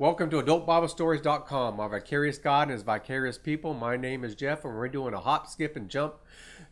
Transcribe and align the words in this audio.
Welcome 0.00 0.30
to 0.30 0.40
AdultBibleStories.com, 0.40 1.78
our 1.78 1.88
vicarious 1.90 2.38
God 2.38 2.68
and 2.68 2.70
His 2.70 2.82
vicarious 2.82 3.36
people. 3.36 3.74
My 3.74 3.98
name 3.98 4.24
is 4.24 4.34
Jeff, 4.34 4.64
and 4.64 4.74
we're 4.74 4.88
doing 4.88 5.12
a 5.12 5.20
hop, 5.20 5.46
skip, 5.46 5.76
and 5.76 5.90
jump 5.90 6.14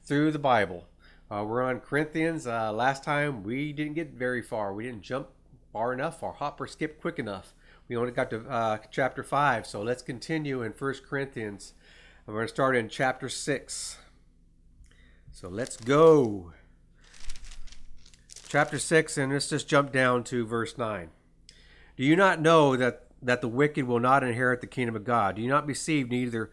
through 0.03 0.33
the 0.33 0.39
Bible. 0.39 0.87
Uh, 1.31 1.45
we're 1.47 1.63
on 1.63 1.81
Corinthians. 1.81 2.47
Uh, 2.47 2.73
last 2.73 3.05
time 3.05 3.43
we 3.43 3.75
didn't 3.75 3.93
get 3.93 4.15
very 4.15 4.41
far. 4.41 4.73
We 4.73 4.85
didn't 4.85 5.03
jump 5.03 5.29
far 5.75 5.93
enough 5.93 6.23
or 6.23 6.33
hop 6.33 6.59
or 6.59 6.67
skip 6.67 7.03
quick 7.03 7.19
enough. 7.19 7.53
We 7.87 7.97
only 7.97 8.13
got 8.13 8.31
to 8.31 8.49
uh, 8.49 8.79
chapter 8.91 9.23
5. 9.23 9.67
So 9.67 9.83
let's 9.83 10.01
continue 10.01 10.63
in 10.63 10.73
1 10.73 10.95
Corinthians. 11.07 11.75
We're 12.25 12.33
going 12.33 12.47
to 12.47 12.55
start 12.55 12.77
in 12.77 12.89
chapter 12.89 13.29
6. 13.29 13.99
So 15.33 15.51
let's 15.51 15.77
go. 15.77 16.55
Chapter 18.49 18.79
6, 18.79 19.19
and 19.19 19.35
let's 19.35 19.51
just 19.51 19.69
jump 19.69 19.93
down 19.93 20.25
to 20.25 20.47
verse 20.47 20.79
9. 20.79 21.11
Do 21.99 22.05
you 22.05 22.17
not 22.17 22.41
know 22.41 22.75
that, 22.75 23.08
that 23.23 23.41
the 23.41 23.49
wicked 23.49 23.87
will 23.87 24.01
not 24.01 24.25
inherit 24.25 24.61
the 24.61 24.67
kingdom 24.67 24.97
of 24.97 25.05
God? 25.05 25.37
Do 25.37 25.43
you 25.43 25.49
not 25.49 25.67
perceive 25.67 26.11
neither 26.11 26.51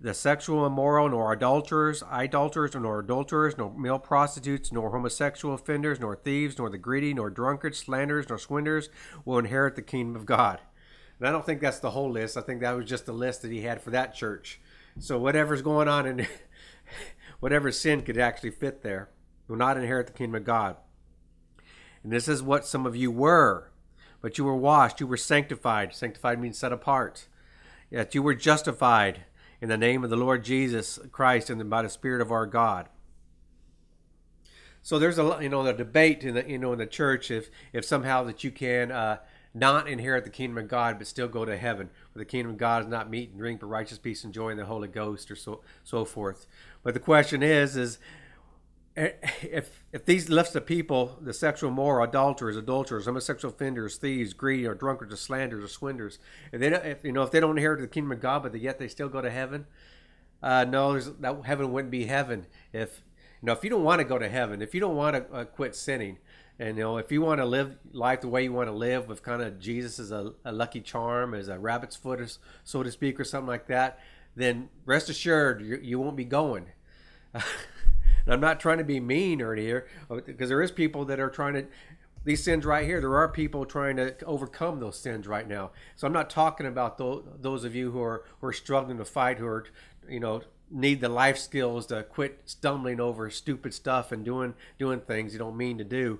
the 0.00 0.12
sexual 0.12 0.66
immoral, 0.66 1.08
nor 1.08 1.32
adulterers, 1.32 2.02
idolaters, 2.02 2.74
nor 2.74 3.00
adulterers, 3.00 3.56
nor 3.56 3.72
male 3.72 3.98
prostitutes, 3.98 4.70
nor 4.70 4.90
homosexual 4.90 5.54
offenders, 5.54 6.00
nor 6.00 6.14
thieves, 6.14 6.58
nor 6.58 6.68
the 6.68 6.78
greedy, 6.78 7.14
nor 7.14 7.30
drunkards, 7.30 7.78
slanderers, 7.78 8.28
nor 8.28 8.38
swindlers 8.38 8.90
will 9.24 9.38
inherit 9.38 9.74
the 9.74 9.82
kingdom 9.82 10.14
of 10.14 10.26
God. 10.26 10.60
And 11.18 11.26
I 11.26 11.32
don't 11.32 11.46
think 11.46 11.60
that's 11.60 11.78
the 11.78 11.90
whole 11.90 12.10
list. 12.10 12.36
I 12.36 12.42
think 12.42 12.60
that 12.60 12.76
was 12.76 12.86
just 12.86 13.06
the 13.06 13.12
list 13.12 13.42
that 13.42 13.50
he 13.50 13.62
had 13.62 13.80
for 13.80 13.90
that 13.90 14.14
church. 14.14 14.60
So 14.98 15.18
whatever's 15.18 15.62
going 15.62 15.88
on 15.88 16.06
in 16.06 16.26
whatever 17.40 17.72
sin 17.72 18.02
could 18.02 18.18
actually 18.18 18.50
fit 18.50 18.82
there 18.82 19.08
will 19.48 19.56
not 19.56 19.76
inherit 19.76 20.06
the 20.08 20.12
kingdom 20.12 20.36
of 20.36 20.44
God. 20.44 20.76
And 22.02 22.12
this 22.12 22.28
is 22.28 22.42
what 22.42 22.66
some 22.66 22.86
of 22.86 22.94
you 22.94 23.10
were. 23.10 23.70
But 24.20 24.38
you 24.38 24.44
were 24.44 24.56
washed, 24.56 25.00
you 25.00 25.06
were 25.06 25.16
sanctified. 25.16 25.94
Sanctified 25.94 26.40
means 26.40 26.58
set 26.58 26.72
apart. 26.72 27.26
Yet 27.90 28.14
you 28.14 28.22
were 28.22 28.34
justified 28.34 29.24
in 29.60 29.68
the 29.68 29.76
name 29.76 30.04
of 30.04 30.10
the 30.10 30.16
Lord 30.16 30.44
Jesus 30.44 30.98
Christ 31.12 31.50
and 31.50 31.70
by 31.70 31.82
the 31.82 31.88
Spirit 31.88 32.20
of 32.20 32.30
our 32.30 32.46
God. 32.46 32.88
So 34.82 34.98
there's 34.98 35.18
a 35.18 35.38
you 35.40 35.48
know 35.48 35.64
the 35.64 35.72
debate 35.72 36.22
in 36.22 36.34
the 36.34 36.48
you 36.48 36.58
know 36.58 36.72
in 36.72 36.78
the 36.78 36.86
church 36.86 37.30
if 37.30 37.50
if 37.72 37.84
somehow 37.84 38.22
that 38.24 38.44
you 38.44 38.52
can 38.52 38.92
uh, 38.92 39.18
not 39.52 39.88
inherit 39.88 40.22
the 40.22 40.30
kingdom 40.30 40.58
of 40.58 40.68
God 40.68 40.98
but 40.98 41.08
still 41.08 41.26
go 41.26 41.44
to 41.44 41.56
heaven. 41.56 41.90
For 42.12 42.18
the 42.18 42.24
kingdom 42.24 42.52
of 42.52 42.58
God 42.58 42.82
is 42.82 42.88
not 42.88 43.10
meat 43.10 43.30
and 43.30 43.38
drink, 43.38 43.58
but 43.60 43.66
righteous 43.66 43.98
peace 43.98 44.22
and 44.22 44.32
joy 44.32 44.50
in 44.50 44.56
the 44.56 44.66
Holy 44.66 44.86
Ghost, 44.86 45.28
or 45.30 45.34
so 45.34 45.60
so 45.82 46.04
forth. 46.04 46.46
But 46.84 46.94
the 46.94 47.00
question 47.00 47.42
is 47.42 47.76
is 47.76 47.98
if 48.96 49.84
if 49.92 50.04
these 50.06 50.30
lists 50.30 50.54
of 50.54 50.64
people, 50.64 51.18
the 51.20 51.34
sexual 51.34 51.70
moral, 51.70 52.08
adulterers, 52.08 52.56
adulterers, 52.56 53.04
homosexual 53.04 53.52
offenders, 53.52 53.96
thieves, 53.96 54.32
greedy, 54.32 54.66
or 54.66 54.74
drunkards, 54.74 55.12
or 55.12 55.16
slanderers, 55.16 55.64
or 55.64 55.68
swindlers, 55.68 56.18
if 56.50 56.60
they 56.60 56.70
don't, 56.70 56.84
if 56.84 57.04
you 57.04 57.12
know 57.12 57.22
if 57.22 57.30
they 57.30 57.40
don't 57.40 57.58
inherit 57.58 57.80
the 57.80 57.88
kingdom 57.88 58.12
of 58.12 58.20
God, 58.20 58.42
but 58.42 58.58
yet 58.58 58.78
they 58.78 58.88
still 58.88 59.08
go 59.08 59.20
to 59.20 59.30
heaven, 59.30 59.66
uh, 60.42 60.64
no, 60.64 60.98
that 60.98 61.44
heaven 61.44 61.72
wouldn't 61.72 61.90
be 61.90 62.06
heaven 62.06 62.46
if 62.72 63.02
you 63.42 63.46
know 63.46 63.52
if 63.52 63.62
you 63.62 63.70
don't 63.70 63.84
want 63.84 64.00
to 64.00 64.04
go 64.04 64.18
to 64.18 64.28
heaven, 64.28 64.62
if 64.62 64.74
you 64.74 64.80
don't 64.80 64.96
want 64.96 65.14
to 65.14 65.34
uh, 65.34 65.44
quit 65.44 65.76
sinning, 65.76 66.16
and 66.58 66.78
you 66.78 66.84
know 66.84 66.96
if 66.96 67.12
you 67.12 67.20
want 67.20 67.38
to 67.38 67.44
live 67.44 67.76
life 67.92 68.22
the 68.22 68.28
way 68.28 68.44
you 68.44 68.52
want 68.52 68.68
to 68.68 68.74
live 68.74 69.08
with 69.08 69.22
kind 69.22 69.42
of 69.42 69.60
Jesus 69.60 69.98
as 69.98 70.10
a, 70.10 70.32
a 70.42 70.52
lucky 70.52 70.80
charm, 70.80 71.34
as 71.34 71.48
a 71.48 71.58
rabbit's 71.58 71.96
foot, 71.96 72.38
so 72.64 72.82
to 72.82 72.90
speak, 72.90 73.20
or 73.20 73.24
something 73.24 73.48
like 73.48 73.66
that, 73.66 73.98
then 74.34 74.70
rest 74.86 75.10
assured 75.10 75.60
you, 75.60 75.78
you 75.82 75.98
won't 75.98 76.16
be 76.16 76.24
going. 76.24 76.64
And 78.26 78.34
I'm 78.34 78.40
not 78.40 78.60
trying 78.60 78.78
to 78.78 78.84
be 78.84 79.00
mean 79.00 79.40
or 79.40 79.54
here, 79.54 79.86
uh, 80.10 80.16
because 80.16 80.48
there 80.48 80.62
is 80.62 80.70
people 80.70 81.04
that 81.06 81.20
are 81.20 81.30
trying 81.30 81.54
to 81.54 81.66
these 82.24 82.42
sins 82.42 82.66
right 82.66 82.84
here. 82.84 83.00
There 83.00 83.16
are 83.16 83.28
people 83.28 83.64
trying 83.64 83.96
to 83.98 84.14
overcome 84.24 84.80
those 84.80 84.98
sins 84.98 85.28
right 85.28 85.46
now. 85.46 85.70
So 85.94 86.08
I'm 86.08 86.12
not 86.12 86.28
talking 86.28 86.66
about 86.66 86.98
those, 86.98 87.24
those 87.40 87.62
of 87.62 87.76
you 87.76 87.92
who 87.92 88.02
are 88.02 88.24
who 88.40 88.48
are 88.48 88.52
struggling 88.52 88.98
to 88.98 89.04
fight, 89.04 89.38
who 89.38 89.46
are 89.46 89.64
you 90.08 90.20
know 90.20 90.42
need 90.68 91.00
the 91.00 91.08
life 91.08 91.38
skills 91.38 91.86
to 91.86 92.02
quit 92.02 92.40
stumbling 92.44 93.00
over 93.00 93.30
stupid 93.30 93.72
stuff 93.72 94.10
and 94.10 94.24
doing 94.24 94.54
doing 94.78 95.00
things 95.00 95.32
you 95.32 95.38
don't 95.38 95.56
mean 95.56 95.78
to 95.78 95.84
do. 95.84 96.18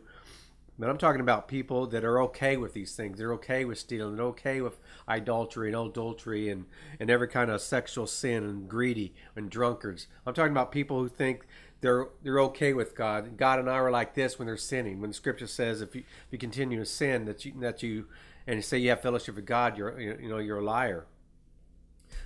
But 0.78 0.91
I'm 0.91 0.98
talking 0.98 1.22
about 1.22 1.48
people 1.48 1.86
that 1.86 2.04
are 2.04 2.20
okay 2.22 2.56
with 2.56 2.75
these 2.75 2.94
things. 2.94 3.16
They're 3.16 3.32
okay 3.34 3.64
with 3.64 3.78
stealing. 3.78 4.16
They're 4.16 4.26
okay 4.26 4.60
with 4.60 4.78
idolatry 5.09 5.72
and 5.72 5.76
adultery 5.76 6.50
and, 6.50 6.66
and 7.00 7.09
every 7.09 7.28
kind 7.28 7.50
of 7.50 7.62
sexual 7.62 8.06
sin 8.06 8.44
and 8.44 8.69
greedy 8.69 9.14
and 9.34 9.48
drunkards. 9.48 10.06
I'm 10.26 10.34
talking 10.34 10.53
about 10.53 10.72
people 10.72 10.98
who 10.98 11.09
think 11.09 11.47
they're 11.86 12.08
they're 12.24 12.41
okay 12.41 12.72
with 12.72 12.97
God. 12.97 13.36
God 13.36 13.60
and 13.60 13.70
I 13.70 13.74
are 13.74 13.92
like 13.92 14.14
this 14.14 14.38
when 14.38 14.47
they're 14.47 14.56
sinning. 14.56 15.00
When 15.00 15.10
the 15.10 15.14
Scripture 15.14 15.47
says 15.47 15.80
if 15.80 15.94
you 15.94 16.00
if 16.00 16.32
you 16.32 16.38
continue 16.38 16.80
to 16.80 16.84
sin 16.84 17.26
that 17.26 17.44
you 17.44 17.52
that 17.60 17.80
you 17.80 18.06
and 18.44 18.56
you 18.56 18.62
say 18.62 18.78
you 18.78 18.91
have 18.91 19.00
fellowship 19.00 19.36
with 19.36 19.47
God, 19.47 19.78
you're 19.78 20.00
you 20.00 20.28
know 20.28 20.38
you're 20.38 20.58
a 20.58 20.64
liar. 20.64 21.06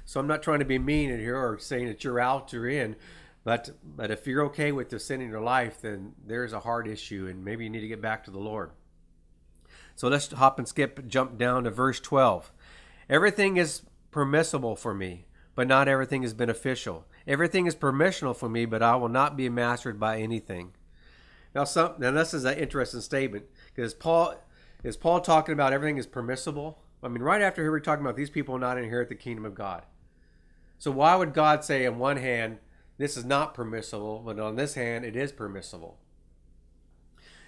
So 0.07 0.19
I'm 0.19 0.27
not 0.27 0.43
trying 0.43 0.61
to 0.61 0.65
be 0.65 0.79
mean 0.79 1.11
in 1.11 1.21
here 1.21 1.37
or 1.37 1.59
saying 1.59 1.89
that 1.89 2.03
you're 2.05 2.21
out 2.21 2.55
or 2.55 2.67
in, 2.67 2.97
but 3.45 3.71
but 3.85 4.11
if 4.11 4.27
you're 4.27 4.45
okay 4.47 4.73
with 4.73 4.89
the 4.89 4.99
sin 4.99 5.21
in 5.21 5.29
your 5.29 5.43
life, 5.43 5.83
then 5.83 6.15
there's 6.27 6.55
a 6.55 6.61
hard 6.61 6.89
issue, 6.89 7.27
and 7.29 7.45
maybe 7.45 7.65
you 7.65 7.71
need 7.71 7.81
to 7.81 7.89
get 7.89 8.01
back 8.01 8.25
to 8.25 8.31
the 8.31 8.39
Lord. 8.39 8.71
So 9.95 10.09
let's 10.09 10.33
hop 10.33 10.59
and 10.59 10.67
skip, 10.67 11.07
jump 11.07 11.37
down 11.37 11.65
to 11.65 11.71
verse 11.71 12.01
12. 12.01 12.51
Everything 13.11 13.59
is 13.59 13.83
permissible 14.11 14.75
for 14.75 14.95
me, 14.95 15.27
but 15.55 15.69
not 15.69 15.87
everything 15.87 16.23
is 16.23 16.33
beneficial. 16.33 17.05
Everything 17.27 17.67
is 17.67 17.77
permissional 17.77 18.37
for 18.37 18.49
me, 18.49 18.65
but 18.65 18.83
I 18.83 18.97
will 18.97 19.09
not 19.09 19.37
be 19.37 19.49
mastered 19.49 20.01
by 20.01 20.19
anything. 20.19 20.73
Now, 21.55 21.65
some 21.65 21.95
now 21.99 22.11
this 22.13 22.33
is 22.35 22.45
an 22.45 22.59
interesting 22.59 23.01
statement 23.01 23.47
because 23.75 23.95
Paul 23.95 24.37
is 24.85 24.97
Paul 24.97 25.21
talking 25.21 25.53
about 25.53 25.73
everything 25.73 25.99
is 25.99 26.07
permissible. 26.07 26.79
I 27.03 27.09
mean, 27.09 27.23
right 27.23 27.43
after 27.43 27.63
here 27.63 27.71
we're 27.71 27.81
talking 27.81 28.05
about 28.05 28.17
these 28.17 28.31
people 28.31 28.59
not 28.59 28.79
inherit 28.79 29.09
the 29.09 29.15
kingdom 29.15 29.45
of 29.45 29.55
God. 29.55 29.85
So 30.79 30.91
why 30.91 31.15
would 31.17 31.35
God 31.35 31.65
say, 31.65 31.87
on 31.87 31.99
one 31.99 32.17
hand, 32.17 32.59
this 32.97 33.17
is 33.17 33.25
not 33.25 33.55
permissible, 33.55 34.23
but 34.25 34.39
on 34.39 34.57
this 34.57 34.75
hand, 34.75 35.05
it 35.05 35.17
is 35.17 35.33
permissible? 35.33 35.99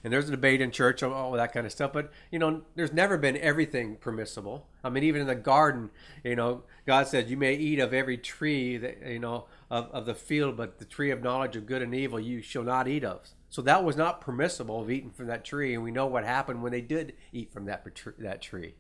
And 0.05 0.13
there's 0.13 0.29
a 0.29 0.33
debate 0.33 0.61
in 0.61 0.71
church 0.71 1.03
on 1.03 1.13
all 1.13 1.33
that 1.33 1.53
kind 1.53 1.67
of 1.67 1.73
stuff. 1.73 1.93
But 1.93 2.13
you 2.31 2.39
know, 2.39 2.63
there's 2.75 2.93
never 2.93 3.17
been 3.19 3.37
everything 3.37 3.97
permissible. 3.97 4.67
I 4.83 4.91
mean, 4.91 5.05
even 5.05 5.21
in 5.21 5.27
the 5.27 5.35
garden, 5.35 5.91
you 6.25 6.37
know, 6.37 6.65
God 6.87 7.07
said 7.07 7.31
you 7.31 7.37
may 7.37 7.55
eat 7.55 7.79
of 7.79 7.95
every 7.95 8.19
tree 8.19 8.77
that 8.77 9.07
you 9.07 9.19
know 9.19 9.47
of, 9.71 9.91
of 9.93 10.07
the 10.07 10.15
field, 10.15 10.57
but 10.57 10.79
the 10.79 10.85
tree 10.85 11.11
of 11.11 11.23
knowledge 11.23 11.57
of 11.57 11.67
good 11.67 11.83
and 11.83 11.95
evil 11.95 12.21
you 12.21 12.43
shall 12.43 12.65
not 12.65 12.89
eat 12.89 13.05
of. 13.05 13.29
So 13.49 13.62
that 13.62 13.85
was 13.85 13.97
not 13.97 14.21
permissible 14.21 14.81
of 14.81 14.91
eating 14.91 15.11
from 15.11 15.27
that 15.27 15.45
tree, 15.45 15.75
and 15.75 15.83
we 15.83 15.91
know 15.91 16.07
what 16.07 16.25
happened 16.25 16.62
when 16.62 16.73
they 16.73 16.81
did 16.81 17.15
eat 17.33 17.53
from 17.53 17.67
that 17.67 17.87
that 18.19 18.43
tree. 18.43 18.75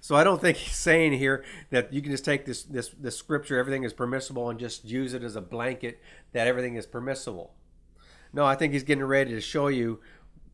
So 0.00 0.14
I 0.14 0.24
don't 0.24 0.40
think 0.40 0.56
he's 0.58 0.76
saying 0.76 1.14
here 1.14 1.44
that 1.70 1.92
you 1.92 2.00
can 2.00 2.12
just 2.12 2.24
take 2.24 2.46
this 2.46 2.62
this 2.62 2.90
this 2.90 3.16
scripture, 3.16 3.58
everything 3.58 3.84
is 3.84 3.92
permissible, 3.92 4.48
and 4.48 4.58
just 4.58 4.84
use 4.84 5.12
it 5.12 5.22
as 5.22 5.36
a 5.36 5.40
blanket 5.40 6.00
that 6.32 6.46
everything 6.46 6.76
is 6.76 6.86
permissible. 6.86 7.52
No, 8.32 8.44
I 8.44 8.54
think 8.54 8.72
he's 8.72 8.82
getting 8.82 9.04
ready 9.04 9.32
to 9.32 9.40
show 9.40 9.68
you, 9.68 10.00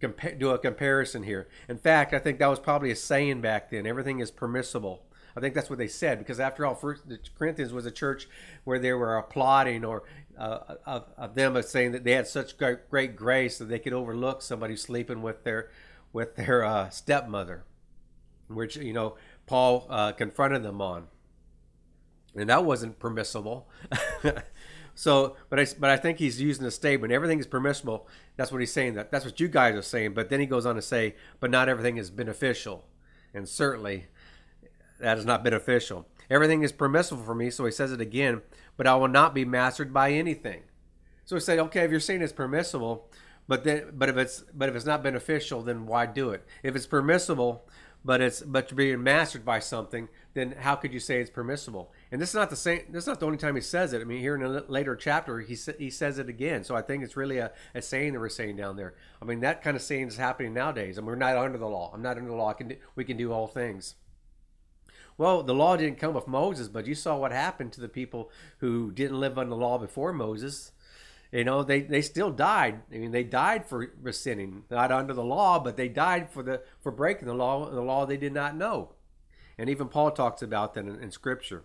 compa- 0.01 0.39
do 0.39 0.51
a 0.51 0.59
comparison 0.59 1.23
here. 1.23 1.49
In 1.69 1.79
fact, 1.79 2.13
I 2.15 2.19
think 2.19 2.39
that 2.39 2.47
was 2.47 2.61
probably 2.61 2.91
a 2.91 2.97
saying 2.97 3.41
back 3.41 3.71
then. 3.71 3.87
Everything 3.87 4.21
is 4.21 4.31
permissible. 4.31 5.05
I 5.37 5.41
think 5.41 5.55
that's 5.55 5.69
what 5.69 5.79
they 5.79 5.89
said 5.89 6.19
because 6.19 6.39
after 6.39 6.65
all, 6.65 6.75
first 6.75 7.09
the 7.09 7.19
Corinthians 7.37 7.73
was 7.73 7.87
a 7.87 7.91
church 7.91 8.29
where 8.63 8.79
they 8.79 8.93
were 8.93 9.17
applauding 9.17 9.85
or 9.85 10.05
uh, 10.39 10.77
of, 10.87 11.07
of 11.17 11.35
them 11.35 11.61
saying 11.63 11.93
that 11.93 12.05
they 12.05 12.13
had 12.13 12.27
such 12.29 12.57
great, 12.57 12.89
great 12.89 13.17
grace 13.17 13.59
that 13.59 13.67
they 13.67 13.79
could 13.79 13.93
overlook 13.93 14.43
somebody 14.43 14.77
sleeping 14.77 15.23
with 15.23 15.45
their 15.45 15.71
with 16.13 16.37
their 16.37 16.65
uh, 16.65 16.89
stepmother, 16.91 17.65
which 18.49 18.77
you 18.77 18.93
know 18.93 19.17
Paul 19.47 19.87
uh, 19.91 20.13
confronted 20.13 20.63
them 20.63 20.81
on, 20.81 21.09
and 22.37 22.49
that 22.49 22.65
wasn't 22.65 22.99
permissible. 22.99 23.69
So, 24.95 25.37
but 25.51 25.59
I, 25.59 25.67
but 25.79 25.91
I 25.91 25.97
think 25.97 26.19
he's 26.19 26.41
using 26.41 26.65
a 26.65 26.71
statement. 26.71 27.13
Everything 27.13 27.41
is 27.41 27.47
permissible. 27.47 28.07
That's 28.37 28.53
what 28.53 28.61
he's 28.61 28.73
saying. 28.73 28.95
That 28.95 29.11
that's 29.11 29.25
what 29.25 29.41
you 29.41 29.49
guys 29.49 29.75
are 29.75 29.83
saying. 29.83 30.15
But 30.15 30.29
then 30.29 30.41
he 30.41 30.47
goes 30.47 30.67
on 30.67 30.77
to 30.77 30.83
say, 30.83 31.17
but 31.41 31.51
not 31.51 31.69
everything 31.69 31.97
is 31.97 32.11
beneficial, 32.11 32.85
and 33.33 33.49
certainly 33.49 34.07
that 35.01 35.19
is 35.19 35.27
not 35.27 35.43
beneficial. 35.43 36.07
Everything 36.31 36.63
is 36.63 36.73
permissible 36.73 37.23
for 37.23 37.35
me. 37.35 37.51
So 37.51 37.65
he 37.65 37.71
says 37.71 37.93
it 37.93 38.01
again. 38.01 38.43
But 38.77 38.87
I 38.87 38.95
will 38.97 39.09
not 39.09 39.35
be 39.35 39.45
mastered 39.45 39.93
by 39.93 40.13
anything. 40.13 40.63
So 41.25 41.37
he 41.37 41.41
said, 41.41 41.59
okay, 41.59 41.85
if 41.85 41.91
you're 41.91 42.01
saying 42.01 42.23
it's 42.23 42.33
permissible, 42.33 43.09
but 43.47 43.65
then, 43.65 43.91
but 43.93 44.09
if 44.09 44.17
it's 44.17 44.45
but 44.55 44.69
if 44.69 44.75
it's 44.75 44.87
not 44.87 45.03
beneficial, 45.03 45.63
then 45.63 45.87
why 45.87 46.07
do 46.07 46.31
it? 46.31 46.47
If 46.63 46.77
it's 46.77 46.87
permissible, 46.87 47.69
but 48.05 48.21
it's 48.21 48.41
but 48.41 48.71
you're 48.71 48.77
being 48.77 49.03
mastered 49.03 49.45
by 49.45 49.59
something, 49.59 50.09
then 50.35 50.53
how 50.61 50.77
could 50.77 50.93
you 50.93 51.01
say 51.01 51.21
it's 51.21 51.31
permissible? 51.31 51.93
And 52.13 52.21
this 52.21 52.29
is 52.29 52.35
not 52.35 52.51
the 52.51 52.57
same. 52.57 52.83
This 52.91 53.05
is 53.05 53.09
not 53.09 53.19
the 53.19 53.27
only 53.27 53.39
time 53.39 53.55
he 53.55 53.61
says 53.61 53.93
it. 53.93 54.01
I 54.01 54.05
mean, 54.05 54.21
here 54.21 54.35
in 54.35 54.43
a 54.43 54.65
later 54.69 54.95
chapter, 54.95 55.41
he 55.41 55.57
he 55.79 55.91
says 55.91 56.19
it 56.19 56.29
again. 56.29 56.63
So 56.63 56.77
I 56.77 56.83
think 56.83 57.03
it's 57.03 57.17
really 57.17 57.39
a, 57.39 57.53
a 57.75 57.83
saying 57.83 58.13
that 58.13 58.21
we're 58.21 58.29
saying 58.29 58.57
down 58.57 58.77
there. 58.77 58.95
I 59.21 59.25
mean, 59.25 59.41
that 59.41 59.63
kind 59.63 59.77
of 59.77 59.83
saying 59.83 60.09
is 60.09 60.17
happening 60.17 60.55
nowadays. 60.55 60.97
I 60.97 61.01
and 61.01 61.07
mean, 61.07 61.07
we're 61.07 61.17
not 61.17 61.37
under 61.37 61.59
the 61.59 61.67
law. 61.67 61.91
I'm 61.93 62.03
not 62.03 62.17
under 62.17 62.31
the 62.31 62.37
law. 62.37 62.53
Can 62.53 62.69
do, 62.69 62.77
we 62.95 63.05
can 63.05 63.17
do 63.17 63.33
all 63.33 63.47
things. 63.47 63.97
Well, 65.17 65.43
the 65.43 65.55
law 65.55 65.77
didn't 65.77 65.99
come 65.99 66.15
with 66.15 66.27
Moses, 66.27 66.69
but 66.69 66.87
you 66.87 66.95
saw 66.95 67.17
what 67.17 67.33
happened 67.33 67.73
to 67.75 67.81
the 67.81 67.89
people 67.89 68.31
who 68.59 68.91
didn't 68.91 69.21
live 69.21 69.39
under 69.39 69.51
the 69.51 69.57
law 69.57 69.79
before 69.79 70.13
Moses. 70.13 70.73
you 71.33 71.45
know, 71.45 71.63
they, 71.63 71.83
they 71.83 72.03
still 72.03 72.31
died. 72.31 72.83
I 72.93 72.99
mean, 72.99 73.13
they 73.13 73.25
died 73.25 73.67
for 73.67 73.91
sinning, 74.11 74.65
not 74.71 74.93
under 74.93 75.15
the 75.15 75.25
law, 75.25 75.59
but 75.59 75.77
they 75.77 75.89
died 75.89 76.31
for 76.31 76.43
the 76.43 76.63
for 76.81 76.93
breaking 76.93 77.27
the 77.29 77.35
law, 77.35 77.71
the 77.71 77.81
law 77.81 78.07
they 78.07 78.17
did 78.17 78.33
not 78.33 78.57
know. 78.57 78.93
And 79.57 79.71
even 79.71 79.89
Paul 79.89 80.11
talks 80.11 80.43
about 80.43 80.75
that 80.75 80.85
in, 80.85 81.01
in 81.01 81.11
Scripture. 81.11 81.65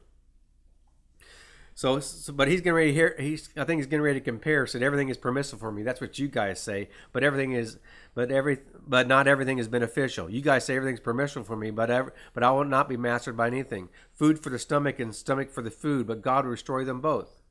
So, 1.80 2.02
so, 2.02 2.34
but 2.34 2.50
he's 2.50 2.60
getting 2.60 2.74
ready 2.74 2.92
hear. 2.92 3.16
He's, 3.18 3.48
I 3.56 3.64
think 3.64 3.80
he's 3.80 3.88
getting 3.88 4.02
ready 4.02 4.20
to 4.20 4.26
compare. 4.26 4.68
Said 4.68 4.84
everything 4.84 5.08
is 5.08 5.16
permissible 5.16 5.62
for 5.62 5.72
me. 5.72 5.81
That's 5.81 6.02
what 6.02 6.20
you 6.20 6.28
guys 6.28 6.60
say. 6.60 6.90
But 7.14 7.24
everything 7.24 7.54
is, 7.54 7.78
but 8.14 8.31
every, 8.31 8.58
but 8.86 9.08
not 9.08 9.30
everything 9.30 9.60
is 9.60 9.70
beneficial. 9.70 10.30
You 10.30 10.42
guys 10.42 10.66
say 10.66 10.76
everything's 10.76 11.00
permissible 11.00 11.46
for 11.46 11.56
me, 11.56 11.72
but 11.72 11.90
every, 11.90 12.12
but 12.34 12.44
I 12.44 12.52
will 12.52 12.66
not 12.66 12.90
be 12.90 12.98
mastered 12.98 13.38
by 13.38 13.48
anything. 13.48 13.88
Food 14.12 14.44
for 14.44 14.50
the 14.50 14.60
stomach 14.60 15.00
and 15.00 15.16
stomach 15.16 15.52
for 15.52 15.62
the 15.62 15.72
food, 15.72 16.06
but 16.06 16.22
God 16.22 16.44
will 16.44 16.52
destroy 16.52 16.84
them 16.84 17.00
both. 17.00 17.42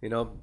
You 0.00 0.08
know, 0.08 0.40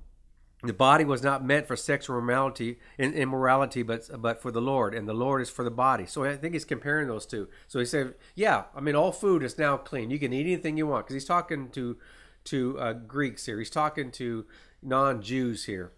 the 0.61 0.71
body 0.71 1.05
was 1.05 1.23
not 1.23 1.43
meant 1.43 1.65
for 1.65 1.75
sexual 1.75 2.19
immorality, 2.19 2.77
immorality, 2.99 3.81
but 3.81 4.21
but 4.21 4.43
for 4.43 4.51
the 4.51 4.61
Lord, 4.61 4.93
and 4.93 5.09
the 5.09 5.13
Lord 5.13 5.41
is 5.41 5.49
for 5.49 5.63
the 5.63 5.71
body. 5.71 6.05
So 6.05 6.23
I 6.23 6.35
think 6.35 6.53
he's 6.53 6.65
comparing 6.65 7.07
those 7.07 7.25
two. 7.25 7.47
So 7.67 7.79
he 7.79 7.85
said, 7.85 8.13
"Yeah, 8.35 8.65
I 8.75 8.79
mean, 8.79 8.93
all 8.93 9.11
food 9.11 9.41
is 9.41 9.57
now 9.57 9.75
clean. 9.75 10.11
You 10.11 10.19
can 10.19 10.33
eat 10.33 10.45
anything 10.45 10.77
you 10.77 10.85
want." 10.85 11.07
Because 11.07 11.15
he's 11.15 11.25
talking 11.25 11.69
to 11.69 11.97
to 12.45 12.79
uh, 12.79 12.93
Greeks 12.93 13.45
here. 13.45 13.59
He's 13.59 13.69
talking 13.69 14.11
to 14.11 14.45
non-Jews 14.81 15.65
here. 15.65 15.91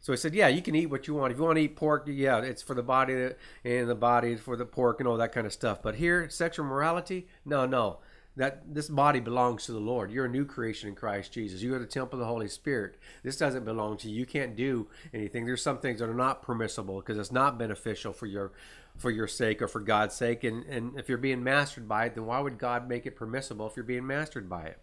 So 0.00 0.12
he 0.12 0.18
said, 0.18 0.34
"Yeah, 0.34 0.48
you 0.48 0.60
can 0.60 0.74
eat 0.74 0.90
what 0.90 1.06
you 1.06 1.14
want. 1.14 1.32
If 1.32 1.38
you 1.38 1.44
want 1.44 1.56
to 1.56 1.62
eat 1.62 1.76
pork, 1.76 2.04
yeah, 2.06 2.40
it's 2.42 2.62
for 2.62 2.74
the 2.74 2.82
body, 2.82 3.30
and 3.64 3.88
the 3.88 3.94
body 3.94 4.36
for 4.36 4.54
the 4.54 4.66
pork 4.66 5.00
and 5.00 5.08
all 5.08 5.16
that 5.16 5.32
kind 5.32 5.46
of 5.46 5.52
stuff. 5.52 5.80
But 5.82 5.94
here, 5.94 6.28
sexual 6.28 6.66
morality, 6.66 7.26
no, 7.46 7.64
no. 7.64 8.00
That 8.36 8.74
this 8.74 8.88
body 8.88 9.20
belongs 9.20 9.64
to 9.64 9.72
the 9.72 9.78
Lord. 9.78 10.10
You're 10.10 10.26
a 10.26 10.28
new 10.28 10.44
creation 10.44 10.90
in 10.90 10.94
Christ 10.94 11.32
Jesus. 11.32 11.62
You 11.62 11.74
are 11.74 11.78
the 11.78 11.86
temple 11.86 12.18
of 12.18 12.20
the 12.20 12.26
Holy 12.26 12.48
Spirit. 12.48 12.98
This 13.22 13.38
doesn't 13.38 13.64
belong 13.64 13.96
to 13.98 14.10
you. 14.10 14.18
You 14.18 14.26
can't 14.26 14.56
do 14.56 14.88
anything. 15.14 15.46
There's 15.46 15.62
some 15.62 15.78
things 15.78 16.00
that 16.00 16.10
are 16.10 16.14
not 16.14 16.42
permissible 16.42 17.00
because 17.00 17.16
it's 17.16 17.32
not 17.32 17.58
beneficial 17.58 18.12
for 18.12 18.26
your 18.26 18.52
for 18.96 19.10
your 19.10 19.26
sake 19.26 19.62
or 19.62 19.68
for 19.68 19.80
God's 19.80 20.14
sake. 20.14 20.44
And 20.44 20.66
and 20.66 20.98
if 20.98 21.08
you're 21.08 21.16
being 21.16 21.42
mastered 21.42 21.88
by 21.88 22.06
it, 22.06 22.14
then 22.14 22.26
why 22.26 22.40
would 22.40 22.58
God 22.58 22.88
make 22.90 23.06
it 23.06 23.16
permissible 23.16 23.66
if 23.68 23.76
you're 23.76 23.84
being 23.84 24.06
mastered 24.06 24.50
by 24.50 24.64
it? 24.64 24.78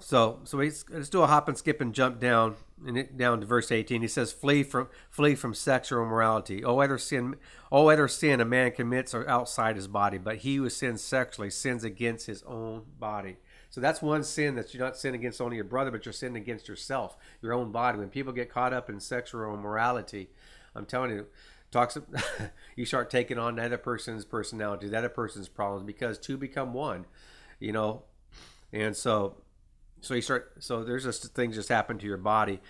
So 0.00 0.40
so 0.44 0.56
let's, 0.56 0.84
do 1.08 1.22
a 1.22 1.26
hop 1.26 1.48
and 1.48 1.56
skip 1.56 1.80
and 1.80 1.94
jump 1.94 2.20
down 2.20 2.56
and 2.86 3.16
down 3.16 3.40
to 3.40 3.46
verse 3.46 3.70
18. 3.70 4.02
He 4.02 4.08
says, 4.08 4.32
"Flee 4.32 4.62
from 4.62 4.88
flee 5.10 5.34
from 5.34 5.54
sexual 5.54 6.02
immorality. 6.02 6.64
Oh, 6.64 6.78
other 6.78 6.98
sin, 6.98 7.36
oh, 7.70 7.88
other 7.88 8.08
sin 8.08 8.40
a 8.40 8.44
man 8.44 8.72
commits 8.72 9.14
are 9.14 9.28
outside 9.28 9.76
his 9.76 9.88
body, 9.88 10.18
but 10.18 10.38
he 10.38 10.56
who 10.56 10.68
sins 10.70 11.02
sexually 11.02 11.50
sins 11.50 11.84
against 11.84 12.26
his 12.26 12.42
own 12.44 12.84
body." 12.98 13.36
So 13.70 13.80
that's 13.80 14.02
one 14.02 14.24
sin 14.24 14.56
that 14.56 14.74
you're 14.74 14.84
not 14.84 14.96
sinning 14.96 15.20
against 15.20 15.40
only 15.40 15.56
your 15.56 15.64
brother, 15.64 15.92
but 15.92 16.04
you're 16.04 16.12
sinning 16.12 16.42
against 16.42 16.66
yourself, 16.66 17.16
your 17.40 17.52
own 17.52 17.70
body. 17.70 17.98
When 17.98 18.08
people 18.08 18.32
get 18.32 18.50
caught 18.50 18.72
up 18.72 18.90
in 18.90 18.98
sexual 18.98 19.54
immorality, 19.54 20.30
I'm 20.74 20.86
telling 20.86 21.12
you, 21.12 21.26
talks 21.70 21.96
you 22.76 22.84
start 22.84 23.10
taking 23.10 23.38
on 23.38 23.56
the 23.56 23.64
other 23.64 23.78
person's 23.78 24.24
personality, 24.24 24.88
the 24.88 24.98
other 24.98 25.08
person's 25.08 25.48
problems, 25.48 25.84
because 25.84 26.18
two 26.18 26.36
become 26.36 26.74
one. 26.74 27.06
You 27.60 27.72
know, 27.72 28.02
and 28.72 28.96
so 28.96 29.36
so 30.00 30.14
you 30.14 30.22
start. 30.22 30.54
So 30.60 30.84
there's 30.84 31.04
just 31.04 31.34
things 31.34 31.56
just 31.56 31.68
happen 31.68 31.98
to 31.98 32.06
your 32.06 32.16
body. 32.16 32.60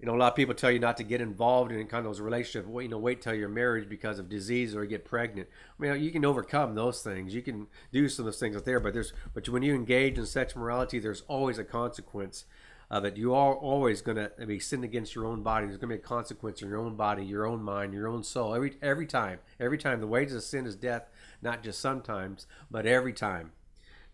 You 0.00 0.06
know, 0.06 0.14
a 0.14 0.16
lot 0.16 0.28
of 0.28 0.36
people 0.36 0.54
tell 0.54 0.70
you 0.70 0.78
not 0.78 0.96
to 0.98 1.02
get 1.02 1.20
involved 1.20 1.72
in 1.72 1.84
kind 1.88 2.06
of 2.06 2.12
those 2.12 2.20
relationships. 2.20 2.68
Wait, 2.68 2.84
you 2.84 2.88
know, 2.88 2.98
wait 2.98 3.20
till 3.20 3.34
you're 3.34 3.48
married 3.48 3.88
because 3.88 4.20
of 4.20 4.28
disease 4.28 4.76
or 4.76 4.84
you 4.84 4.90
get 4.90 5.04
pregnant. 5.04 5.48
I 5.78 5.82
mean, 5.82 6.00
you 6.00 6.12
can 6.12 6.24
overcome 6.24 6.76
those 6.76 7.02
things. 7.02 7.34
You 7.34 7.42
can 7.42 7.66
do 7.92 8.08
some 8.08 8.24
of 8.24 8.26
those 8.32 8.38
things 8.38 8.54
out 8.54 8.64
there, 8.64 8.78
but 8.78 8.92
there's 8.92 9.12
but 9.34 9.48
when 9.48 9.64
you 9.64 9.74
engage 9.74 10.16
in 10.16 10.24
sex 10.24 10.54
morality, 10.54 11.00
there's 11.00 11.22
always 11.22 11.58
a 11.58 11.64
consequence 11.64 12.44
uh, 12.90 12.94
of 12.94 13.04
it. 13.04 13.16
You 13.16 13.34
are 13.34 13.54
always 13.54 14.00
going 14.00 14.16
to 14.16 14.46
be 14.46 14.60
sinning 14.60 14.84
against 14.84 15.14
your 15.16 15.26
own 15.26 15.42
body. 15.42 15.66
There's 15.66 15.78
going 15.78 15.90
to 15.90 15.96
be 15.96 16.02
a 16.02 16.06
consequence 16.06 16.62
in 16.62 16.68
your 16.68 16.78
own 16.78 16.94
body, 16.94 17.24
your 17.24 17.46
own 17.46 17.62
mind, 17.62 17.92
your 17.92 18.06
own 18.08 18.22
soul. 18.22 18.54
Every 18.54 18.76
every 18.80 19.06
time, 19.06 19.40
every 19.58 19.78
time, 19.78 20.00
the 20.00 20.06
wages 20.06 20.36
of 20.36 20.42
sin 20.44 20.64
is 20.64 20.76
death. 20.76 21.08
Not 21.42 21.64
just 21.64 21.80
sometimes, 21.80 22.46
but 22.70 22.86
every 22.86 23.12
time. 23.12 23.50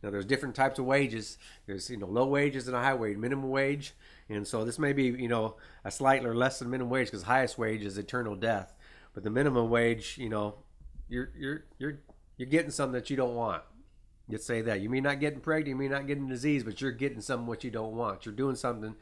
Now 0.04 0.10
there's 0.10 0.26
different 0.26 0.54
types 0.54 0.78
of 0.78 0.84
wages. 0.84 1.38
There's 1.66 1.88
you 1.88 1.96
know 1.96 2.06
low 2.06 2.26
wages 2.26 2.68
and 2.68 2.76
a 2.76 2.80
high 2.80 2.94
wage, 2.94 3.16
minimum 3.16 3.48
wage, 3.48 3.94
and 4.28 4.46
so 4.46 4.64
this 4.64 4.78
may 4.78 4.92
be 4.92 5.04
you 5.04 5.28
know 5.28 5.56
a 5.82 5.90
slightly 5.90 6.30
less 6.30 6.58
than 6.58 6.70
minimum 6.70 6.90
wage 6.90 7.06
because 7.06 7.22
highest 7.22 7.56
wage 7.56 7.82
is 7.82 7.96
eternal 7.96 8.36
death, 8.36 8.74
but 9.14 9.22
the 9.22 9.30
minimum 9.30 9.70
wage, 9.70 10.18
you 10.18 10.28
know, 10.28 10.56
you're 11.08 11.30
you're 11.36 11.64
you're 11.78 11.98
you're 12.36 12.48
getting 12.48 12.70
something 12.70 12.92
that 12.92 13.08
you 13.08 13.16
don't 13.16 13.34
want. 13.34 13.62
You 14.28 14.36
say 14.36 14.60
that 14.60 14.82
you 14.82 14.90
may 14.90 15.00
not 15.00 15.20
getting 15.20 15.40
pregnant, 15.40 15.68
you 15.68 15.76
may 15.76 15.88
not 15.88 16.06
getting 16.06 16.28
disease, 16.28 16.64
but 16.64 16.80
you're 16.82 16.92
getting 16.92 17.22
something 17.22 17.46
what 17.46 17.64
you 17.64 17.70
don't 17.70 17.96
want. 17.96 18.26
You're 18.26 18.34
doing 18.34 18.56
something 18.56 18.94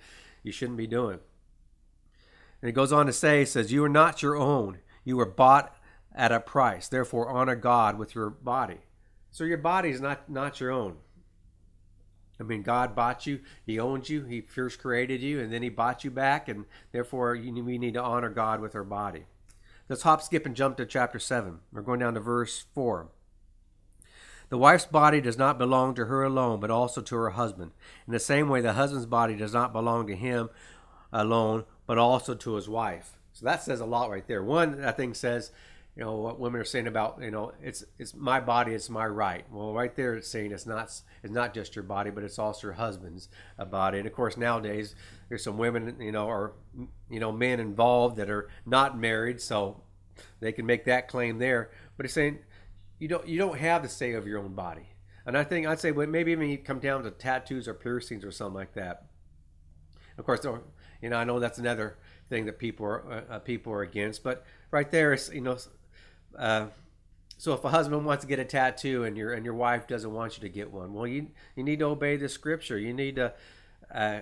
you 0.44 0.52
shouldn't 0.52 0.78
be 0.78 0.86
doing. 0.86 1.18
And 2.60 2.68
it 2.68 2.72
goes 2.72 2.92
on 2.92 3.06
to 3.06 3.12
say, 3.12 3.44
says, 3.44 3.72
You 3.72 3.84
are 3.84 3.88
not 3.88 4.22
your 4.22 4.36
own. 4.36 4.78
You 5.04 5.16
were 5.16 5.26
bought 5.26 5.76
at 6.14 6.32
a 6.32 6.40
price. 6.40 6.88
Therefore, 6.88 7.28
honor 7.28 7.56
God 7.56 7.98
with 7.98 8.14
your 8.14 8.30
body. 8.30 8.78
So 9.32 9.44
your 9.44 9.58
body 9.58 9.90
is 9.90 10.00
not 10.00 10.30
not 10.30 10.60
your 10.60 10.70
own. 10.70 10.98
I 12.38 12.44
mean, 12.44 12.62
God 12.62 12.94
bought 12.94 13.26
you. 13.26 13.40
He 13.64 13.78
owns 13.78 14.08
you. 14.08 14.24
He 14.24 14.40
first 14.40 14.78
created 14.80 15.22
you, 15.22 15.40
and 15.40 15.52
then 15.52 15.62
He 15.62 15.68
bought 15.68 16.04
you 16.04 16.10
back, 16.10 16.48
and 16.48 16.66
therefore 16.92 17.34
you, 17.34 17.64
we 17.64 17.78
need 17.78 17.94
to 17.94 18.02
honor 18.02 18.30
God 18.30 18.60
with 18.60 18.74
our 18.74 18.84
body. 18.84 19.24
Let's 19.88 20.02
hop, 20.02 20.22
skip, 20.22 20.46
and 20.46 20.54
jump 20.54 20.76
to 20.76 20.86
chapter 20.86 21.18
seven. 21.18 21.60
We're 21.72 21.82
going 21.82 22.00
down 22.00 22.14
to 22.14 22.20
verse 22.20 22.64
four. 22.74 23.08
The 24.48 24.58
wife's 24.58 24.84
body 24.84 25.20
does 25.20 25.38
not 25.38 25.56
belong 25.56 25.94
to 25.94 26.06
her 26.06 26.22
alone, 26.22 26.60
but 26.60 26.70
also 26.70 27.00
to 27.00 27.16
her 27.16 27.30
husband. 27.30 27.72
In 28.06 28.12
the 28.12 28.20
same 28.20 28.50
way, 28.50 28.60
the 28.60 28.74
husband's 28.74 29.06
body 29.06 29.34
does 29.34 29.54
not 29.54 29.72
belong 29.72 30.06
to 30.08 30.14
him 30.14 30.50
alone, 31.10 31.64
but 31.86 31.96
also 31.96 32.34
to 32.34 32.54
his 32.54 32.68
wife. 32.68 33.18
So 33.32 33.46
that 33.46 33.62
says 33.62 33.80
a 33.80 33.86
lot 33.86 34.10
right 34.10 34.26
there. 34.26 34.42
One, 34.42 34.84
I 34.84 34.92
think, 34.92 35.16
says 35.16 35.52
you 35.96 36.02
know 36.02 36.14
what 36.16 36.40
women 36.40 36.60
are 36.60 36.64
saying 36.64 36.86
about 36.86 37.18
you 37.20 37.30
know 37.30 37.52
it's 37.62 37.84
it's 37.98 38.14
my 38.14 38.40
body 38.40 38.72
it's 38.72 38.88
my 38.88 39.06
right. 39.06 39.44
Well 39.50 39.74
right 39.74 39.94
there 39.94 40.14
it's 40.14 40.28
saying 40.28 40.52
it's 40.52 40.66
not 40.66 40.86
it's 41.22 41.32
not 41.32 41.52
just 41.52 41.76
your 41.76 41.82
body 41.82 42.10
but 42.10 42.24
it's 42.24 42.38
also 42.38 42.68
your 42.68 42.74
husband's 42.74 43.28
uh, 43.58 43.64
body. 43.64 43.98
And 43.98 44.06
of 44.06 44.14
course 44.14 44.36
nowadays 44.36 44.94
there's 45.28 45.44
some 45.44 45.58
women 45.58 45.96
you 46.00 46.12
know 46.12 46.26
or 46.26 46.54
you 47.10 47.20
know 47.20 47.30
men 47.30 47.60
involved 47.60 48.16
that 48.16 48.30
are 48.30 48.48
not 48.64 48.98
married 48.98 49.40
so 49.40 49.82
they 50.40 50.52
can 50.52 50.64
make 50.64 50.84
that 50.86 51.08
claim 51.08 51.38
there. 51.38 51.70
But 51.96 52.06
it's 52.06 52.14
saying 52.14 52.38
you 52.98 53.08
don't 53.08 53.28
you 53.28 53.38
don't 53.38 53.58
have 53.58 53.82
the 53.82 53.88
say 53.88 54.12
of 54.12 54.26
your 54.26 54.38
own 54.38 54.54
body. 54.54 54.88
And 55.24 55.38
i 55.38 55.44
think 55.44 55.68
i'd 55.68 55.78
say 55.78 55.92
well, 55.92 56.08
maybe 56.08 56.32
even 56.32 56.56
come 56.58 56.80
down 56.80 57.04
to 57.04 57.10
tattoos 57.10 57.68
or 57.68 57.74
piercings 57.74 58.24
or 58.24 58.32
something 58.32 58.56
like 58.56 58.74
that 58.74 59.04
of 60.18 60.24
course 60.26 60.44
you 61.00 61.08
know 61.08 61.16
i 61.16 61.22
know 61.22 61.38
that's 61.38 61.58
another 61.58 61.96
thing 62.32 62.46
that 62.46 62.58
people 62.58 62.86
are 62.86 63.24
uh, 63.30 63.38
people 63.38 63.72
are 63.74 63.82
against. 63.82 64.22
But 64.22 64.44
right 64.70 64.90
there 64.90 65.12
is 65.12 65.30
you 65.32 65.42
know 65.42 65.58
uh, 66.38 66.66
so 67.38 67.54
if 67.54 67.64
a 67.64 67.70
husband 67.70 68.04
wants 68.04 68.22
to 68.22 68.28
get 68.28 68.38
a 68.38 68.44
tattoo 68.44 69.04
and 69.04 69.16
your 69.16 69.32
and 69.32 69.44
your 69.44 69.54
wife 69.54 69.88
doesn't 69.88 70.12
want 70.12 70.36
you 70.36 70.42
to 70.42 70.48
get 70.48 70.70
one, 70.70 70.92
well, 70.92 71.06
you 71.06 71.28
you 71.56 71.64
need 71.64 71.80
to 71.80 71.86
obey 71.86 72.16
the 72.16 72.28
scripture. 72.28 72.78
You 72.78 72.94
need 72.94 73.16
to 73.16 73.32
uh, 73.92 74.20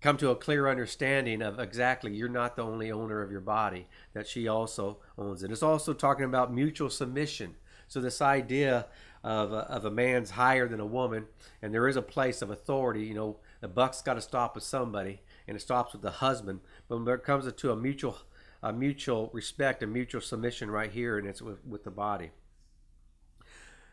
come 0.00 0.16
to 0.16 0.30
a 0.30 0.36
clear 0.36 0.68
understanding 0.68 1.40
of 1.40 1.60
exactly 1.60 2.12
you're 2.12 2.28
not 2.28 2.56
the 2.56 2.62
only 2.62 2.90
owner 2.90 3.22
of 3.22 3.30
your 3.30 3.40
body; 3.40 3.86
that 4.12 4.26
she 4.26 4.48
also 4.48 4.98
owns 5.16 5.42
it. 5.42 5.52
It's 5.52 5.62
also 5.62 5.92
talking 5.92 6.24
about 6.24 6.52
mutual 6.52 6.90
submission. 6.90 7.54
So 7.86 8.00
this 8.00 8.20
idea 8.20 8.86
of 9.22 9.52
a, 9.52 9.58
of 9.70 9.84
a 9.84 9.90
man's 9.90 10.30
higher 10.30 10.66
than 10.66 10.80
a 10.80 10.86
woman, 10.86 11.26
and 11.60 11.72
there 11.72 11.86
is 11.86 11.96
a 11.96 12.02
place 12.02 12.42
of 12.42 12.50
authority. 12.50 13.04
You 13.04 13.14
know, 13.14 13.36
the 13.60 13.68
buck's 13.68 14.02
got 14.02 14.14
to 14.14 14.20
stop 14.20 14.54
with 14.54 14.64
somebody, 14.64 15.22
and 15.46 15.56
it 15.56 15.60
stops 15.60 15.92
with 15.92 16.02
the 16.02 16.10
husband. 16.10 16.60
But 16.88 16.98
when 17.04 17.14
it 17.14 17.22
comes 17.22 17.52
to 17.52 17.70
a 17.70 17.76
mutual 17.76 18.18
a 18.62 18.72
mutual 18.72 19.30
respect 19.32 19.82
and 19.82 19.92
mutual 19.92 20.20
submission 20.20 20.70
right 20.70 20.90
here, 20.90 21.18
and 21.18 21.26
it's 21.26 21.42
with, 21.42 21.64
with 21.66 21.84
the 21.84 21.90
body. 21.90 22.30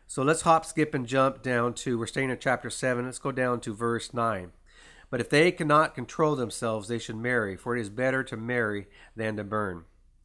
So 0.06 0.22
let's 0.22 0.42
hop, 0.42 0.64
skip, 0.66 0.94
and 0.94 1.06
jump 1.06 1.42
down 1.42 1.74
to, 1.74 1.98
we're 1.98 2.06
staying 2.06 2.30
in 2.30 2.38
chapter 2.40 2.68
7. 2.68 3.04
Let's 3.04 3.18
go 3.18 3.32
down 3.32 3.60
to 3.60 3.74
verse 3.74 4.12
9. 4.12 4.52
But 5.08 5.20
if 5.20 5.28
they 5.28 5.52
cannot 5.52 5.94
control 5.94 6.36
themselves, 6.36 6.88
they 6.88 6.98
should 6.98 7.16
marry, 7.16 7.56
for 7.56 7.76
it 7.76 7.80
is 7.80 7.90
better 7.90 8.22
to 8.24 8.36
marry 8.36 8.86
than 9.16 9.36
to 9.36 9.44
burn. 9.44 9.84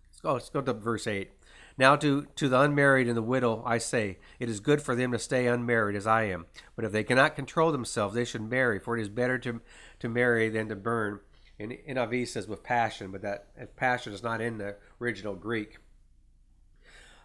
Let's 0.10 0.22
go, 0.22 0.34
let's 0.34 0.50
go 0.50 0.62
to 0.62 0.74
verse 0.74 1.08
8. 1.08 1.32
Now 1.78 1.96
to, 1.98 2.26
to 2.36 2.48
the 2.48 2.62
unmarried 2.62 3.08
and 3.08 3.18
the 3.18 3.22
widow 3.22 3.62
I 3.66 3.80
say, 3.80 4.20
it 4.40 4.48
is 4.48 4.60
good 4.60 4.82
for 4.82 4.96
them 4.96 5.12
to 5.12 5.20
stay 5.20 5.48
unmarried 5.48 5.96
as 5.96 6.08
I 6.08 6.24
am. 6.24 6.46
But 6.76 6.86
if 6.86 6.92
they 6.92 7.04
cannot 7.04 7.36
control 7.36 7.72
themselves, 7.72 8.16
they 8.16 8.26
should 8.26 8.50
marry, 8.50 8.80
for 8.80 8.98
it 8.98 9.02
is 9.02 9.10
better 9.10 9.38
to, 9.40 9.62
to 10.00 10.10
marry 10.10 10.50
than 10.50 10.70
to 10.70 10.76
burn. 10.76 11.20
And 11.60 11.72
NIV 11.72 12.28
says 12.28 12.48
with 12.48 12.64
passion, 12.64 13.12
but 13.12 13.22
that 13.22 13.76
passion 13.76 14.14
is 14.14 14.22
not 14.22 14.42
in 14.42 14.58
the 14.58 14.76
original 15.00 15.36
Greek. 15.36 15.78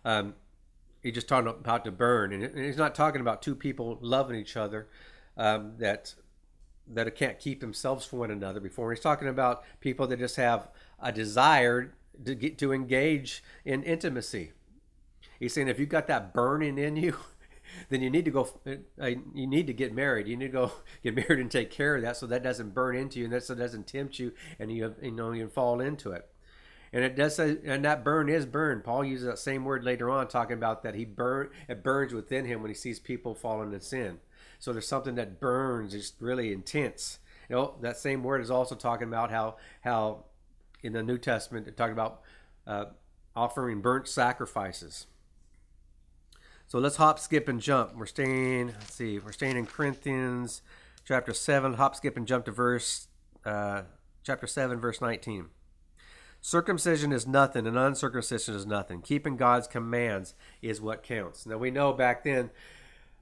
Um, 0.04 0.34
he's 1.02 1.14
just 1.14 1.28
talking 1.28 1.48
about 1.48 1.84
to 1.84 1.90
burn, 1.90 2.32
and 2.32 2.56
he's 2.56 2.76
not 2.76 2.94
talking 2.94 3.20
about 3.20 3.42
two 3.42 3.54
people 3.54 3.98
loving 4.00 4.36
each 4.36 4.56
other 4.56 4.88
um, 5.36 5.74
that 5.78 6.14
that 6.92 7.14
can't 7.14 7.38
keep 7.38 7.60
themselves 7.60 8.04
from 8.04 8.18
one 8.18 8.30
another. 8.30 8.60
Before 8.60 8.92
he's 8.92 9.00
talking 9.00 9.28
about 9.28 9.62
people 9.80 10.06
that 10.08 10.18
just 10.18 10.36
have 10.36 10.68
a 11.00 11.12
desire 11.12 11.94
to 12.24 12.34
get 12.34 12.58
to 12.58 12.72
engage 12.72 13.42
in 13.64 13.82
intimacy. 13.82 14.52
He's 15.38 15.54
saying 15.54 15.68
if 15.68 15.78
you've 15.78 15.88
got 15.88 16.06
that 16.08 16.34
burning 16.34 16.78
in 16.78 16.96
you, 16.96 17.16
then 17.88 18.02
you 18.02 18.10
need 18.10 18.24
to 18.24 18.30
go. 18.30 18.48
Uh, 19.00 19.06
you 19.34 19.46
need 19.46 19.66
to 19.66 19.72
get 19.72 19.94
married. 19.94 20.28
You 20.28 20.36
need 20.36 20.46
to 20.46 20.52
go 20.52 20.72
get 21.02 21.14
married 21.14 21.40
and 21.40 21.50
take 21.50 21.70
care 21.70 21.96
of 21.96 22.02
that, 22.02 22.16
so 22.16 22.26
that 22.26 22.42
doesn't 22.42 22.74
burn 22.74 22.96
into 22.96 23.18
you, 23.18 23.24
and 23.24 23.34
that 23.34 23.44
so 23.44 23.54
doesn't 23.54 23.86
tempt 23.86 24.18
you, 24.18 24.32
and 24.58 24.72
you 24.72 24.94
you 25.02 25.10
know 25.10 25.32
you 25.32 25.48
fall 25.48 25.80
into 25.80 26.12
it. 26.12 26.28
And 26.92 27.04
it 27.04 27.14
does 27.14 27.36
say, 27.36 27.56
and 27.64 27.84
that 27.84 28.02
burn 28.02 28.28
is 28.28 28.46
burned. 28.46 28.82
Paul 28.82 29.04
uses 29.04 29.26
that 29.26 29.38
same 29.38 29.64
word 29.64 29.84
later 29.84 30.10
on, 30.10 30.26
talking 30.26 30.54
about 30.54 30.82
that 30.82 30.94
he 30.94 31.04
burn 31.04 31.50
it 31.68 31.84
burns 31.84 32.12
within 32.12 32.44
him 32.44 32.62
when 32.62 32.70
he 32.70 32.74
sees 32.74 32.98
people 32.98 33.34
falling 33.34 33.72
in 33.72 33.80
sin. 33.80 34.18
So 34.58 34.72
there's 34.72 34.88
something 34.88 35.14
that 35.14 35.40
burns, 35.40 35.94
is 35.94 36.12
really 36.20 36.52
intense. 36.52 37.18
You 37.48 37.56
know, 37.56 37.74
that 37.80 37.96
same 37.96 38.22
word 38.22 38.40
is 38.40 38.50
also 38.50 38.74
talking 38.74 39.08
about 39.08 39.30
how 39.30 39.56
how 39.82 40.24
in 40.82 40.92
the 40.92 41.02
New 41.02 41.18
Testament 41.18 41.68
it 41.68 41.76
talked 41.76 41.92
about 41.92 42.22
uh, 42.66 42.86
offering 43.36 43.80
burnt 43.80 44.08
sacrifices. 44.08 45.06
So 46.70 46.78
let's 46.78 46.94
hop, 46.94 47.18
skip, 47.18 47.48
and 47.48 47.60
jump. 47.60 47.96
We're 47.96 48.06
staying. 48.06 48.68
Let's 48.68 48.94
see. 48.94 49.18
We're 49.18 49.32
staying 49.32 49.56
in 49.56 49.66
Corinthians 49.66 50.62
chapter 51.04 51.34
seven. 51.34 51.74
Hop, 51.74 51.96
skip, 51.96 52.16
and 52.16 52.28
jump 52.28 52.44
to 52.44 52.52
verse 52.52 53.08
uh, 53.44 53.82
chapter 54.22 54.46
seven, 54.46 54.78
verse 54.78 55.00
nineteen. 55.00 55.46
Circumcision 56.40 57.10
is 57.10 57.26
nothing, 57.26 57.66
and 57.66 57.76
uncircumcision 57.76 58.54
is 58.54 58.66
nothing. 58.66 59.02
Keeping 59.02 59.36
God's 59.36 59.66
commands 59.66 60.34
is 60.62 60.80
what 60.80 61.02
counts. 61.02 61.44
Now 61.44 61.56
we 61.56 61.72
know 61.72 61.92
back 61.92 62.22
then. 62.22 62.50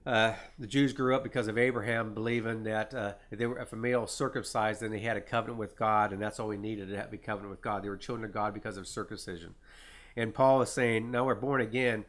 Uh, 0.04 0.34
the 0.58 0.66
Jews 0.66 0.92
grew 0.92 1.14
up 1.14 1.22
because 1.22 1.48
of 1.48 1.56
Abraham, 1.56 2.12
believing 2.12 2.64
that 2.64 2.92
uh, 2.92 3.14
if 3.30 3.38
they 3.38 3.46
were 3.46 3.58
if 3.58 3.72
a 3.72 3.76
male 3.76 4.06
circumcised, 4.06 4.82
then 4.82 4.90
they 4.90 5.00
had 5.00 5.16
a 5.16 5.22
covenant 5.22 5.58
with 5.58 5.74
God, 5.74 6.12
and 6.12 6.20
that's 6.20 6.38
all 6.38 6.48
we 6.48 6.58
needed 6.58 6.90
to 6.90 6.96
have 6.98 7.14
a 7.14 7.16
covenant 7.16 7.50
with 7.50 7.62
God. 7.62 7.82
They 7.82 7.88
were 7.88 7.96
children 7.96 8.26
of 8.26 8.34
God 8.34 8.52
because 8.52 8.76
of 8.76 8.86
circumcision. 8.86 9.54
And 10.16 10.34
Paul 10.34 10.60
is 10.60 10.70
saying, 10.70 11.10
now 11.10 11.24
we're 11.24 11.34
born 11.34 11.62
again 11.62 12.04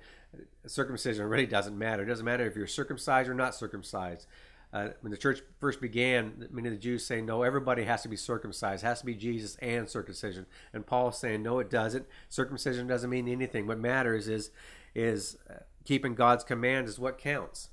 circumcision 0.65 1.25
really 1.25 1.45
doesn't 1.45 1.77
matter. 1.77 2.03
It 2.03 2.07
doesn't 2.07 2.25
matter 2.25 2.45
if 2.45 2.55
you're 2.55 2.67
circumcised 2.67 3.29
or 3.29 3.33
not 3.33 3.55
circumcised. 3.55 4.27
Uh, 4.71 4.89
when 5.01 5.09
the 5.09 5.17
church 5.17 5.41
first 5.59 5.81
began, 5.81 6.47
many 6.51 6.67
of 6.67 6.73
the 6.73 6.79
Jews 6.79 7.03
saying, 7.03 7.25
no, 7.25 7.41
everybody 7.41 7.85
has 7.85 8.03
to 8.03 8.07
be 8.07 8.15
circumcised, 8.15 8.83
it 8.83 8.87
has 8.87 8.99
to 8.99 9.05
be 9.05 9.15
Jesus 9.15 9.55
and 9.63 9.89
circumcision. 9.89 10.45
And 10.73 10.85
Paul 10.85 11.11
saying, 11.11 11.41
no, 11.41 11.57
it 11.57 11.71
doesn't. 11.71 12.05
Circumcision 12.29 12.85
doesn't 12.85 13.09
mean 13.09 13.27
anything. 13.27 13.65
What 13.65 13.79
matters 13.79 14.27
is 14.27 14.51
is 14.95 15.37
uh, 15.49 15.59
keeping 15.85 16.15
God's 16.15 16.43
command 16.43 16.87
is 16.87 16.99
what 16.99 17.17
counts. 17.17 17.69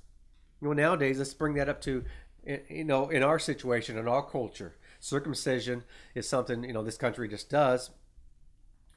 Well, 0.61 0.73
nowadays, 0.73 1.19
let's 1.19 1.33
bring 1.33 1.53
that 1.55 1.69
up 1.69 1.81
to, 1.81 2.03
you 2.67 2.83
know, 2.83 3.09
in 3.09 3.21
our 3.21 3.37
situation, 3.37 3.97
in 3.97 4.07
our 4.07 4.23
culture. 4.23 4.75
Circumcision 4.99 5.83
is 6.15 6.27
something, 6.27 6.63
you 6.63 6.73
know, 6.73 6.83
this 6.83 6.97
country 6.97 7.27
just 7.27 7.49
does, 7.49 7.91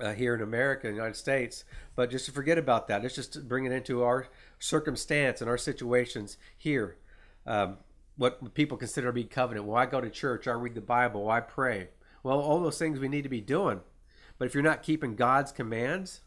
uh, 0.00 0.12
here 0.12 0.34
in 0.34 0.42
America, 0.42 0.86
in 0.86 0.94
the 0.94 0.98
United 0.98 1.16
States. 1.16 1.64
But 1.94 2.10
just 2.10 2.26
to 2.26 2.32
forget 2.32 2.58
about 2.58 2.88
that, 2.88 3.02
let's 3.02 3.14
just 3.14 3.48
bring 3.48 3.64
it 3.64 3.72
into 3.72 4.02
our 4.02 4.28
circumstance 4.58 5.40
and 5.40 5.50
our 5.50 5.58
situations 5.58 6.36
here. 6.56 6.96
Um, 7.46 7.78
what 8.16 8.54
people 8.54 8.76
consider 8.76 9.08
to 9.08 9.12
be 9.12 9.24
covenant. 9.24 9.66
Well, 9.66 9.76
I 9.76 9.86
go 9.86 10.00
to 10.00 10.10
church, 10.10 10.46
I 10.46 10.52
read 10.52 10.74
the 10.74 10.80
Bible, 10.80 11.30
I 11.30 11.40
pray. 11.40 11.88
Well, 12.22 12.38
all 12.38 12.60
those 12.60 12.78
things 12.78 12.98
we 12.98 13.08
need 13.08 13.22
to 13.22 13.30
be 13.30 13.40
doing. 13.40 13.80
But 14.38 14.46
if 14.46 14.54
you're 14.54 14.62
not 14.62 14.82
keeping 14.82 15.16
God's 15.16 15.52
commands, 15.52 16.20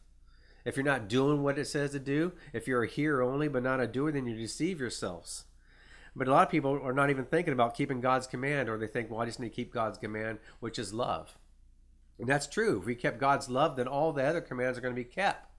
if 0.66 0.76
you're 0.76 0.86
not 0.86 1.08
doing 1.08 1.44
what 1.44 1.60
it 1.60 1.68
says 1.68 1.92
to 1.92 2.00
do, 2.00 2.34
if 2.52 2.68
you're 2.68 2.84
a 2.84 2.88
hearer 2.88 3.22
only 3.22 3.48
but 3.48 3.64
not 3.64 3.80
a 3.80 3.88
doer, 3.88 4.12
then 4.12 4.26
you 4.26 4.36
deceive 4.36 4.80
yourselves. 4.80 5.46
But 6.16 6.28
a 6.28 6.32
lot 6.32 6.48
of 6.48 6.52
people 6.52 6.80
are 6.84 6.94
not 6.94 7.10
even 7.10 7.26
thinking 7.26 7.54
about 7.54 7.76
keeping 7.76 8.02
God's 8.02 8.28
command, 8.28 8.70
or 8.70 8.78
they 8.78 8.88
think, 8.88 9.10
well, 9.10 9.22
I 9.22 9.26
just 9.26 9.40
need 9.40 9.50
to 9.50 9.56
keep 9.56 9.74
God's 9.74 9.98
command, 9.98 10.40
which 10.60 10.78
is 10.78 10.94
love. 10.94 11.38
And 12.20 12.28
that's 12.28 12.48
true. 12.48 12.80
If 12.80 12.86
we 12.86 12.96
kept 12.96 13.20
God's 13.20 13.50
love, 13.50 13.76
then 13.76 13.88
all 13.88 14.14
the 14.14 14.24
other 14.24 14.42
commands 14.42 14.78
are 14.78 14.82
going 14.82 14.96
to 14.96 15.02
be 15.02 15.06
kept. 15.06 15.50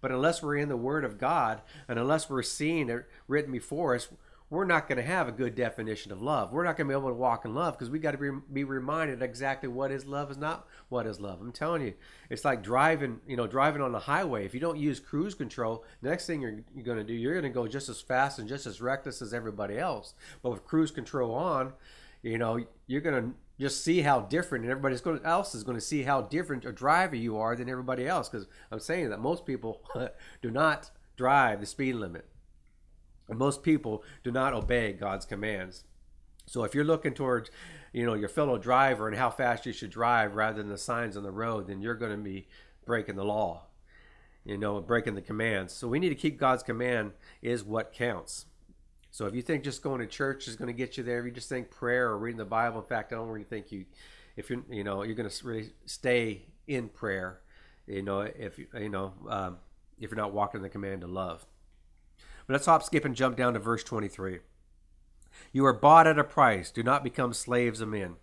But 0.00 0.12
unless 0.12 0.42
we're 0.42 0.56
in 0.56 0.68
the 0.68 0.76
Word 0.76 1.04
of 1.04 1.18
God, 1.18 1.62
and 1.88 1.98
unless 1.98 2.30
we're 2.30 2.42
seeing 2.42 2.88
it 2.88 3.06
written 3.26 3.50
before 3.50 3.94
us, 3.94 4.08
we're 4.50 4.64
not 4.64 4.88
going 4.88 4.96
to 4.96 5.02
have 5.02 5.28
a 5.28 5.32
good 5.32 5.54
definition 5.54 6.10
of 6.10 6.22
love. 6.22 6.52
We're 6.52 6.64
not 6.64 6.76
going 6.76 6.88
to 6.88 6.94
be 6.94 6.98
able 6.98 7.10
to 7.10 7.14
walk 7.14 7.44
in 7.44 7.54
love 7.54 7.74
because 7.74 7.90
we 7.90 7.98
got 7.98 8.12
to 8.12 8.42
be, 8.50 8.64
reminded 8.64 9.20
exactly 9.22 9.68
what 9.68 9.90
is 9.90 10.06
love 10.06 10.30
is 10.30 10.38
not 10.38 10.66
what 10.88 11.06
is 11.06 11.20
love. 11.20 11.40
I'm 11.40 11.52
telling 11.52 11.82
you, 11.82 11.94
it's 12.30 12.46
like 12.46 12.62
driving, 12.62 13.20
you 13.26 13.36
know, 13.36 13.46
driving 13.46 13.82
on 13.82 13.92
the 13.92 13.98
highway. 13.98 14.46
If 14.46 14.54
you 14.54 14.60
don't 14.60 14.78
use 14.78 15.00
cruise 15.00 15.34
control, 15.34 15.84
the 16.00 16.08
next 16.08 16.26
thing 16.26 16.40
you're, 16.40 16.60
you're 16.74 16.84
going 16.84 16.96
to 16.96 17.04
do, 17.04 17.12
you're 17.12 17.34
going 17.38 17.42
to 17.42 17.50
go 17.50 17.66
just 17.66 17.90
as 17.90 18.00
fast 18.00 18.38
and 18.38 18.48
just 18.48 18.66
as 18.66 18.80
reckless 18.80 19.20
as 19.20 19.34
everybody 19.34 19.78
else. 19.78 20.14
But 20.42 20.50
with 20.50 20.64
cruise 20.64 20.90
control 20.90 21.34
on, 21.34 21.74
you 22.22 22.38
know, 22.38 22.64
you're 22.86 23.02
going 23.02 23.22
to 23.22 23.34
just 23.60 23.82
see 23.82 24.02
how 24.02 24.20
different, 24.20 24.64
and 24.64 24.70
everybody 24.70 24.96
else 25.24 25.54
is 25.54 25.64
going 25.64 25.76
to 25.76 25.84
see 25.84 26.02
how 26.02 26.22
different 26.22 26.64
a 26.64 26.72
driver 26.72 27.16
you 27.16 27.36
are 27.38 27.56
than 27.56 27.68
everybody 27.68 28.06
else. 28.06 28.28
Because 28.28 28.46
I'm 28.70 28.80
saying 28.80 29.10
that 29.10 29.20
most 29.20 29.44
people 29.46 29.82
do 30.42 30.50
not 30.50 30.90
drive 31.16 31.60
the 31.60 31.66
speed 31.66 31.94
limit, 31.94 32.26
and 33.28 33.38
most 33.38 33.62
people 33.62 34.04
do 34.22 34.30
not 34.30 34.54
obey 34.54 34.92
God's 34.92 35.26
commands. 35.26 35.84
So 36.46 36.64
if 36.64 36.74
you're 36.74 36.84
looking 36.84 37.14
towards, 37.14 37.50
you 37.92 38.06
know, 38.06 38.14
your 38.14 38.28
fellow 38.28 38.58
driver 38.58 39.08
and 39.08 39.16
how 39.16 39.30
fast 39.30 39.66
you 39.66 39.72
should 39.72 39.90
drive 39.90 40.34
rather 40.34 40.58
than 40.58 40.70
the 40.70 40.78
signs 40.78 41.16
on 41.16 41.22
the 41.22 41.30
road, 41.30 41.66
then 41.66 41.82
you're 41.82 41.94
going 41.94 42.12
to 42.12 42.16
be 42.16 42.48
breaking 42.86 43.16
the 43.16 43.24
law, 43.24 43.66
you 44.44 44.56
know, 44.56 44.80
breaking 44.80 45.14
the 45.14 45.20
commands. 45.20 45.74
So 45.74 45.88
we 45.88 45.98
need 45.98 46.08
to 46.08 46.14
keep 46.14 46.38
God's 46.38 46.62
command 46.62 47.12
is 47.42 47.64
what 47.64 47.92
counts. 47.92 48.46
So 49.18 49.26
if 49.26 49.34
you 49.34 49.42
think 49.42 49.64
just 49.64 49.82
going 49.82 49.98
to 49.98 50.06
church 50.06 50.46
is 50.46 50.54
going 50.54 50.68
to 50.68 50.72
get 50.72 50.96
you 50.96 51.02
there, 51.02 51.18
if 51.18 51.24
you 51.24 51.32
just 51.32 51.48
think 51.48 51.72
prayer 51.72 52.06
or 52.06 52.18
reading 52.18 52.38
the 52.38 52.44
Bible, 52.44 52.78
in 52.78 52.86
fact, 52.86 53.12
I 53.12 53.16
don't 53.16 53.26
really 53.26 53.42
think 53.42 53.72
you, 53.72 53.84
if 54.36 54.48
you're, 54.48 54.62
you 54.70 54.84
know, 54.84 55.02
you're 55.02 55.16
going 55.16 55.28
to 55.28 55.44
really 55.44 55.70
stay 55.86 56.42
in 56.68 56.88
prayer, 56.88 57.40
you 57.88 58.02
know, 58.02 58.20
if 58.20 58.60
you 58.60 58.68
you 58.78 58.88
know, 58.88 59.14
um, 59.28 59.56
if 59.98 60.12
you're 60.12 60.16
not 60.16 60.32
walking 60.32 60.62
the 60.62 60.68
command 60.68 61.00
to 61.00 61.08
love. 61.08 61.44
But 62.46 62.52
let's 62.52 62.66
hop, 62.66 62.84
skip, 62.84 63.04
and 63.04 63.16
jump 63.16 63.36
down 63.36 63.54
to 63.54 63.58
verse 63.58 63.82
23. 63.82 64.38
You 65.52 65.66
are 65.66 65.72
bought 65.72 66.06
at 66.06 66.16
a 66.16 66.22
price. 66.22 66.70
Do 66.70 66.84
not 66.84 67.02
become 67.02 67.32
slaves 67.32 67.80
of 67.80 67.88
men. 67.88 68.14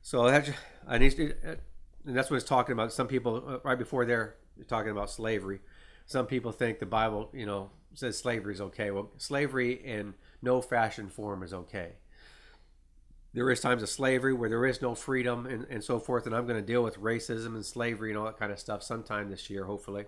So 0.00 0.30
that's, 0.30 0.50
to, 0.86 1.34
and 1.42 1.58
that's 2.04 2.30
what 2.30 2.36
it's 2.36 2.44
talking 2.44 2.72
about. 2.72 2.92
Some 2.92 3.08
people, 3.08 3.42
uh, 3.48 3.58
right 3.64 3.76
before 3.76 4.04
there, 4.04 4.36
talking 4.68 4.92
about 4.92 5.10
slavery. 5.10 5.58
Some 6.06 6.26
people 6.26 6.52
think 6.52 6.78
the 6.78 6.86
Bible, 6.86 7.30
you 7.32 7.46
know, 7.46 7.70
says 7.94 8.18
slavery 8.18 8.54
is 8.54 8.60
okay. 8.60 8.90
Well, 8.90 9.10
slavery 9.18 9.72
in 9.72 10.14
no 10.42 10.60
fashion 10.60 11.08
form 11.08 11.42
is 11.42 11.52
okay. 11.52 11.92
There 13.32 13.50
is 13.50 13.60
times 13.60 13.82
of 13.82 13.88
slavery 13.88 14.32
where 14.32 14.48
there 14.48 14.64
is 14.64 14.80
no 14.80 14.94
freedom 14.94 15.46
and, 15.46 15.66
and 15.68 15.82
so 15.82 15.98
forth, 15.98 16.26
and 16.26 16.34
I'm 16.34 16.46
going 16.46 16.60
to 16.60 16.66
deal 16.66 16.84
with 16.84 17.00
racism 17.00 17.54
and 17.54 17.66
slavery 17.66 18.10
and 18.10 18.18
all 18.18 18.26
that 18.26 18.38
kind 18.38 18.52
of 18.52 18.60
stuff 18.60 18.82
sometime 18.82 19.28
this 19.28 19.50
year, 19.50 19.64
hopefully. 19.64 20.04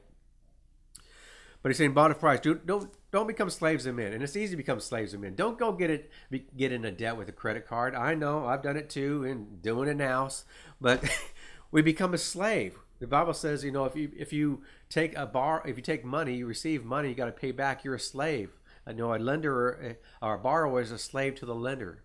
But 1.62 1.71
he's 1.71 1.78
saying, 1.78 1.95
bottom 1.95 2.12
of 2.12 2.21
price, 2.21 2.38
do, 2.38 2.61
don't 2.64 2.88
don't 3.11 3.26
become 3.26 3.50
slaves 3.50 3.87
of 3.87 3.97
men, 3.97 4.12
and 4.12 4.23
it's 4.23 4.37
easy 4.37 4.52
to 4.52 4.57
become 4.57 4.78
slaves 4.78 5.14
of 5.14 5.21
men. 5.21 5.35
Don't 5.35 5.59
go 5.59 5.73
get 5.73 5.90
it 5.90 6.12
get 6.57 6.71
into 6.71 6.93
debt 6.93 7.16
with 7.16 7.28
a 7.28 7.33
credit 7.33 7.66
card. 7.66 7.97
I 7.97 8.14
know 8.14 8.47
I've 8.47 8.62
done 8.62 8.76
it 8.76 8.88
too, 8.88 9.25
and 9.25 9.61
doing 9.62 9.88
it 9.88 9.97
now, 9.97 10.28
but 10.81 11.02
we 11.73 11.83
become 11.83 12.14
a 12.14 12.19
slave. 12.19 12.78
The 13.00 13.09
Bible 13.09 13.35
says, 13.35 13.64
you 13.64 13.73
know, 13.73 13.85
if 13.85 13.97
you 13.97 14.12
if 14.16 14.33
you 14.33 14.62
take 14.88 15.16
a 15.16 15.26
bar, 15.26 15.62
if 15.66 15.76
you 15.76 15.83
take 15.83 16.05
money, 16.05 16.35
you 16.35 16.47
receive 16.47 16.85
money, 16.85 17.09
you 17.09 17.14
got 17.14 17.26
to 17.26 17.33
pay 17.33 17.52
back. 17.52 17.85
You're 17.85 17.95
a 17.95 18.00
slave. 18.00 18.50
I 18.87 18.93
know 18.93 19.14
a 19.14 19.16
lender 19.16 19.99
or 20.23 20.35
a 20.35 20.38
borrower 20.38 20.81
is 20.81 20.93
a 20.93 20.99
slave 20.99 21.35
to 21.37 21.47
the 21.47 21.55
lender. 21.55 22.05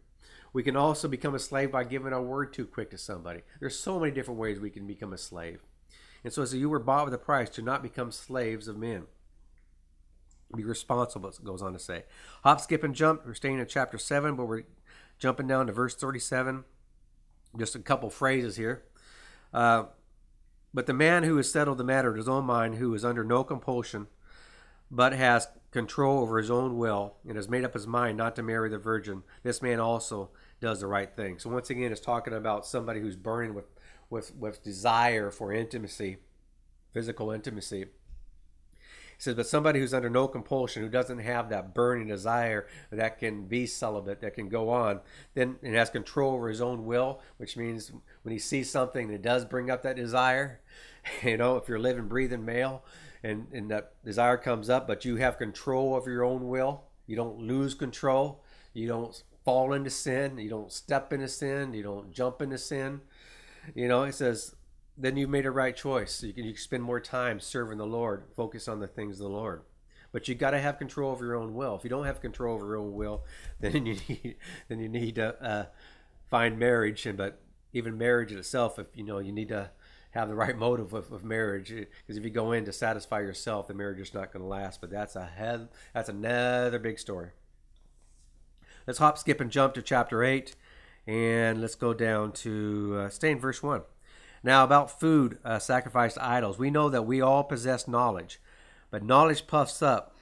We 0.53 0.63
can 0.63 0.75
also 0.75 1.07
become 1.07 1.35
a 1.35 1.39
slave 1.39 1.71
by 1.71 1.83
giving 1.83 2.11
our 2.11 2.21
word 2.21 2.53
too 2.53 2.65
quick 2.65 2.89
to 2.91 2.97
somebody. 2.97 3.41
There's 3.59 3.79
so 3.79 3.99
many 3.99 4.11
different 4.11 4.39
ways 4.39 4.59
we 4.59 4.69
can 4.69 4.85
become 4.85 5.13
a 5.13 5.17
slave. 5.17 5.61
And 6.23 6.33
so, 6.33 6.41
as 6.41 6.53
you 6.53 6.69
were 6.69 6.79
bought 6.79 7.05
with 7.05 7.13
a 7.13 7.19
price, 7.19 7.49
do 7.49 7.61
not 7.61 7.81
become 7.81 8.11
slaves 8.11 8.67
of 8.67 8.77
men. 8.77 9.03
Be 10.55 10.63
responsible, 10.63 11.29
it 11.29 11.43
goes 11.43 11.61
on 11.61 11.73
to 11.73 11.79
say. 11.79 12.03
Hop, 12.43 12.59
skip, 12.59 12.83
and 12.83 12.93
jump. 12.93 13.25
We're 13.25 13.33
staying 13.33 13.59
in 13.59 13.67
chapter 13.67 13.97
7, 13.97 14.35
but 14.35 14.45
we're 14.45 14.63
jumping 15.17 15.47
down 15.47 15.67
to 15.67 15.73
verse 15.73 15.95
37. 15.95 16.65
Just 17.57 17.75
a 17.75 17.79
couple 17.79 18.09
phrases 18.09 18.57
here. 18.57 18.83
Uh, 19.53 19.85
but 20.73 20.85
the 20.85 20.93
man 20.93 21.23
who 21.23 21.37
has 21.37 21.51
settled 21.51 21.77
the 21.77 21.83
matter 21.83 22.11
in 22.11 22.17
his 22.17 22.29
own 22.29 22.45
mind, 22.45 22.75
who 22.75 22.93
is 22.93 23.05
under 23.05 23.23
no 23.23 23.43
compulsion, 23.43 24.07
but 24.89 25.13
has 25.13 25.47
control 25.71 26.21
over 26.21 26.37
his 26.37 26.51
own 26.51 26.77
will, 26.77 27.15
and 27.27 27.35
has 27.35 27.49
made 27.49 27.63
up 27.63 27.73
his 27.73 27.87
mind 27.87 28.17
not 28.17 28.35
to 28.35 28.43
marry 28.43 28.69
the 28.69 28.77
virgin, 28.77 29.23
this 29.43 29.61
man 29.61 29.79
also 29.79 30.29
does 30.59 30.81
the 30.81 30.87
right 30.87 31.15
thing. 31.15 31.39
So 31.39 31.49
once 31.49 31.69
again, 31.69 31.91
it's 31.91 32.01
talking 32.01 32.33
about 32.33 32.65
somebody 32.65 32.99
who's 32.99 33.15
burning 33.15 33.53
with, 33.53 33.65
with, 34.09 34.35
with 34.35 34.63
desire 34.63 35.31
for 35.31 35.53
intimacy, 35.53 36.17
physical 36.93 37.31
intimacy 37.31 37.85
says, 39.21 39.35
but 39.35 39.45
somebody 39.45 39.79
who's 39.79 39.93
under 39.93 40.09
no 40.09 40.27
compulsion, 40.27 40.81
who 40.81 40.89
doesn't 40.89 41.19
have 41.19 41.49
that 41.49 41.75
burning 41.75 42.07
desire 42.07 42.67
that 42.89 43.19
can 43.19 43.45
be 43.45 43.67
celibate, 43.67 44.19
that 44.21 44.33
can 44.33 44.49
go 44.49 44.69
on, 44.69 44.99
then 45.35 45.57
and 45.61 45.75
has 45.75 45.91
control 45.91 46.33
over 46.33 46.49
his 46.49 46.61
own 46.61 46.85
will, 46.85 47.21
which 47.37 47.55
means 47.55 47.91
when 48.23 48.33
he 48.33 48.39
sees 48.39 48.71
something 48.71 49.09
that 49.09 49.21
does 49.21 49.45
bring 49.45 49.69
up 49.69 49.83
that 49.83 49.95
desire, 49.95 50.59
you 51.23 51.37
know, 51.37 51.55
if 51.57 51.67
you're 51.69 51.79
living, 51.79 52.07
breathing 52.07 52.43
male, 52.43 52.83
and, 53.23 53.47
and 53.53 53.69
that 53.69 53.93
desire 54.03 54.37
comes 54.37 54.69
up, 54.69 54.87
but 54.87 55.05
you 55.05 55.17
have 55.17 55.37
control 55.37 55.95
of 55.95 56.07
your 56.07 56.23
own 56.23 56.47
will, 56.47 56.85
you 57.05 57.15
don't 57.15 57.37
lose 57.37 57.75
control, 57.75 58.43
you 58.73 58.87
don't 58.87 59.23
fall 59.45 59.73
into 59.73 59.91
sin, 59.91 60.39
you 60.39 60.49
don't 60.49 60.71
step 60.71 61.13
into 61.13 61.27
sin, 61.27 61.73
you 61.73 61.83
don't 61.83 62.11
jump 62.11 62.41
into 62.41 62.57
sin. 62.57 63.01
You 63.75 63.87
know, 63.87 64.01
it 64.03 64.15
says 64.15 64.55
then 65.01 65.17
you've 65.17 65.29
made 65.29 65.45
a 65.45 65.51
right 65.51 65.75
choice. 65.75 66.21
You 66.21 66.31
can, 66.31 66.43
you 66.43 66.53
can 66.53 66.61
spend 66.61 66.83
more 66.83 66.99
time 66.99 67.39
serving 67.39 67.77
the 67.79 67.85
Lord, 67.85 68.25
focus 68.35 68.67
on 68.67 68.79
the 68.79 68.87
things 68.87 69.19
of 69.19 69.23
the 69.23 69.35
Lord. 69.35 69.63
But 70.11 70.27
you 70.27 70.35
got 70.35 70.51
to 70.51 70.59
have 70.59 70.77
control 70.77 71.11
over 71.11 71.25
your 71.25 71.35
own 71.35 71.53
will. 71.53 71.75
If 71.75 71.83
you 71.83 71.89
don't 71.89 72.05
have 72.05 72.21
control 72.21 72.55
over 72.55 72.65
your 72.65 72.77
own 72.77 72.93
will, 72.93 73.23
then 73.59 73.85
you 73.85 73.97
need 74.07 74.35
then 74.67 74.79
you 74.79 74.89
need 74.89 75.15
to 75.15 75.43
uh, 75.43 75.65
find 76.29 76.59
marriage. 76.59 77.05
And 77.05 77.17
but 77.17 77.41
even 77.73 77.97
marriage 77.97 78.31
itself, 78.31 78.77
if 78.77 78.87
you 78.93 79.03
know, 79.03 79.19
you 79.19 79.31
need 79.31 79.49
to 79.49 79.71
have 80.11 80.27
the 80.27 80.35
right 80.35 80.57
motive 80.57 80.93
of, 80.93 81.11
of 81.11 81.23
marriage. 81.23 81.69
Because 81.69 82.17
if 82.17 82.23
you 82.23 82.29
go 82.29 82.51
in 82.51 82.65
to 82.65 82.73
satisfy 82.73 83.19
yourself, 83.21 83.67
the 83.67 83.73
marriage 83.73 83.99
is 83.99 84.13
not 84.13 84.31
going 84.31 84.43
to 84.43 84.47
last. 84.47 84.81
But 84.81 84.91
that's 84.91 85.15
a 85.15 85.25
head, 85.25 85.69
that's 85.93 86.09
another 86.09 86.79
big 86.79 86.99
story. 86.99 87.29
Let's 88.85 88.99
hop, 88.99 89.17
skip, 89.17 89.39
and 89.39 89.51
jump 89.51 89.75
to 89.75 89.81
chapter 89.81 90.23
eight, 90.23 90.55
and 91.07 91.61
let's 91.61 91.75
go 91.75 91.93
down 91.93 92.31
to 92.33 92.97
uh, 92.99 93.09
stay 93.09 93.31
in 93.31 93.39
verse 93.39 93.63
one. 93.63 93.83
Now 94.43 94.63
about 94.63 94.99
food 94.99 95.37
uh, 95.45 95.59
sacrificed 95.59 96.15
to 96.15 96.25
idols, 96.25 96.57
we 96.57 96.71
know 96.71 96.89
that 96.89 97.05
we 97.05 97.21
all 97.21 97.43
possess 97.43 97.87
knowledge, 97.87 98.39
but 98.89 99.03
knowledge 99.03 99.45
puffs 99.45 99.81
up, 99.81 100.15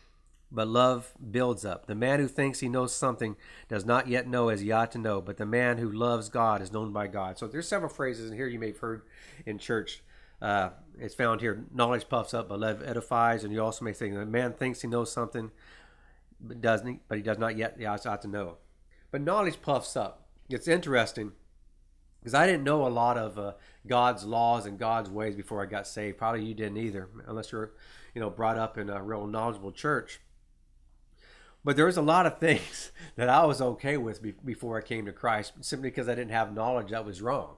but 0.52 0.68
love 0.68 1.14
builds 1.32 1.64
up. 1.64 1.86
The 1.86 1.96
man 1.96 2.20
who 2.20 2.28
thinks 2.28 2.60
he 2.60 2.70
knows 2.70 2.94
something 2.94 3.38
does 3.68 3.86
not 3.86 4.08
yet 4.08 4.28
know 4.28 4.50
as 4.50 4.62
he 4.62 4.72
ought 4.72 4.92
to 4.94 4.98
know, 4.98 5.22
but 5.22 5.38
the 5.38 5.46
man 5.46 5.78
who 5.78 5.90
loves 5.90 6.28
God 6.30 6.62
is 6.62 6.72
known 6.72 6.92
by 6.92 7.08
God. 7.08 7.38
So 7.38 7.48
there's 7.48 7.68
several 7.68 7.90
phrases 7.90 8.30
in 8.30 8.36
here 8.36 8.48
you 8.48 8.60
may 8.60 8.68
have 8.68 8.80
heard 8.80 9.04
in 9.46 9.58
church. 9.58 10.04
Uh, 10.42 10.70
it's 10.98 11.16
found 11.16 11.42
here: 11.42 11.66
knowledge 11.74 12.10
puffs 12.10 12.34
up, 12.34 12.50
but 12.50 12.60
love 12.60 12.82
edifies. 12.84 13.44
And 13.44 13.54
you 13.54 13.62
also 13.62 13.86
may 13.86 13.94
think 13.94 14.16
the 14.16 14.26
man 14.26 14.54
thinks 14.54 14.82
he 14.82 14.88
knows 14.88 15.12
something, 15.12 15.52
but 16.42 16.62
doesn't, 16.62 17.02
but 17.08 17.18
he 17.18 17.24
does 17.24 17.38
not 17.38 17.58
yet 17.58 17.76
he 17.78 17.86
ought 17.86 18.22
to 18.22 18.28
know. 18.28 18.58
But 19.12 19.22
knowledge 19.22 19.62
puffs 19.62 19.96
up. 19.96 20.28
It's 20.50 20.68
interesting 20.68 21.34
because 22.20 22.34
I 22.34 22.46
didn't 22.46 22.64
know 22.64 22.86
a 22.86 22.90
lot 22.90 23.18
of 23.18 23.38
uh, 23.38 23.54
God's 23.88 24.26
laws 24.26 24.66
and 24.66 24.78
God's 24.78 25.10
ways 25.10 25.36
before 25.36 25.62
I 25.62 25.66
got 25.66 25.88
saved. 25.88 26.18
Probably 26.18 26.44
you 26.44 26.54
didn't 26.54 26.78
either, 26.78 27.10
unless 27.28 27.52
you're, 27.52 27.74
you 28.14 28.22
know, 28.22 28.30
brought 28.30 28.58
up 28.58 28.78
in 28.78 28.90
a 28.90 29.02
real 29.02 29.26
knowledgeable 29.26 29.72
church. 29.72 30.20
But 31.64 31.76
there 31.76 31.86
was 31.86 31.98
a 31.98 32.02
lot 32.02 32.26
of 32.26 32.40
things 32.40 32.92
that 33.16 33.30
I 33.30 33.46
was 33.46 33.62
okay 33.62 33.98
with 33.98 34.22
be- 34.22 34.34
before 34.44 34.78
I 34.78 34.82
came 34.82 35.06
to 35.06 35.14
Christ, 35.14 35.54
simply 35.62 35.90
because 35.90 36.10
I 36.10 36.16
didn't 36.16 36.32
have 36.32 36.54
knowledge 36.54 36.92
that 36.92 37.06
was 37.06 37.22
wrong. 37.22 37.56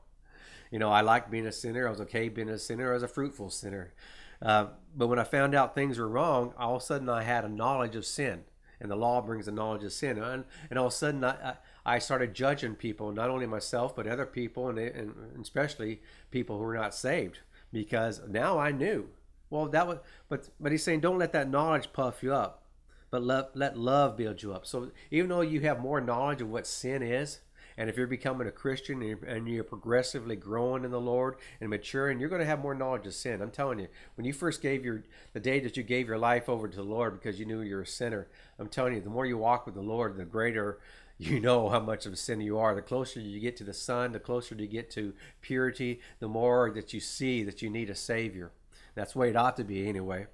You 0.71 0.79
know, 0.79 0.89
I 0.89 1.01
liked 1.01 1.29
being 1.29 1.45
a 1.45 1.51
sinner. 1.51 1.87
I 1.87 1.91
was 1.91 2.01
okay 2.01 2.29
being 2.29 2.49
a 2.49 2.57
sinner. 2.57 2.91
I 2.91 2.93
was 2.93 3.03
a 3.03 3.07
fruitful 3.07 3.49
sinner. 3.49 3.93
Uh, 4.41 4.67
but 4.95 5.07
when 5.07 5.19
I 5.19 5.23
found 5.23 5.53
out 5.53 5.75
things 5.75 5.99
were 5.99 6.07
wrong, 6.07 6.53
all 6.57 6.77
of 6.77 6.81
a 6.81 6.85
sudden 6.85 7.09
I 7.09 7.23
had 7.23 7.43
a 7.43 7.49
knowledge 7.49 7.95
of 7.95 8.05
sin, 8.05 8.43
and 8.79 8.89
the 8.89 8.95
law 8.95 9.21
brings 9.21 9.47
a 9.47 9.51
knowledge 9.51 9.83
of 9.83 9.91
sin. 9.91 10.17
And, 10.17 10.45
and 10.69 10.79
all 10.79 10.87
of 10.87 10.93
a 10.93 10.95
sudden 10.95 11.23
I, 11.23 11.31
I 11.31 11.53
started 11.99 12.33
judging 12.33 12.75
people, 12.75 13.11
not 13.11 13.29
only 13.29 13.45
myself 13.45 13.95
but 13.95 14.07
other 14.07 14.25
people, 14.25 14.69
and, 14.69 14.77
and 14.77 15.13
especially 15.41 16.01
people 16.29 16.57
who 16.57 16.63
were 16.63 16.75
not 16.75 16.93
saved, 16.93 17.39
because 17.71 18.21
now 18.27 18.59
I 18.59 18.71
knew. 18.71 19.09
Well, 19.49 19.67
that 19.67 19.87
was, 19.87 19.97
but 20.29 20.49
but 20.59 20.71
he's 20.71 20.83
saying 20.83 21.01
don't 21.01 21.19
let 21.19 21.33
that 21.33 21.49
knowledge 21.49 21.91
puff 21.91 22.23
you 22.23 22.33
up, 22.33 22.63
but 23.09 23.23
let 23.23 23.55
let 23.55 23.77
love 23.77 24.15
build 24.15 24.41
you 24.41 24.53
up. 24.53 24.65
So 24.65 24.91
even 25.09 25.29
though 25.29 25.41
you 25.41 25.61
have 25.61 25.79
more 25.79 25.99
knowledge 25.99 26.41
of 26.41 26.49
what 26.49 26.65
sin 26.65 27.01
is, 27.01 27.39
and 27.77 27.89
if 27.89 27.97
you're 27.97 28.07
becoming 28.07 28.47
a 28.47 28.51
Christian 28.51 29.01
and 29.01 29.09
you're, 29.09 29.25
and 29.25 29.47
you're, 29.47 29.63
progressively 29.63 30.35
growing 30.35 30.83
in 30.83 30.91
the 30.91 30.99
Lord 30.99 31.35
and 31.59 31.69
maturing, 31.69 32.19
you're 32.19 32.29
going 32.29 32.41
to 32.41 32.47
have 32.47 32.59
more 32.59 32.75
knowledge 32.75 33.07
of 33.07 33.13
sin. 33.13 33.41
I'm 33.41 33.51
telling 33.51 33.79
you, 33.79 33.87
when 34.15 34.25
you 34.25 34.33
first 34.33 34.61
gave 34.61 34.83
your, 34.83 35.03
the 35.33 35.39
day 35.39 35.59
that 35.61 35.77
you 35.77 35.83
gave 35.83 36.07
your 36.07 36.17
life 36.17 36.49
over 36.49 36.67
to 36.67 36.75
the 36.75 36.83
Lord 36.83 37.13
because 37.13 37.39
you 37.39 37.45
knew 37.45 37.61
you're 37.61 37.81
a 37.81 37.87
sinner, 37.87 38.27
I'm 38.59 38.67
telling 38.67 38.93
you, 38.93 39.01
the 39.01 39.09
more 39.09 39.25
you 39.25 39.37
walk 39.37 39.65
with 39.65 39.75
the 39.75 39.81
Lord, 39.81 40.17
the 40.17 40.25
greater 40.25 40.79
you 41.21 41.39
know 41.39 41.69
how 41.69 41.79
much 41.79 42.07
of 42.07 42.13
a 42.13 42.15
sinner 42.15 42.41
you 42.41 42.57
are. 42.57 42.73
The 42.73 42.81
closer 42.81 43.19
you 43.19 43.39
get 43.39 43.55
to 43.57 43.63
the 43.63 43.73
sun, 43.73 44.11
the 44.11 44.19
closer 44.19 44.55
you 44.55 44.65
get 44.65 44.89
to 44.91 45.13
purity, 45.41 46.01
the 46.19 46.27
more 46.27 46.71
that 46.71 46.93
you 46.93 46.99
see 46.99 47.43
that 47.43 47.61
you 47.61 47.69
need 47.69 47.91
a 47.91 47.95
Savior. 47.95 48.51
That's 48.95 49.13
the 49.13 49.19
way 49.19 49.29
it 49.29 49.35
ought 49.35 49.55
to 49.57 49.63
be, 49.63 49.87
anyway. 49.87 50.25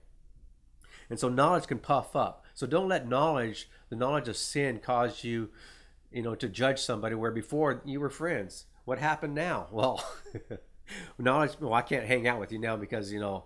And 1.09 1.19
so 1.19 1.27
knowledge 1.27 1.67
can 1.67 1.79
puff 1.79 2.15
up. 2.15 2.45
So 2.53 2.65
don't 2.65 2.87
let 2.87 3.07
knowledge, 3.07 3.69
the 3.89 3.97
knowledge 3.97 4.29
of 4.29 4.37
sin, 4.37 4.79
cause 4.79 5.25
you, 5.25 5.49
you 6.09 6.21
know, 6.21 6.35
to 6.35 6.47
judge 6.47 6.79
somebody 6.79 7.15
where 7.15 7.31
before 7.31 7.81
you 7.83 7.99
were 7.99 8.09
friends. 8.09 8.65
What 8.85 8.99
happened 8.99 9.35
now? 9.35 9.67
Well, 9.73 10.03
knowledge. 11.17 11.57
Well, 11.59 11.73
I 11.73 11.81
can't 11.81 12.05
hang 12.05 12.27
out 12.29 12.39
with 12.39 12.53
you 12.53 12.59
now 12.59 12.77
because 12.77 13.11
you 13.11 13.19
know, 13.19 13.43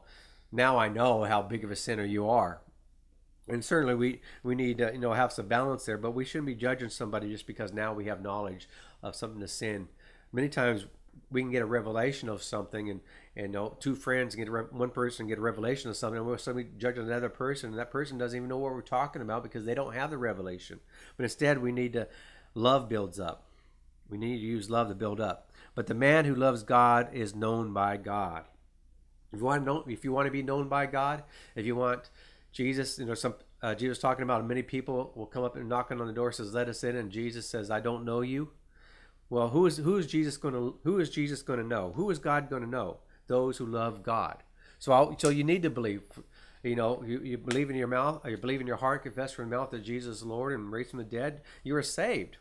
now 0.51 0.77
I 0.77 0.89
know 0.89 1.23
how 1.23 1.41
big 1.41 1.63
of 1.63 1.71
a 1.71 1.75
sinner 1.75 2.05
you 2.05 2.29
are 2.29 2.61
and 3.51 3.63
certainly 3.63 3.95
we 3.95 4.21
we 4.43 4.55
need 4.55 4.77
to 4.77 4.91
you 4.93 4.99
know 4.99 5.13
have 5.13 5.31
some 5.31 5.47
balance 5.47 5.85
there 5.85 5.97
but 5.97 6.11
we 6.11 6.25
shouldn't 6.25 6.47
be 6.47 6.55
judging 6.55 6.89
somebody 6.89 7.29
just 7.29 7.45
because 7.45 7.73
now 7.73 7.93
we 7.93 8.05
have 8.05 8.21
knowledge 8.21 8.67
of 9.03 9.15
something 9.15 9.41
to 9.41 9.47
sin. 9.47 9.87
Many 10.31 10.49
times 10.49 10.85
we 11.29 11.41
can 11.41 11.51
get 11.51 11.61
a 11.61 11.65
revelation 11.65 12.29
of 12.29 12.41
something 12.41 12.89
and 12.89 13.01
and 13.35 13.57
two 13.79 13.95
friends 13.95 14.35
get 14.35 14.47
a, 14.47 14.51
one 14.51 14.89
person 14.89 15.27
get 15.27 15.37
a 15.37 15.41
revelation 15.41 15.89
of 15.89 15.97
something 15.97 16.17
and 16.17 16.27
we're 16.27 16.37
suddenly 16.37 16.67
judging 16.77 17.03
another 17.03 17.29
person 17.29 17.69
and 17.69 17.79
that 17.79 17.91
person 17.91 18.17
doesn't 18.17 18.35
even 18.35 18.49
know 18.49 18.57
what 18.57 18.73
we're 18.73 18.81
talking 18.81 19.21
about 19.21 19.43
because 19.43 19.65
they 19.65 19.75
don't 19.75 19.93
have 19.93 20.09
the 20.09 20.17
revelation. 20.17 20.79
But 21.17 21.23
instead 21.23 21.61
we 21.61 21.71
need 21.71 21.93
to 21.93 22.07
love 22.53 22.89
builds 22.89 23.19
up. 23.19 23.45
We 24.09 24.17
need 24.17 24.37
to 24.37 24.45
use 24.45 24.69
love 24.69 24.89
to 24.89 24.95
build 24.95 25.21
up. 25.21 25.51
But 25.75 25.87
the 25.87 25.93
man 25.93 26.25
who 26.25 26.35
loves 26.35 26.63
god 26.63 27.09
is 27.13 27.35
known 27.35 27.71
by 27.73 27.97
god. 27.97 28.45
If 29.31 29.39
you 29.39 29.45
want 29.45 29.61
to 29.61 29.65
know 29.65 29.83
if 29.87 30.03
you 30.03 30.11
want 30.11 30.27
to 30.27 30.31
be 30.31 30.43
known 30.43 30.67
by 30.67 30.85
god 30.85 31.23
if 31.55 31.65
you 31.65 31.75
want 31.75 32.09
Jesus, 32.51 32.99
you 32.99 33.05
know, 33.05 33.13
some 33.13 33.35
uh, 33.61 33.75
Jesus 33.75 33.99
talking 33.99 34.23
about 34.23 34.45
many 34.45 34.61
people 34.61 35.11
will 35.15 35.25
come 35.25 35.43
up 35.43 35.55
and 35.55 35.69
knocking 35.69 36.01
on 36.01 36.07
the 36.07 36.13
door, 36.13 36.31
says, 36.31 36.53
"Let 36.53 36.67
us 36.67 36.83
in," 36.83 36.95
and 36.95 37.11
Jesus 37.11 37.47
says, 37.47 37.71
"I 37.71 37.79
don't 37.79 38.05
know 38.05 38.21
you." 38.21 38.51
Well, 39.29 39.49
who 39.49 39.65
is 39.65 39.77
who 39.77 39.97
is 39.97 40.07
Jesus 40.07 40.37
going 40.37 40.53
to 40.53 40.77
who 40.83 40.99
is 40.99 41.09
Jesus 41.09 41.41
going 41.41 41.59
to 41.59 41.65
know? 41.65 41.93
Who 41.95 42.09
is 42.09 42.19
God 42.19 42.49
going 42.49 42.63
to 42.63 42.69
know? 42.69 42.99
Those 43.27 43.57
who 43.57 43.65
love 43.65 44.03
God. 44.03 44.43
So, 44.77 44.91
I'll, 44.91 45.17
so 45.17 45.29
you 45.29 45.43
need 45.43 45.63
to 45.63 45.69
believe. 45.69 46.01
You 46.63 46.75
know, 46.75 47.03
you, 47.03 47.21
you 47.21 47.37
believe 47.39 47.71
in 47.71 47.75
your 47.75 47.87
mouth, 47.87 48.21
you 48.23 48.37
believe 48.37 48.61
in 48.61 48.67
your 48.67 48.75
heart, 48.75 49.03
confess 49.03 49.31
from 49.31 49.49
your 49.49 49.59
mouth 49.59 49.71
that 49.71 49.83
Jesus 49.83 50.17
is 50.17 50.23
Lord, 50.23 50.53
and 50.53 50.71
raise 50.71 50.91
from 50.91 50.99
the 50.99 51.05
dead. 51.05 51.41
You 51.63 51.75
are 51.75 51.81
saved. 51.81 52.37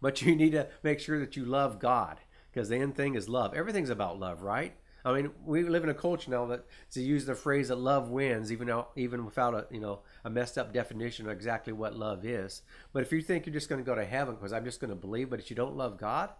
But 0.00 0.22
you 0.22 0.36
need 0.36 0.52
to 0.52 0.68
make 0.82 1.00
sure 1.00 1.18
that 1.18 1.36
you 1.36 1.44
love 1.44 1.78
God, 1.78 2.18
because 2.52 2.68
the 2.68 2.76
end 2.76 2.94
thing 2.94 3.14
is 3.14 3.28
love. 3.28 3.54
Everything's 3.54 3.90
about 3.90 4.20
love, 4.20 4.42
right? 4.42 4.76
I 5.04 5.12
mean, 5.12 5.30
we 5.44 5.64
live 5.64 5.82
in 5.82 5.90
a 5.90 5.94
culture 5.94 6.30
now 6.30 6.46
that 6.46 6.64
to 6.92 7.02
use 7.02 7.24
the 7.24 7.34
phrase 7.34 7.68
that 7.68 7.76
love 7.76 8.10
wins, 8.10 8.52
even 8.52 8.68
though, 8.68 8.88
even 8.94 9.24
without 9.24 9.54
a 9.54 9.66
you 9.70 9.80
know 9.80 10.00
a 10.24 10.30
messed 10.30 10.58
up 10.58 10.72
definition 10.72 11.26
of 11.26 11.32
exactly 11.32 11.72
what 11.72 11.96
love 11.96 12.24
is. 12.24 12.62
But 12.92 13.02
if 13.02 13.12
you 13.12 13.20
think 13.20 13.46
you're 13.46 13.52
just 13.52 13.68
going 13.68 13.80
to 13.80 13.86
go 13.88 13.94
to 13.94 14.04
heaven 14.04 14.34
because 14.34 14.52
I'm 14.52 14.64
just 14.64 14.80
going 14.80 14.90
to 14.90 14.96
believe, 14.96 15.30
but 15.30 15.40
if 15.40 15.50
you 15.50 15.56
don't 15.56 15.76
love 15.76 15.98
God, 15.98 16.30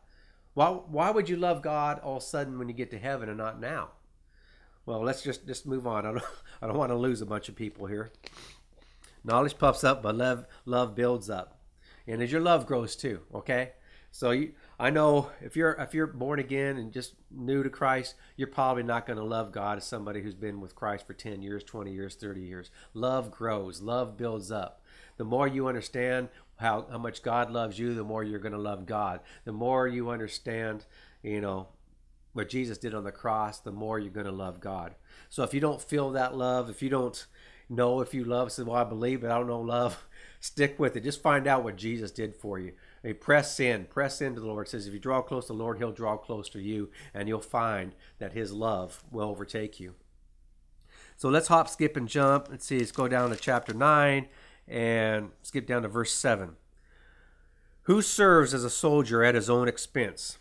why 0.54 0.68
why 0.68 1.10
would 1.10 1.28
you 1.28 1.36
love 1.36 1.62
God 1.62 1.98
all 2.00 2.18
of 2.18 2.22
a 2.22 2.26
sudden 2.26 2.58
when 2.58 2.68
you 2.68 2.74
get 2.74 2.90
to 2.92 2.98
heaven 2.98 3.28
and 3.28 3.38
not 3.38 3.60
now? 3.60 3.90
Well, 4.86 5.02
let's 5.02 5.22
just 5.22 5.46
just 5.46 5.66
move 5.66 5.86
on. 5.86 6.06
I 6.06 6.12
don't 6.12 6.24
I 6.62 6.66
don't 6.66 6.78
want 6.78 6.90
to 6.90 6.96
lose 6.96 7.20
a 7.20 7.26
bunch 7.26 7.48
of 7.48 7.56
people 7.56 7.86
here. 7.86 8.12
Knowledge 9.24 9.58
puffs 9.58 9.84
up, 9.84 10.02
but 10.02 10.16
love 10.16 10.46
love 10.66 10.94
builds 10.94 11.30
up, 11.30 11.60
and 12.06 12.22
as 12.22 12.30
your 12.30 12.40
love 12.40 12.66
grows 12.66 12.96
too. 12.96 13.20
Okay, 13.34 13.72
so 14.10 14.30
you 14.30 14.52
I 14.82 14.90
know 14.90 15.30
if 15.40 15.54
you're 15.54 15.74
if 15.74 15.94
you're 15.94 16.08
born 16.08 16.40
again 16.40 16.76
and 16.76 16.90
just 16.90 17.14
new 17.30 17.62
to 17.62 17.70
Christ, 17.70 18.16
you're 18.36 18.48
probably 18.48 18.82
not 18.82 19.06
going 19.06 19.16
to 19.16 19.24
love 19.24 19.52
God 19.52 19.78
as 19.78 19.84
somebody 19.84 20.20
who's 20.20 20.34
been 20.34 20.60
with 20.60 20.74
Christ 20.74 21.06
for 21.06 21.14
10 21.14 21.40
years, 21.40 21.62
20 21.62 21.92
years, 21.92 22.16
30 22.16 22.40
years. 22.40 22.72
Love 22.92 23.30
grows, 23.30 23.80
love 23.80 24.16
builds 24.16 24.50
up. 24.50 24.82
The 25.18 25.24
more 25.24 25.46
you 25.46 25.68
understand 25.68 26.30
how, 26.56 26.88
how 26.90 26.98
much 26.98 27.22
God 27.22 27.52
loves 27.52 27.78
you, 27.78 27.94
the 27.94 28.02
more 28.02 28.24
you're 28.24 28.40
going 28.40 28.54
to 28.54 28.58
love 28.58 28.84
God. 28.84 29.20
The 29.44 29.52
more 29.52 29.86
you 29.86 30.10
understand, 30.10 30.84
you 31.22 31.40
know, 31.40 31.68
what 32.32 32.48
Jesus 32.48 32.76
did 32.76 32.92
on 32.92 33.04
the 33.04 33.12
cross, 33.12 33.60
the 33.60 33.70
more 33.70 34.00
you're 34.00 34.10
going 34.10 34.26
to 34.26 34.32
love 34.32 34.58
God. 34.58 34.96
So 35.30 35.44
if 35.44 35.54
you 35.54 35.60
don't 35.60 35.80
feel 35.80 36.10
that 36.10 36.36
love, 36.36 36.68
if 36.68 36.82
you 36.82 36.88
don't 36.88 37.24
know 37.68 38.00
if 38.00 38.14
you 38.14 38.24
love, 38.24 38.50
say, 38.50 38.64
well, 38.64 38.74
I 38.74 38.84
believe, 38.84 39.20
but 39.20 39.30
I 39.30 39.38
don't 39.38 39.46
know 39.46 39.60
love, 39.60 40.06
stick 40.40 40.76
with 40.80 40.96
it. 40.96 41.04
Just 41.04 41.22
find 41.22 41.46
out 41.46 41.62
what 41.62 41.76
Jesus 41.76 42.10
did 42.10 42.34
for 42.34 42.58
you. 42.58 42.72
Hey, 43.02 43.12
press 43.12 43.58
in, 43.58 43.86
press 43.86 44.20
into 44.20 44.40
the 44.40 44.46
Lord. 44.46 44.66
It 44.66 44.70
says 44.70 44.86
if 44.86 44.92
you 44.92 45.00
draw 45.00 45.22
close 45.22 45.46
to 45.46 45.52
the 45.52 45.58
Lord, 45.58 45.78
He'll 45.78 45.92
draw 45.92 46.16
close 46.16 46.48
to 46.50 46.60
you, 46.60 46.90
and 47.12 47.28
you'll 47.28 47.40
find 47.40 47.94
that 48.18 48.32
His 48.32 48.52
love 48.52 49.02
will 49.10 49.28
overtake 49.28 49.80
you. 49.80 49.94
So 51.16 51.28
let's 51.28 51.48
hop, 51.48 51.68
skip, 51.68 51.96
and 51.96 52.08
jump. 52.08 52.48
Let's 52.50 52.66
see, 52.66 52.78
let's 52.78 52.92
go 52.92 53.08
down 53.08 53.30
to 53.30 53.36
chapter 53.36 53.74
9 53.74 54.28
and 54.68 55.30
skip 55.42 55.66
down 55.66 55.82
to 55.82 55.88
verse 55.88 56.12
7. 56.12 56.56
Who 57.82 58.02
serves 58.02 58.54
as 58.54 58.64
a 58.64 58.70
soldier 58.70 59.24
at 59.24 59.34
his 59.34 59.50
own 59.50 59.66
expense? 59.66 60.38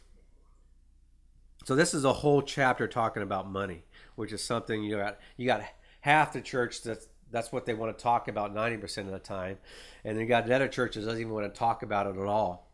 So 1.65 1.76
this 1.76 1.93
is 1.93 2.06
a 2.06 2.13
whole 2.13 2.41
chapter 2.41 2.88
talking 2.88 3.24
about 3.24 3.50
money, 3.50 3.84
which 4.15 4.32
is 4.32 4.43
something 4.43 4.84
you 4.84 4.97
got 4.97 5.19
you 5.38 5.45
got 5.45 5.63
half 6.02 6.34
the 6.34 6.41
church 6.41 6.82
that's 6.82 7.08
that's 7.32 7.52
what 7.52 7.65
they 7.65 7.74
want 7.74 7.98
to 7.98 8.02
talk 8.02 8.28
about 8.28 8.54
90% 8.54 8.98
of 9.00 9.12
the 9.12 9.20
time. 9.20 9.58
And 10.04 10.15
then 10.15 10.22
you 10.22 10.28
got 10.28 10.50
other 10.50 10.67
churches 10.67 11.06
doesn't 11.06 11.20
even 11.20 11.34
want 11.34 11.52
to 11.52 11.58
talk 11.58 11.84
about 11.84 12.08
it 12.08 12.20
at 12.20 12.26
all. 12.26 12.72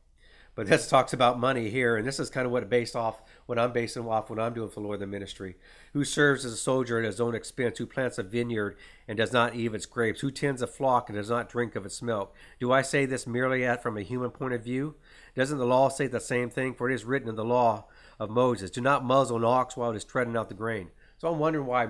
But 0.58 0.66
this 0.66 0.90
talks 0.90 1.14
about 1.14 1.40
money 1.40 1.70
here, 1.70 1.98
and 1.98 2.08
this 2.08 2.20
is 2.20 2.32
kind 2.32 2.48
of 2.48 2.52
what 2.52 2.68
based 2.68 2.96
off 2.96 3.22
what 3.46 3.60
I'm 3.60 3.72
basing 3.72 4.08
off 4.08 4.32
what 4.32 4.40
I'm 4.40 4.56
doing 4.56 4.70
for 4.70 4.80
the 4.80 4.88
Lord 4.88 5.00
the 5.00 5.06
ministry. 5.06 5.56
Who 5.94 6.04
serves 6.04 6.46
as 6.46 6.52
a 6.52 6.58
soldier 6.58 6.98
at 6.98 7.06
his 7.06 7.22
own 7.22 7.36
expense, 7.36 7.78
who 7.78 7.86
plants 7.86 8.18
a 8.18 8.24
vineyard 8.24 8.76
and 9.08 9.20
does 9.20 9.32
not 9.32 9.56
eat 9.56 9.72
its 9.76 9.86
grapes, 9.86 10.22
who 10.22 10.32
tends 10.32 10.64
a 10.64 10.68
flock 10.68 11.10
and 11.10 11.16
does 11.16 11.30
not 11.30 11.48
drink 11.48 11.76
of 11.76 11.86
its 11.86 12.02
milk. 12.02 12.34
Do 12.60 12.72
I 12.72 12.82
say 12.82 13.06
this 13.06 13.28
merely 13.28 13.64
at 13.64 13.84
from 13.84 13.98
a 13.98 14.02
human 14.02 14.32
point 14.32 14.56
of 14.56 14.64
view? 14.64 14.96
Doesn't 15.36 15.60
the 15.60 15.66
law 15.66 15.90
say 15.90 16.08
the 16.08 16.20
same 16.20 16.50
thing? 16.50 16.74
For 16.74 16.90
it 16.90 16.96
is 16.96 17.06
written 17.06 17.30
in 17.30 17.36
the 17.36 17.46
law 17.46 17.86
of 18.20 18.32
Moses, 18.32 18.72
Do 18.72 18.82
not 18.82 19.06
muzzle 19.06 19.38
an 19.38 19.46
ox 19.46 19.78
while 19.78 19.92
it 19.92 19.96
is 19.96 20.06
treading 20.06 20.36
out 20.36 20.50
the 20.50 20.56
grain. 20.56 20.90
So 21.20 21.32
I'm 21.32 21.38
wondering 21.38 21.68
why 21.68 21.90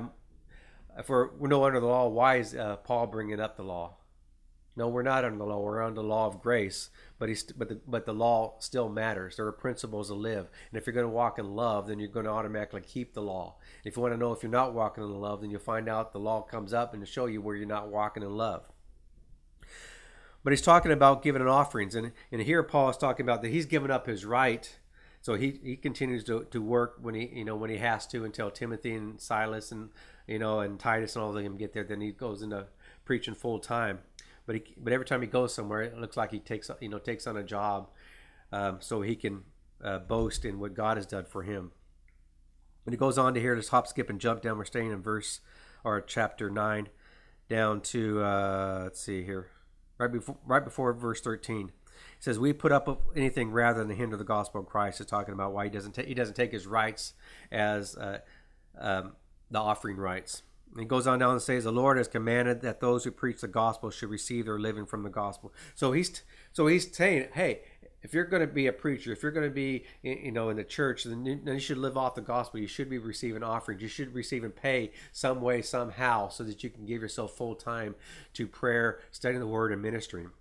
we're, 1.08 1.30
we're 1.36 1.48
no 1.48 1.64
under 1.64 1.80
the 1.80 1.86
law, 1.86 2.08
why 2.08 2.38
is 2.38 2.56
uh, 2.56 2.78
Paul 2.78 3.08
bringing 3.08 3.40
up 3.40 3.56
the 3.58 3.64
law? 3.64 3.98
No, 4.76 4.88
we're 4.88 5.02
not 5.02 5.26
under 5.26 5.40
the 5.40 5.44
law. 5.44 5.60
We're 5.60 5.82
under 5.82 6.02
the 6.02 6.08
law 6.08 6.28
of 6.28 6.40
grace. 6.40 6.92
But 7.18 7.30
he's, 7.30 7.44
but 7.44 7.68
the, 7.68 7.82
but 7.88 8.06
the 8.06 8.14
law 8.14 8.58
still 8.60 8.90
matters. 8.90 9.36
There 9.36 9.48
are 9.48 9.52
principles 9.52 10.10
to 10.10 10.14
live. 10.14 10.50
And 10.70 10.78
if 10.78 10.86
you're 10.86 10.94
going 10.94 11.04
to 11.04 11.12
walk 11.12 11.40
in 11.40 11.56
love, 11.56 11.88
then 11.88 11.98
you're 11.98 12.10
going 12.10 12.28
to 12.28 12.32
automatically 12.32 12.82
keep 12.82 13.16
the 13.16 13.24
law. 13.24 13.56
If 13.84 13.96
you 13.96 14.04
want 14.04 14.14
to 14.14 14.20
know 14.20 14.34
if 14.34 14.44
you're 14.44 14.52
not 14.52 14.76
walking 14.76 15.04
in 15.04 15.10
love, 15.10 15.42
then 15.42 15.50
you'll 15.50 15.60
find 15.60 15.90
out 15.90 16.14
the 16.14 16.20
law 16.20 16.44
comes 16.44 16.74
up 16.74 16.94
and 16.94 17.04
to 17.04 17.12
show 17.12 17.26
you 17.26 17.42
where 17.42 17.56
you're 17.56 17.66
not 17.66 17.90
walking 17.90 18.22
in 18.22 18.38
love. 18.38 18.72
But 20.44 20.54
he's 20.54 20.62
talking 20.62 20.92
about 20.92 21.24
giving 21.24 21.42
an 21.42 21.50
offerings, 21.50 21.94
and 21.94 22.14
and 22.32 22.42
here 22.42 22.64
Paul 22.64 22.90
is 22.90 22.96
talking 22.96 23.26
about 23.26 23.42
that 23.42 23.50
he's 23.50 23.66
given 23.66 23.92
up 23.92 24.08
his 24.08 24.24
right. 24.24 24.78
So 25.20 25.34
he, 25.34 25.60
he 25.62 25.76
continues 25.76 26.24
to, 26.26 26.46
to 26.52 26.62
work 26.62 27.00
when 27.02 27.16
he 27.16 27.30
you 27.34 27.44
know 27.44 27.58
when 27.58 27.70
he 27.70 27.80
has 27.80 28.08
to 28.08 28.24
until 28.24 28.50
Timothy 28.50 28.94
and 28.94 29.20
Silas 29.20 29.74
and 29.74 29.90
you 30.28 30.40
know 30.40 30.60
and 30.60 30.80
Titus 30.80 31.16
and 31.16 31.24
all 31.24 31.36
of 31.36 31.44
them 31.44 31.58
get 31.58 31.74
there. 31.74 31.84
Then 31.84 32.02
he 32.02 32.12
goes 32.12 32.42
into 32.42 32.68
preaching 33.06 33.36
full 33.36 33.60
time 33.60 34.00
but 34.48 34.56
he, 34.56 34.63
but 34.78 34.94
every 34.94 35.06
time 35.06 35.22
he 35.22 35.28
goes 35.28 35.54
somewhere, 35.54 35.82
it 35.82 36.00
looks 36.00 36.18
like 36.18 36.32
he 36.32 36.40
takes 36.40 36.72
you 36.80 36.90
know 36.90 36.98
takes 36.98 37.28
on 37.28 37.38
a 37.38 37.44
job, 37.44 37.90
um, 38.52 38.78
so 38.80 39.02
he 39.02 39.16
can 39.16 39.44
uh, 39.84 40.00
boast 40.00 40.46
in 40.46 40.58
what 40.60 40.74
God 40.74 40.98
has 40.98 41.06
done 41.06 41.26
for 41.26 41.44
him. 41.44 41.72
And 42.86 42.94
he 42.94 42.98
goes 42.98 43.18
on 43.18 43.34
to 43.34 43.42
here, 43.42 43.54
just 43.58 43.70
hop, 43.70 43.86
skip, 43.86 44.10
and 44.10 44.22
jump 44.22 44.42
down. 44.42 44.58
We're 44.58 44.63
staying 44.63 44.92
in 44.92 45.02
verse 45.02 45.42
or 45.84 46.00
chapter 46.00 46.50
nine, 46.50 46.88
down 47.50 47.82
to 47.82 48.24
uh, 48.24 48.80
let's 48.84 49.02
see 49.02 49.24
here, 49.24 49.50
right 49.98 50.12
before 50.12 50.38
right 50.46 50.63
before 50.63 50.94
verse 50.94 51.20
thirteen. 51.20 51.74
He 52.16 52.24
says, 52.24 52.40
"We 52.40 52.54
put 52.54 52.72
up 52.72 52.88
anything 53.18 53.52
rather 53.52 53.84
than 53.84 53.98
hinder 53.98 54.16
the 54.16 54.24
gospel 54.24 54.62
of 54.62 54.68
Christ." 54.68 55.02
Is 55.02 55.08
talking 55.08 55.34
about 55.34 55.52
why 55.52 55.66
he 55.66 55.70
doesn't 55.70 55.92
take 55.92 56.08
he 56.08 56.13
doesn't 56.13 56.36
take 56.36 56.54
his 56.54 56.66
rights 56.66 57.16
as 57.52 57.98
uh, 57.98 58.20
um, 58.80 59.12
the 59.50 59.60
offering 59.60 59.98
rights. 59.98 60.44
And 60.72 60.82
he 60.82 60.86
goes 60.86 61.08
on 61.08 61.20
down 61.20 61.32
and 61.32 61.42
says, 61.42 61.64
"The 61.64 61.72
Lord 61.72 61.98
has 61.98 62.08
commanded 62.08 62.62
that 62.62 62.80
those 62.80 63.04
who 63.04 63.12
preach 63.12 63.42
the 63.42 63.48
gospel 63.48 63.90
should 63.90 64.10
receive 64.10 64.46
their 64.46 64.60
living 64.60 64.86
from 64.86 65.04
the 65.04 65.10
gospel." 65.10 65.54
So 65.76 65.92
he's 65.92 66.22
so 66.52 66.68
he's 66.68 66.94
saying, 66.96 67.30
"Hey, 67.34 67.64
if 68.04 68.14
you're 68.14 68.26
going 68.26 68.48
to 68.48 68.54
be 68.54 68.68
a 68.68 68.74
preacher, 68.74 69.12
if 69.12 69.24
you're 69.24 69.32
going 69.32 69.48
to 69.48 69.54
be, 69.54 69.86
you 70.04 70.32
know, 70.32 70.50
in 70.50 70.58
the 70.58 70.64
church, 70.64 71.04
then 71.04 71.42
you 71.46 71.60
should 71.60 71.78
live 71.78 71.98
off 71.98 72.16
the 72.16 72.22
gospel. 72.22 72.60
You 72.60 72.68
should 72.68 72.90
be 72.90 73.00
receiving 73.00 73.44
offerings. 73.44 73.82
You 73.82 73.88
should 73.88 74.14
receive 74.14 74.44
and 74.44 74.56
pay 74.56 74.92
some 75.12 75.42
way, 75.42 75.62
somehow, 75.62 76.30
so 76.30 76.44
that 76.44 76.64
you 76.64 76.70
can 76.70 76.86
give 76.86 77.02
yourself 77.02 77.36
full 77.36 77.56
time 77.56 77.96
to 78.34 78.48
prayer, 78.48 79.00
studying 79.12 79.40
the 79.40 79.48
Word, 79.48 79.72
and 79.72 79.82
ministering." 79.82 80.32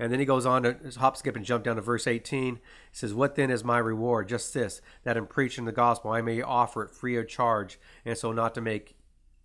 And 0.00 0.10
then 0.10 0.18
he 0.18 0.24
goes 0.24 0.46
on 0.46 0.62
to 0.62 0.76
hop, 0.98 1.18
skip, 1.18 1.36
and 1.36 1.44
jump 1.44 1.62
down 1.62 1.76
to 1.76 1.82
verse 1.82 2.06
18. 2.06 2.54
He 2.56 2.60
says, 2.90 3.12
What 3.12 3.34
then 3.34 3.50
is 3.50 3.62
my 3.62 3.76
reward? 3.76 4.30
Just 4.30 4.54
this, 4.54 4.80
that 5.04 5.18
in 5.18 5.26
preaching 5.26 5.66
the 5.66 5.72
gospel 5.72 6.10
I 6.10 6.22
may 6.22 6.40
offer 6.40 6.82
it 6.82 6.90
free 6.90 7.18
of 7.18 7.28
charge, 7.28 7.78
and 8.06 8.16
so 8.16 8.32
not 8.32 8.54
to 8.54 8.62
make 8.62 8.96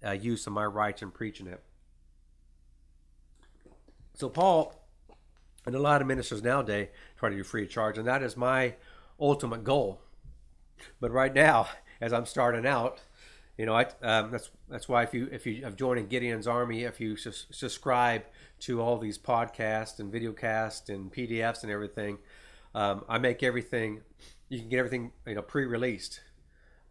uh, 0.03 0.11
use 0.11 0.47
of 0.47 0.53
my 0.53 0.65
rights 0.65 1.01
in 1.01 1.11
preaching 1.11 1.45
it. 1.45 1.61
So 4.13 4.29
Paul 4.29 4.73
and 5.65 5.75
a 5.75 5.79
lot 5.79 5.99
of 5.99 6.07
ministers 6.07 6.41
nowadays 6.41 6.87
try 7.17 7.29
to 7.29 7.35
do 7.35 7.43
free 7.43 7.63
of 7.63 7.69
charge, 7.69 7.97
and 7.97 8.07
that 8.07 8.23
is 8.23 8.37
my 8.37 8.75
ultimate 9.19 9.65
goal. 9.65 9.99
But 11.01 11.11
right 11.11 11.33
now, 11.33 11.67
as 11.99 12.13
I'm 12.13 12.25
starting 12.25 12.65
out, 12.65 13.01
you 13.57 13.65
know, 13.65 13.73
I, 13.73 13.85
um, 14.01 14.31
that's 14.31 14.49
that's 14.69 14.89
why 14.89 15.03
if 15.03 15.13
you 15.13 15.29
if 15.31 15.45
you 15.45 15.63
have 15.63 15.75
joined 15.75 16.09
Gideon's 16.09 16.47
army, 16.47 16.83
if 16.83 16.99
you 16.99 17.15
su- 17.15 17.31
subscribe 17.31 18.23
to 18.61 18.81
all 18.81 18.97
these 18.97 19.17
podcasts 19.17 19.99
and 19.99 20.11
videocasts 20.11 20.89
and 20.89 21.11
PDFs 21.11 21.63
and 21.63 21.71
everything, 21.71 22.17
um, 22.73 23.05
I 23.07 23.17
make 23.17 23.43
everything. 23.43 24.01
You 24.49 24.59
can 24.59 24.69
get 24.69 24.79
everything 24.79 25.11
you 25.25 25.35
know 25.35 25.41
pre-released. 25.41 26.21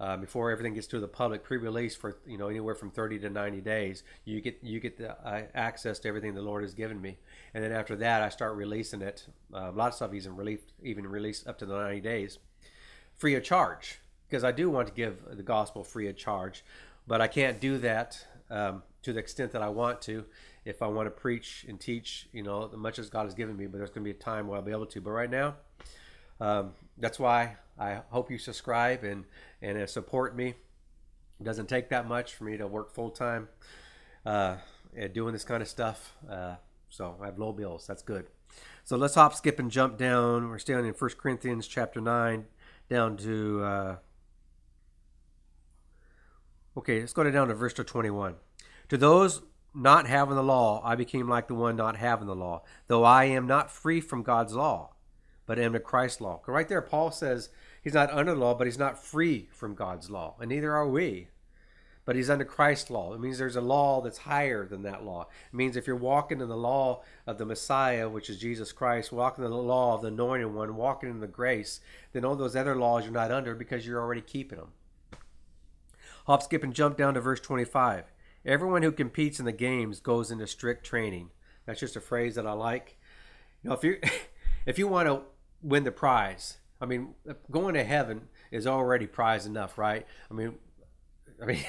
Uh, 0.01 0.17
before 0.17 0.51
everything 0.51 0.75
gets 0.75 0.89
to 0.89 0.99
the 0.99 1.07
public 1.07 1.45
pre-release 1.45 1.95
for 1.95 2.19
you 2.27 2.37
know 2.37 2.49
anywhere 2.49 2.75
from 2.75 2.91
30 2.91 3.21
to 3.21 3.31
90 3.31 3.61
days 3.61 4.03
you 4.25 4.41
get 4.41 4.59
you 4.61 4.81
get 4.81 4.99
the 4.99 5.13
uh, 5.25 5.43
access 5.55 6.01
to 6.01 6.09
everything 6.09 6.35
the 6.35 6.43
lord 6.43 6.65
has 6.65 6.75
given 6.75 7.01
me. 7.01 7.17
And 7.55 7.63
then 7.63 7.71
after 7.71 7.95
that 7.97 8.21
i 8.21 8.29
start 8.29 8.57
releasing 8.57 9.03
it. 9.03 9.25
Uh, 9.55 9.71
a 9.71 9.71
lot 9.71 9.89
of 9.89 9.95
stuff 9.95 10.13
even 10.13 10.35
released 10.35 10.73
even 10.83 11.07
released 11.07 11.47
up 11.47 11.59
to 11.59 11.67
the 11.67 11.79
90 11.79 12.01
days 12.01 12.39
free 13.15 13.37
of 13.37 13.45
charge 13.45 14.01
because 14.35 14.45
i 14.45 14.53
do 14.53 14.69
want 14.69 14.89
to 14.89 14.95
give 14.95 15.19
the 15.37 15.43
gospel 15.43 15.85
free 15.85 16.09
of 16.09 16.17
charge 16.17 16.65
but 17.07 17.21
i 17.21 17.29
can't 17.29 17.61
do 17.61 17.79
that 17.79 18.27
um, 18.51 18.83
to 19.03 19.13
the 19.13 19.19
extent 19.21 19.53
that 19.53 19.63
i 19.63 19.69
want 19.69 20.03
to 20.03 20.25
if 20.65 20.83
i 20.83 20.87
want 20.87 21.07
to 21.07 21.11
preach 21.11 21.65
and 21.69 21.79
teach 21.79 22.29
you 22.33 22.43
know 22.43 22.69
as 22.73 22.77
much 22.77 22.99
as 22.99 23.09
god 23.09 23.25
has 23.25 23.35
given 23.35 23.57
me 23.57 23.67
but 23.67 23.79
there's 23.79 23.91
going 23.91 24.05
to 24.05 24.13
be 24.13 24.17
a 24.19 24.23
time 24.23 24.49
where 24.49 24.57
i'll 24.59 24.65
be 24.65 24.73
able 24.73 24.87
to 24.87 25.01
but 25.01 25.11
right 25.11 25.31
now 25.31 25.55
um, 26.41 26.73
that's 26.99 27.19
why 27.19 27.57
I 27.79 28.01
hope 28.11 28.31
you 28.31 28.39
subscribe 28.39 29.05
and 29.05 29.25
and 29.63 29.79
uh, 29.79 29.87
support 29.87 30.37
me. 30.37 30.55
It 31.41 31.45
doesn't 31.45 31.69
take 31.69 31.89
that 31.89 32.07
much 32.07 32.35
for 32.35 32.45
me 32.45 32.57
to 32.57 32.67
work 32.67 32.93
full 32.93 33.11
time 33.11 33.49
uh, 34.25 34.57
doing 35.13 35.33
this 35.33 35.45
kind 35.45 35.63
of 35.63 35.69
stuff. 35.69 36.15
Uh, 36.29 36.57
so 36.89 37.17
I 37.21 37.27
have 37.27 37.39
low 37.39 37.53
bills. 37.53 37.87
That's 37.87 38.03
good. 38.03 38.27
So 38.85 38.97
let's 38.97 39.15
hop, 39.15 39.35
skip, 39.35 39.59
and 39.59 39.71
jump 39.71 39.97
down. 39.97 40.49
We're 40.49 40.59
staying 40.59 40.87
in 40.87 40.93
1 40.93 41.11
Corinthians 41.19 41.67
chapter 41.67 42.01
9 42.01 42.45
down 42.89 43.17
to. 43.19 43.63
Uh, 43.63 43.97
okay, 46.77 47.01
let's 47.01 47.13
go 47.13 47.29
down 47.31 47.49
to 47.49 47.55
verse 47.55 47.75
21. 47.75 48.35
To 48.89 48.97
those 48.97 49.43
not 49.75 50.07
having 50.07 50.37
the 50.37 50.43
law, 50.43 50.81
I 50.85 50.95
became 50.95 51.29
like 51.29 51.49
the 51.49 51.55
one 51.55 51.77
not 51.77 51.97
having 51.97 52.27
the 52.27 52.35
law, 52.35 52.63
though 52.87 53.05
I 53.05 53.25
am 53.25 53.47
not 53.47 53.71
free 53.71 54.01
from 54.01 54.23
God's 54.23 54.55
law, 54.55 54.95
but 55.47 55.59
am 55.59 55.73
to 55.73 55.81
Christ's 55.81 56.21
law. 56.21 56.41
Right 56.47 56.69
there, 56.69 56.83
Paul 56.83 57.11
says 57.11 57.51
He's 57.85 57.93
not 57.93 58.11
under 58.11 58.33
the 58.33 58.41
law, 58.41 58.55
but 58.55 58.67
he's 58.67 58.79
not 58.79 58.99
free 58.99 59.49
from 59.53 59.75
God's 59.75 60.09
law, 60.09 60.37
and 60.41 60.49
neither 60.49 60.75
are 60.75 60.89
we. 60.89 61.29
But 62.07 62.17
he's 62.17 62.31
under 62.31 62.45
Christ's 62.45 62.91
law. 62.91 63.15
It 63.15 63.21
means 63.21 63.39
there's 63.39 63.57
a 63.57 63.63
law 63.63 64.01
that's 64.01 64.19
higher 64.19 64.67
than 64.67 64.83
that 64.83 65.05
law. 65.05 65.23
It 65.23 65.57
means 65.57 65.77
if 65.77 65.87
you're 65.87 65.97
walking 65.97 66.41
in 66.41 66.49
the 66.49 66.57
law 66.57 67.03
of 67.27 67.39
the 67.39 67.47
Messiah, 67.47 68.09
which 68.09 68.29
is 68.29 68.39
Jesus 68.39 68.73
Christ, 68.73 69.13
walking 69.13 69.45
in 69.45 69.51
the 69.51 69.57
law 69.57 69.95
of 69.95 70.03
the 70.03 70.09
anointed 70.09 70.53
one, 70.53 70.77
walking 70.77 71.09
in 71.09 71.21
the 71.21 71.27
grace, 71.27 71.81
then 72.13 72.25
all 72.25 72.37
those 72.37 72.57
other 72.57 72.75
laws 72.75 73.05
you're 73.05 73.13
not 73.13 73.31
under 73.31 73.55
because 73.55 73.87
you're 73.87 74.01
already 74.01 74.21
keeping 74.21 74.59
them. 74.59 74.73
Hop, 76.25 76.43
skip, 76.43 76.63
and 76.63 76.75
jump 76.75 76.97
down 76.97 77.15
to 77.15 77.21
verse 77.21 77.41
25. 77.41 78.13
Everyone 78.47 78.83
who 78.83 78.93
competes 78.93 79.39
in 79.39 79.45
the 79.45 79.53
games 79.53 80.01
goes 80.01 80.31
into 80.31 80.47
strict 80.47 80.85
training. 80.85 81.31
That's 81.67 81.81
just 81.81 81.97
a 81.97 82.01
phrase 82.01 82.35
that 82.35 82.47
I 82.47 82.53
like. 82.53 82.99
You 83.63 83.71
know, 83.71 83.77
if 83.77 83.85
you 83.85 83.99
if 84.67 84.79
you 84.79 84.89
want 84.89 85.09
to 85.09 85.23
win 85.63 85.85
the 85.85 85.93
prize, 85.93 86.59
I 86.81 86.87
mean, 86.87 87.15
going 87.51 87.75
to 87.75 87.85
heaven 87.85 88.29
is 88.51 88.67
already 88.67 89.07
prize 89.07 89.47
enough, 89.47 89.79
right? 89.79 90.07
I 90.31 90.35
mean, 90.35 90.55
I 91.43 91.47
mean, 91.47 91.65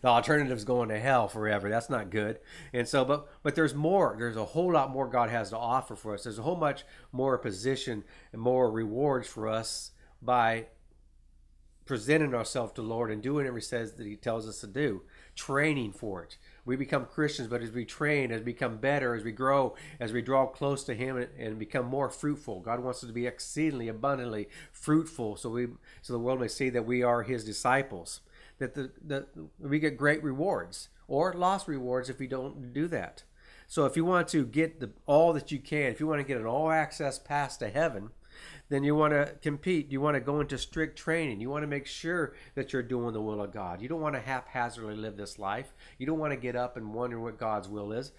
the 0.00 0.08
alternative 0.08 0.56
is 0.56 0.64
going 0.64 0.88
to 0.88 0.98
hell 0.98 1.28
forever. 1.28 1.68
That's 1.68 1.90
not 1.90 2.10
good. 2.10 2.38
And 2.72 2.88
so, 2.88 3.04
but 3.04 3.28
but 3.42 3.54
there's 3.54 3.74
more. 3.74 4.16
There's 4.18 4.36
a 4.36 4.44
whole 4.44 4.72
lot 4.72 4.90
more 4.90 5.08
God 5.08 5.30
has 5.30 5.50
to 5.50 5.58
offer 5.58 5.94
for 5.96 6.14
us. 6.14 6.24
There's 6.24 6.38
a 6.38 6.42
whole 6.42 6.56
much 6.56 6.84
more 7.12 7.36
position 7.38 8.04
and 8.32 8.40
more 8.40 8.70
rewards 8.70 9.28
for 9.28 9.48
us 9.48 9.92
by 10.22 10.66
presenting 11.86 12.34
ourselves 12.34 12.72
to 12.74 12.82
Lord 12.82 13.10
and 13.10 13.22
doing 13.22 13.52
He 13.54 13.60
says 13.60 13.92
that 13.94 14.06
He 14.06 14.16
tells 14.16 14.48
us 14.48 14.60
to 14.60 14.66
do. 14.66 15.02
Training 15.34 15.92
for 15.92 16.22
it 16.22 16.36
we 16.66 16.74
become 16.74 17.06
Christians, 17.06 17.48
but 17.48 17.62
as 17.62 17.70
we 17.70 17.84
train, 17.84 18.32
as 18.32 18.40
we 18.40 18.46
become 18.46 18.78
better, 18.78 19.14
as 19.14 19.22
we 19.22 19.30
grow, 19.30 19.76
as 20.00 20.12
we 20.12 20.20
draw 20.20 20.46
close 20.46 20.82
to 20.84 20.94
Him 20.94 21.16
and, 21.16 21.28
and 21.38 21.58
become 21.58 21.86
more 21.86 22.10
fruitful, 22.10 22.60
God 22.60 22.80
wants 22.80 23.02
us 23.02 23.08
to 23.08 23.14
be 23.14 23.26
exceedingly 23.26 23.88
abundantly 23.88 24.48
fruitful, 24.72 25.36
so 25.36 25.48
we 25.48 25.68
so 26.02 26.12
the 26.12 26.18
world 26.18 26.40
may 26.40 26.48
see 26.48 26.68
that 26.70 26.84
we 26.84 27.02
are 27.02 27.22
His 27.22 27.44
disciples. 27.44 28.20
That 28.58 28.74
the 28.74 28.90
that 29.06 29.28
we 29.60 29.78
get 29.78 29.96
great 29.96 30.22
rewards 30.22 30.88
or 31.08 31.32
lost 31.32 31.68
rewards 31.68 32.10
if 32.10 32.18
we 32.18 32.26
don't 32.26 32.72
do 32.72 32.88
that. 32.88 33.22
So 33.68 33.84
if 33.84 33.96
you 33.96 34.04
want 34.04 34.28
to 34.28 34.44
get 34.44 34.80
the 34.80 34.90
all 35.06 35.32
that 35.34 35.52
you 35.52 35.60
can, 35.60 35.92
if 35.92 36.00
you 36.00 36.06
want 36.06 36.20
to 36.20 36.26
get 36.26 36.36
an 36.36 36.46
all 36.46 36.70
access 36.70 37.18
pass 37.18 37.56
to 37.58 37.68
heaven, 37.68 38.10
then 38.68 38.82
you 38.82 38.94
want 38.94 39.12
to 39.12 39.34
compete. 39.42 39.90
You 39.90 40.00
want 40.00 40.14
to 40.14 40.20
go 40.20 40.40
into 40.40 40.58
strict 40.58 40.98
training. 40.98 41.40
You 41.40 41.50
want 41.50 41.62
to 41.62 41.68
make 41.68 41.86
sure 41.86 42.34
that 42.54 42.72
you're 42.72 42.82
doing 42.82 43.12
the 43.12 43.22
will 43.22 43.40
of 43.40 43.52
God. 43.52 43.80
You 43.80 43.88
don't 43.88 44.00
want 44.00 44.14
to 44.14 44.20
haphazardly 44.20 44.96
live 44.96 45.16
this 45.16 45.38
life. 45.38 45.74
You 45.98 46.06
don't 46.06 46.18
want 46.18 46.32
to 46.32 46.36
get 46.38 46.56
up 46.56 46.76
and 46.76 46.94
wonder 46.94 47.20
what 47.20 47.38
God's 47.38 47.68
will 47.68 47.92
is. 47.92 48.12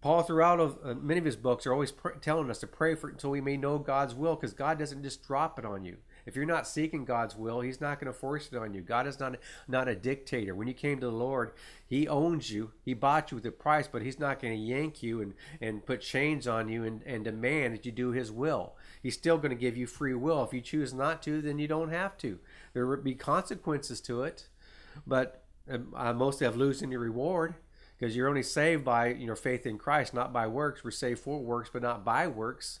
Paul, 0.00 0.22
throughout 0.22 0.60
of 0.60 0.78
uh, 0.84 0.94
many 0.94 1.18
of 1.18 1.24
his 1.24 1.36
books, 1.36 1.66
are 1.66 1.72
always 1.72 1.90
pr- 1.90 2.10
telling 2.20 2.50
us 2.50 2.60
to 2.60 2.68
pray 2.68 2.94
for 2.94 3.08
it 3.08 3.14
until 3.14 3.30
we 3.30 3.40
may 3.40 3.56
know 3.56 3.78
God's 3.78 4.14
will, 4.14 4.36
because 4.36 4.52
God 4.52 4.78
doesn't 4.78 5.02
just 5.02 5.26
drop 5.26 5.58
it 5.58 5.64
on 5.64 5.84
you. 5.84 5.96
If 6.24 6.36
you're 6.36 6.44
not 6.44 6.68
seeking 6.68 7.04
God's 7.04 7.34
will, 7.34 7.62
He's 7.62 7.80
not 7.80 7.98
going 7.98 8.12
to 8.12 8.18
force 8.18 8.50
it 8.52 8.58
on 8.58 8.74
you. 8.74 8.82
God 8.82 9.06
is 9.06 9.18
not 9.18 9.36
not 9.66 9.88
a 9.88 9.96
dictator. 9.96 10.54
When 10.54 10.68
you 10.68 10.74
came 10.74 11.00
to 11.00 11.06
the 11.06 11.12
Lord, 11.12 11.52
He 11.86 12.06
owns 12.06 12.50
you. 12.50 12.72
He 12.84 12.92
bought 12.92 13.30
you 13.30 13.36
with 13.36 13.46
a 13.46 13.50
price, 13.50 13.88
but 13.88 14.02
He's 14.02 14.20
not 14.20 14.40
going 14.40 14.52
to 14.52 14.60
yank 14.60 15.02
you 15.02 15.22
and, 15.22 15.34
and 15.60 15.86
put 15.86 16.02
chains 16.02 16.46
on 16.46 16.68
you 16.68 16.84
and, 16.84 17.02
and 17.04 17.24
demand 17.24 17.74
that 17.74 17.86
you 17.86 17.92
do 17.92 18.10
His 18.10 18.30
will. 18.30 18.74
He's 19.02 19.14
still 19.14 19.38
going 19.38 19.50
to 19.50 19.56
give 19.56 19.76
you 19.76 19.86
free 19.86 20.14
will. 20.14 20.44
If 20.44 20.52
you 20.52 20.60
choose 20.60 20.92
not 20.92 21.22
to, 21.22 21.40
then 21.40 21.58
you 21.58 21.68
don't 21.68 21.90
have 21.90 22.16
to. 22.18 22.38
There 22.72 22.86
will 22.86 22.96
be 22.98 23.14
consequences 23.14 24.00
to 24.02 24.22
it, 24.22 24.48
but 25.06 25.44
uh, 25.70 26.12
mostly 26.12 26.46
of 26.46 26.56
losing 26.56 26.90
your 26.90 27.00
reward 27.00 27.54
because 27.98 28.16
you're 28.16 28.28
only 28.28 28.42
saved 28.42 28.84
by 28.84 29.08
you 29.08 29.26
know 29.26 29.34
faith 29.34 29.66
in 29.66 29.78
Christ, 29.78 30.14
not 30.14 30.32
by 30.32 30.46
works. 30.46 30.84
We're 30.84 30.90
saved 30.90 31.20
for 31.20 31.40
works, 31.40 31.70
but 31.72 31.82
not 31.82 32.04
by 32.04 32.26
works. 32.26 32.80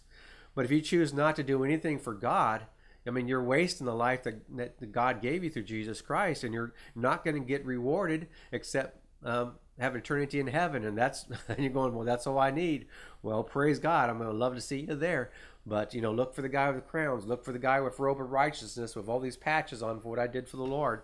But 0.54 0.64
if 0.64 0.70
you 0.70 0.80
choose 0.80 1.12
not 1.12 1.36
to 1.36 1.42
do 1.42 1.64
anything 1.64 1.98
for 1.98 2.14
God, 2.14 2.62
I 3.06 3.10
mean, 3.10 3.28
you're 3.28 3.42
wasting 3.42 3.86
the 3.86 3.94
life 3.94 4.24
that, 4.24 4.42
that 4.56 4.92
God 4.92 5.22
gave 5.22 5.42
you 5.42 5.50
through 5.50 5.64
Jesus 5.64 6.00
Christ, 6.00 6.44
and 6.44 6.52
you're 6.52 6.74
not 6.94 7.24
going 7.24 7.36
to 7.36 7.46
get 7.46 7.64
rewarded 7.64 8.28
except 8.52 8.98
um, 9.24 9.52
have 9.78 9.96
eternity 9.96 10.40
in 10.40 10.46
heaven. 10.46 10.84
And 10.84 10.96
that's 10.96 11.26
and 11.48 11.58
you're 11.58 11.70
going, 11.70 11.94
well, 11.94 12.04
that's 12.04 12.26
all 12.26 12.38
I 12.38 12.50
need. 12.50 12.86
Well, 13.22 13.42
praise 13.42 13.78
God. 13.78 14.10
I'm 14.10 14.18
going 14.18 14.30
to 14.30 14.36
love 14.36 14.54
to 14.54 14.60
see 14.60 14.80
you 14.80 14.94
there. 14.94 15.30
But 15.66 15.94
you 15.94 16.00
know, 16.00 16.12
look 16.12 16.34
for 16.34 16.42
the 16.42 16.48
guy 16.48 16.68
with 16.70 16.76
the 16.76 16.90
crowns. 16.90 17.26
Look 17.26 17.44
for 17.44 17.52
the 17.52 17.58
guy 17.58 17.80
with 17.80 17.98
robe 17.98 18.20
of 18.20 18.30
righteousness 18.30 18.96
with 18.96 19.08
all 19.08 19.20
these 19.20 19.36
patches 19.36 19.82
on 19.82 20.00
for 20.00 20.08
what 20.08 20.18
I 20.18 20.26
did 20.26 20.48
for 20.48 20.56
the 20.56 20.62
Lord. 20.62 21.02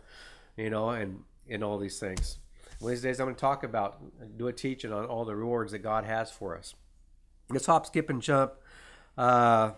You 0.56 0.70
know, 0.70 0.90
and 0.90 1.24
and 1.48 1.62
all 1.62 1.78
these 1.78 1.98
things. 1.98 2.38
Wednesdays, 2.80 3.20
I'm 3.20 3.26
going 3.26 3.34
to 3.34 3.40
talk 3.40 3.64
about, 3.64 3.98
do 4.36 4.48
a 4.48 4.52
teaching 4.52 4.92
on 4.92 5.04
all 5.06 5.24
the 5.24 5.34
rewards 5.34 5.72
that 5.72 5.78
God 5.78 6.04
has 6.04 6.30
for 6.30 6.56
us. 6.56 6.74
Let's 7.48 7.66
hop, 7.66 7.86
skip, 7.86 8.10
and 8.10 8.20
jump 8.20 8.52
uh, 9.16 9.72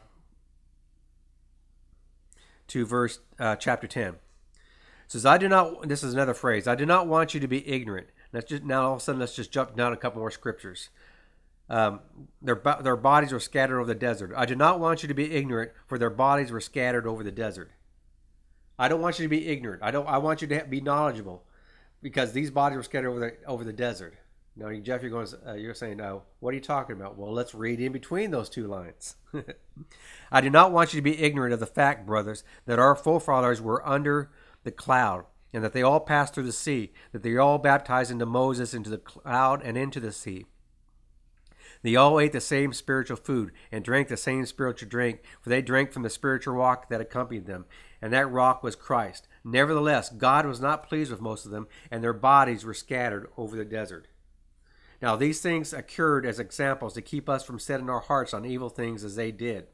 to 2.68 2.86
verse 2.86 3.20
uh, 3.38 3.56
chapter 3.56 3.86
10. 3.86 4.14
It 4.14 4.18
says, 5.08 5.26
I 5.26 5.38
do 5.38 5.48
not, 5.48 5.88
this 5.88 6.02
is 6.02 6.14
another 6.14 6.34
phrase, 6.34 6.66
I 6.66 6.74
do 6.74 6.86
not 6.86 7.06
want 7.06 7.34
you 7.34 7.40
to 7.40 7.48
be 7.48 7.68
ignorant. 7.68 8.08
Let's 8.36 8.50
just, 8.50 8.64
now 8.64 8.88
all 8.88 8.92
of 8.92 8.98
a 8.98 9.02
sudden, 9.02 9.18
let's 9.18 9.34
just 9.34 9.50
jump 9.50 9.74
down 9.74 9.94
a 9.94 9.96
couple 9.96 10.20
more 10.20 10.30
scriptures. 10.30 10.90
Um, 11.70 12.00
their, 12.42 12.60
their 12.82 12.94
bodies 12.94 13.32
were 13.32 13.40
scattered 13.40 13.78
over 13.78 13.86
the 13.86 13.94
desert. 13.94 14.32
I 14.36 14.44
do 14.44 14.54
not 14.54 14.78
want 14.78 15.02
you 15.02 15.08
to 15.08 15.14
be 15.14 15.32
ignorant, 15.32 15.72
for 15.86 15.98
their 15.98 16.10
bodies 16.10 16.50
were 16.50 16.60
scattered 16.60 17.06
over 17.06 17.24
the 17.24 17.32
desert. 17.32 17.70
I 18.78 18.88
don't 18.88 19.00
want 19.00 19.18
you 19.18 19.24
to 19.24 19.28
be 19.30 19.48
ignorant. 19.48 19.82
I 19.82 19.90
don't. 19.90 20.06
I 20.06 20.18
want 20.18 20.42
you 20.42 20.48
to 20.48 20.64
be 20.66 20.82
knowledgeable, 20.82 21.44
because 22.02 22.32
these 22.32 22.50
bodies 22.50 22.76
were 22.76 22.82
scattered 22.82 23.08
over 23.08 23.20
the 23.20 23.34
over 23.46 23.64
the 23.64 23.72
desert. 23.72 24.18
Now, 24.54 24.70
Jeff, 24.74 25.00
you're 25.00 25.10
going. 25.10 25.28
Uh, 25.46 25.54
you're 25.54 25.72
saying, 25.72 25.96
"No, 25.96 26.24
what 26.40 26.50
are 26.50 26.56
you 26.56 26.60
talking 26.60 26.94
about?" 26.94 27.16
Well, 27.16 27.32
let's 27.32 27.54
read 27.54 27.80
in 27.80 27.92
between 27.92 28.32
those 28.32 28.50
two 28.50 28.66
lines. 28.66 29.16
I 30.30 30.42
do 30.42 30.50
not 30.50 30.72
want 30.72 30.92
you 30.92 30.98
to 30.98 31.02
be 31.02 31.22
ignorant 31.22 31.54
of 31.54 31.60
the 31.60 31.66
fact, 31.66 32.04
brothers, 32.04 32.44
that 32.66 32.78
our 32.78 32.94
forefathers 32.94 33.62
were 33.62 33.86
under 33.88 34.30
the 34.62 34.72
cloud, 34.72 35.24
and 35.56 35.64
that 35.64 35.72
they 35.72 35.82
all 35.82 35.98
passed 35.98 36.34
through 36.34 36.44
the 36.44 36.52
sea, 36.52 36.92
that 37.10 37.24
they 37.24 37.36
all 37.36 37.58
baptized 37.58 38.12
into 38.12 38.26
Moses 38.26 38.74
into 38.74 38.90
the 38.90 38.98
cloud 38.98 39.60
and 39.64 39.76
into 39.76 39.98
the 39.98 40.12
sea 40.12 40.46
they 41.82 41.94
all 41.94 42.18
ate 42.18 42.32
the 42.32 42.40
same 42.40 42.72
spiritual 42.72 43.16
food 43.16 43.52
and 43.70 43.84
drank 43.84 44.08
the 44.08 44.16
same 44.16 44.44
spiritual 44.46 44.88
drink, 44.88 45.20
for 45.40 45.50
they 45.50 45.62
drank 45.62 45.92
from 45.92 46.02
the 46.02 46.10
spiritual 46.10 46.54
rock 46.54 46.88
that 46.88 47.00
accompanied 47.00 47.46
them, 47.46 47.64
and 48.02 48.12
that 48.12 48.30
rock 48.30 48.62
was 48.62 48.74
Christ. 48.74 49.28
Nevertheless, 49.44 50.08
God 50.08 50.46
was 50.46 50.60
not 50.60 50.88
pleased 50.88 51.10
with 51.12 51.20
most 51.20 51.44
of 51.44 51.52
them, 51.52 51.68
and 51.90 52.02
their 52.02 52.12
bodies 52.12 52.64
were 52.64 52.74
scattered 52.74 53.28
over 53.36 53.56
the 53.56 53.64
desert. 53.64 54.08
Now, 55.00 55.14
these 55.14 55.40
things 55.40 55.72
occurred 55.72 56.26
as 56.26 56.40
examples 56.40 56.94
to 56.94 57.02
keep 57.02 57.28
us 57.28 57.44
from 57.44 57.60
setting 57.60 57.88
our 57.88 58.00
hearts 58.00 58.34
on 58.34 58.44
evil 58.44 58.70
things 58.70 59.04
as 59.04 59.14
they 59.14 59.30
did. 59.30 59.66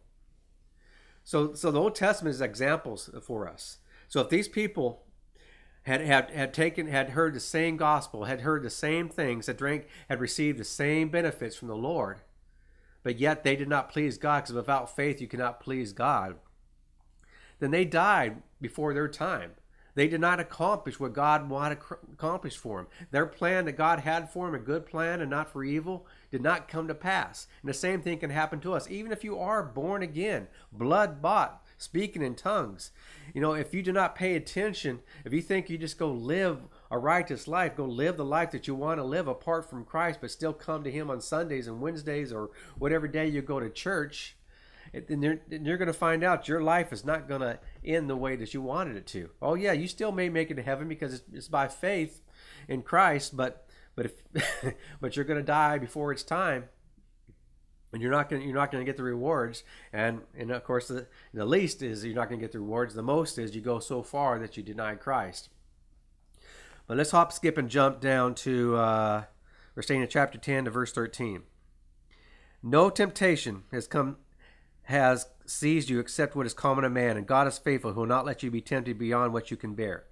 So, 1.25 1.55
so 1.55 1.71
the 1.71 1.81
Old 1.81 1.95
Testament 1.95 2.35
is 2.35 2.41
examples 2.41 3.09
for 3.23 3.49
us. 3.49 3.79
So, 4.09 4.21
if 4.21 4.29
these 4.29 4.49
people 4.49 5.05
had, 5.85 6.01
had, 6.01 6.31
had 6.31 6.55
taken 6.55 6.87
had 6.87 7.11
heard 7.11 7.35
the 7.35 7.41
same 7.41 7.77
gospel, 7.77 8.25
had 8.25 8.43
heard 8.43 8.63
the 8.63 8.71
same 8.71 9.09
things, 9.09 9.47
had 9.47 9.57
drank, 9.57 9.87
had 10.09 10.21
received 10.21 10.59
the 10.59 10.65
same 10.65 11.09
benefits 11.09 11.57
from 11.57 11.69
the 11.69 11.77
Lord, 11.77 12.21
but 13.03 13.19
yet 13.19 13.43
they 13.43 13.57
did 13.57 13.69
not 13.69 13.91
please 13.91 14.19
God, 14.19 14.43
because 14.43 14.55
without 14.55 14.95
faith 14.95 15.21
you 15.21 15.27
cannot 15.27 15.61
please 15.61 15.93
God. 15.93 16.37
Then 17.59 17.71
they 17.71 17.85
died 17.85 18.43
before 18.61 18.95
their 18.95 19.09
time. 19.09 19.53
They 19.95 20.09
did 20.09 20.21
not 20.21 20.41
accomplish 20.41 20.99
what 20.99 21.13
God 21.13 21.51
wanted 21.51 21.81
to 21.81 21.99
accomplish 22.15 22.57
for 22.57 22.79
them. 22.79 22.87
Their 23.11 23.27
plan 23.27 23.67
that 23.67 23.73
God 23.73 24.01
had 24.01 24.31
for 24.31 24.47
them, 24.47 24.55
a 24.55 24.59
good 24.59 24.87
plan 24.87 25.21
and 25.21 25.31
not 25.31 25.53
for 25.53 25.63
evil, 25.63 26.07
did 26.31 26.43
not 26.43 26.67
come 26.67 26.89
to 26.89 26.95
pass. 26.95 27.47
And 27.61 27.69
the 27.69 27.75
same 27.75 28.01
thing 28.01 28.19
can 28.19 28.31
happen 28.31 28.59
to 28.61 28.73
us. 28.73 28.91
Even 28.91 29.13
if 29.13 29.23
you 29.23 29.39
are 29.39 29.63
born 29.63 30.03
again, 30.03 30.49
blood 30.73 31.21
bought, 31.21 31.62
speaking 31.83 32.23
in 32.23 32.35
tongues. 32.35 32.91
You 33.35 33.41
know, 33.41 33.53
if 33.55 33.75
you 33.75 33.83
do 33.83 33.93
not 33.93 34.15
pay 34.15 34.35
attention, 34.37 35.01
if 35.25 35.33
you 35.33 35.43
think 35.43 35.69
you 35.69 35.79
just 35.79 35.99
go 35.99 36.11
live 36.11 36.59
a 36.91 36.99
righteous 36.99 37.49
life, 37.49 37.77
go 37.77 37.85
live 37.85 38.17
the 38.17 38.25
life 38.25 38.51
that 38.53 38.67
you 38.67 38.75
want 38.75 38.99
to 38.99 39.05
live 39.05 39.29
apart 39.29 39.69
from 39.69 39.85
Christ, 39.85 40.19
but 40.21 40.31
still 40.31 40.53
come 40.53 40.85
to 40.85 40.91
Him 40.91 41.11
on 41.11 41.21
Sundays 41.21 41.67
and 41.67 41.81
Wednesdays 41.81 42.33
or 42.33 42.51
whatever 42.79 43.09
day 43.09 43.27
you 43.27 43.43
go 43.43 43.61
to 43.61 43.71
church, 43.71 44.37
then 44.93 45.23
you're, 45.23 45.41
you're 45.49 45.79
going 45.79 45.87
to 45.87 45.93
find 45.93 46.23
out 46.23 46.49
your 46.49 46.63
life 46.63 46.93
is 46.93 47.05
not 47.05 47.29
going 47.29 47.41
to 47.41 47.59
end 47.85 48.11
the 48.11 48.17
way 48.17 48.37
that 48.37 48.53
you 48.53 48.61
wanted 48.61 48.97
it 48.97 49.07
to. 49.09 49.31
Oh 49.41 49.55
yeah, 49.55 49.73
you 49.73 49.89
still 49.89 50.13
may 50.13 50.29
make 50.29 50.51
it 50.51 50.55
to 50.55 50.63
heaven 50.63 50.89
because 50.89 51.15
it's, 51.15 51.25
it's 51.33 51.49
by 51.49 51.69
faith 51.69 52.23
in 52.69 52.83
Christ, 52.83 53.37
but 53.37 53.67
but 53.95 54.07
if 54.07 54.75
but 55.01 55.17
you're 55.17 55.25
going 55.25 55.41
to 55.41 55.45
die 55.45 55.79
before 55.79 56.13
it's 56.13 56.23
time 56.23 56.65
and 57.93 58.01
you're 58.01 58.11
not 58.11 58.29
going 58.31 58.43
you're 58.43 58.55
not 58.55 58.71
going 58.71 58.85
to 58.85 58.89
get 58.89 58.97
the 58.97 59.03
rewards. 59.03 59.65
And 59.93 60.23
and 60.37 60.51
of 60.51 60.65
course 60.65 60.89
the, 60.89 61.07
the 61.33 61.45
least 61.45 61.83
is 61.83 62.05
you're 62.05 62.15
not 62.15 62.29
going 62.29 62.41
to 62.41 62.45
get 62.45 62.53
the 62.53 62.61
rewards. 62.61 62.95
The 62.95 63.03
most 63.03 63.39
is 63.39 63.55
you 63.55 63.61
go 63.61 63.79
so 63.79 64.03
far 64.03 64.39
that 64.39 64.57
you 64.57 64.63
deny 64.63 64.95
christ. 64.95 65.49
But 66.87 66.97
let's 66.97 67.13
hop 67.13 67.33
skip 67.33 67.59
and 67.59 67.69
jump 67.69 68.01
down 68.01 68.35
to 68.37 68.77
uh, 68.77 69.25
we're 69.75 69.83
staying 69.83 70.03
in 70.03 70.09
chapter 70.09 70.39
10 70.39 70.67
to 70.67 70.71
verse 70.71 70.93
13 70.93 71.43
no 72.63 72.91
temptation 72.91 73.65
has 73.73 73.87
come 73.87 74.17
has 74.85 75.27
seized 75.45 75.91
you 75.91 75.99
except 75.99 76.37
what 76.37 76.47
is 76.47 76.55
common 76.55 76.85
to 76.85 76.91
man 76.91 77.17
and 77.17 77.27
god 77.27 77.47
is 77.47 77.59
faithful 77.59 77.93
who 77.93 78.01
will 78.01 78.07
not 78.07 78.25
let 78.25 78.43
you 78.43 78.51
be 78.51 78.61
tempted 78.61 78.99
beyond 78.99 79.33
what 79.33 79.51
you 79.51 79.57
can 79.57 79.75
bear. 79.75 80.05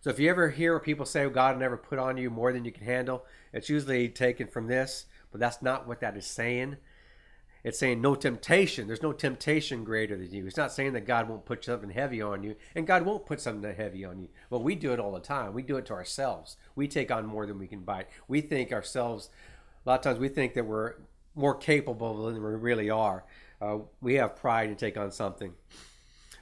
So 0.00 0.10
if 0.10 0.18
you 0.18 0.28
ever 0.28 0.50
hear 0.50 0.78
people 0.80 1.06
say 1.06 1.28
god 1.28 1.58
never 1.58 1.76
put 1.76 1.98
on 1.98 2.16
you 2.16 2.30
more 2.30 2.52
than 2.52 2.64
you 2.64 2.72
can 2.72 2.84
handle 2.84 3.24
it's 3.52 3.68
usually 3.68 4.08
taken 4.08 4.48
from 4.48 4.66
this 4.66 5.06
but 5.30 5.40
that's 5.40 5.62
not 5.62 5.86
what 5.86 6.00
that 6.00 6.16
is 6.16 6.26
saying 6.26 6.76
it's 7.64 7.78
saying 7.78 8.00
no 8.00 8.14
temptation. 8.14 8.86
There's 8.86 9.02
no 9.02 9.12
temptation 9.12 9.84
greater 9.84 10.16
than 10.16 10.32
you. 10.32 10.46
It's 10.46 10.56
not 10.56 10.72
saying 10.72 10.94
that 10.94 11.06
God 11.06 11.28
won't 11.28 11.44
put 11.44 11.64
something 11.64 11.90
heavy 11.90 12.20
on 12.20 12.42
you, 12.42 12.56
and 12.74 12.86
God 12.86 13.04
won't 13.04 13.26
put 13.26 13.40
something 13.40 13.74
heavy 13.74 14.04
on 14.04 14.20
you. 14.20 14.28
Well, 14.50 14.62
we 14.62 14.74
do 14.74 14.92
it 14.92 14.98
all 14.98 15.12
the 15.12 15.20
time. 15.20 15.54
We 15.54 15.62
do 15.62 15.76
it 15.76 15.86
to 15.86 15.92
ourselves. 15.92 16.56
We 16.74 16.88
take 16.88 17.10
on 17.10 17.26
more 17.26 17.46
than 17.46 17.58
we 17.58 17.68
can 17.68 17.80
bite. 17.80 18.08
We 18.26 18.40
think 18.40 18.72
ourselves, 18.72 19.30
a 19.86 19.90
lot 19.90 20.00
of 20.00 20.04
times 20.04 20.18
we 20.18 20.28
think 20.28 20.54
that 20.54 20.66
we're 20.66 20.94
more 21.34 21.54
capable 21.54 22.26
than 22.26 22.42
we 22.42 22.50
really 22.50 22.90
are. 22.90 23.24
Uh, 23.60 23.78
we 24.00 24.14
have 24.14 24.34
pride 24.34 24.68
to 24.68 24.74
take 24.74 24.96
on 24.96 25.12
something. 25.12 25.54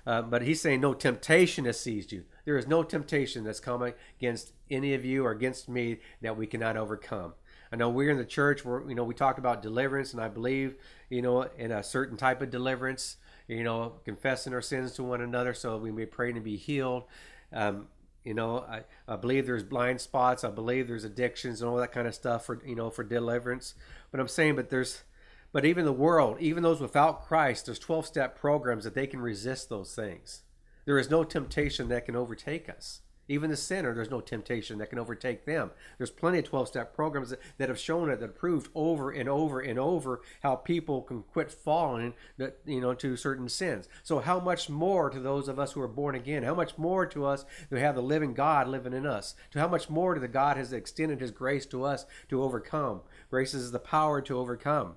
Uh, 0.07 0.23
but 0.23 0.43
he's 0.43 0.61
saying 0.61 0.81
no 0.81 0.95
temptation 0.95 1.67
has 1.67 1.79
seized 1.79 2.13
you. 2.13 2.25
There 2.47 2.57
is 2.57 2.67
no 2.67 2.83
temptation 2.83 3.45
that's 3.45 3.61
coming 3.61 3.93
against 4.19 4.53
any 4.71 4.95
of 4.95 5.05
you 5.05 5.25
or 5.27 5.31
against 5.31 5.69
me 5.69 5.99
that 6.23 6.37
we 6.37 6.47
cannot 6.47 6.79
overcome. 6.79 7.35
I 7.73 7.77
know 7.77 7.89
we're 7.89 8.11
in 8.11 8.19
the 8.19 8.25
church 8.25 8.65
where 8.65 8.83
you 8.89 8.95
know 8.95 9.05
we 9.05 9.15
talk 9.15 9.39
about 9.39 9.63
deliverance, 9.63 10.13
and 10.13 10.21
I 10.23 10.29
believe 10.29 10.77
you 11.09 11.23
know 11.23 11.43
in 11.57 11.71
a 11.71 11.83
certain 11.83 12.17
type 12.17 12.43
of 12.43 12.51
deliverance, 12.51 13.17
you 13.47 13.63
know, 13.63 13.95
confessing 14.05 14.55
our 14.55 14.63
sins 14.63 14.93
to 14.93 15.05
one 15.05 15.21
another, 15.21 15.55
so 15.55 15.77
we 15.77 15.93
may 15.93 16.07
pray 16.07 16.33
to 16.33 16.41
be 16.41 16.57
healed. 16.57 17.05
Um, 17.53 17.87
you 18.25 18.35
know, 18.35 18.59
I, 18.59 18.83
I 19.09 19.17
believe 19.17 19.47
there's 19.47 19.63
blind 19.63 20.01
spots. 20.01 20.45
I 20.45 20.51
believe 20.51 20.89
there's 20.89 21.05
addictions 21.05 21.63
and 21.63 21.71
all 21.71 21.77
that 21.79 21.93
kind 21.93 22.07
of 22.07 22.15
stuff 22.15 22.45
for 22.45 22.61
you 22.67 22.75
know 22.75 22.91
for 22.91 23.05
deliverance. 23.05 23.75
But 24.11 24.21
I'm 24.21 24.29
saying, 24.29 24.57
but 24.57 24.71
there's, 24.71 25.05
but 25.53 25.65
even 25.65 25.85
the 25.85 25.93
world, 25.93 26.37
even 26.41 26.63
those 26.63 26.81
without 26.81 27.27
Christ, 27.27 27.67
there's 27.67 27.79
12 27.79 28.07
step 28.07 28.39
programs 28.39 28.85
that 28.85 28.95
they 28.95 29.07
can 29.07 29.21
resist 29.21 29.69
those 29.69 29.95
things. 29.95 30.43
There 30.85 30.99
is 30.99 31.11
no 31.11 31.25
temptation 31.25 31.89
that 31.89 32.05
can 32.05 32.17
overtake 32.17 32.69
us. 32.69 33.01
Even 33.31 33.51
the 33.51 33.57
sinner, 33.57 33.95
there's 33.95 34.11
no 34.11 34.21
temptation 34.21 34.79
that 34.79 34.91
can 34.91 34.99
overtake 34.99 35.45
them. 35.45 35.71
There's 35.99 36.11
plenty 36.11 36.41
of 36.41 36.47
12 36.47 36.67
step 36.67 36.97
programs 36.97 37.31
that, 37.31 37.39
that 37.59 37.69
have 37.69 37.79
shown 37.79 38.11
it, 38.11 38.19
that 38.19 38.35
proved 38.35 38.69
over 38.75 39.13
and 39.13 39.29
over 39.29 39.61
and 39.61 39.79
over 39.79 40.21
how 40.43 40.57
people 40.57 41.03
can 41.03 41.23
quit 41.23 41.53
falling 41.53 42.15
that, 42.39 42.59
you 42.67 42.81
know, 42.81 42.93
to 42.95 43.17
certain 43.17 43.49
sins. 43.49 43.89
So, 44.03 44.19
how 44.19 44.41
much 44.41 44.69
more 44.69 45.11
to 45.11 45.21
those 45.21 45.47
of 45.47 45.61
us 45.61 45.71
who 45.73 45.81
are 45.81 45.87
born 45.87 46.17
again? 46.17 46.43
How 46.43 46.55
much 46.55 46.77
more 46.77 47.07
to 47.07 47.25
us 47.25 47.45
who 47.71 47.77
have 47.77 47.95
the 47.95 48.03
living 48.03 48.35
God 48.35 48.67
living 48.67 48.93
in 48.95 49.07
us? 49.07 49.37
To 49.53 49.61
how 49.61 49.69
much 49.69 49.89
more 49.89 50.15
to 50.15 50.21
the 50.21 50.27
God 50.27 50.57
has 50.57 50.73
extended 50.73 51.21
his 51.21 51.31
grace 51.31 51.67
to 51.67 51.85
us 51.85 52.07
to 52.31 52.43
overcome? 52.43 53.03
Grace 53.31 53.55
is 53.55 53.71
the 53.71 53.79
power 53.79 54.21
to 54.23 54.39
overcome. 54.39 54.97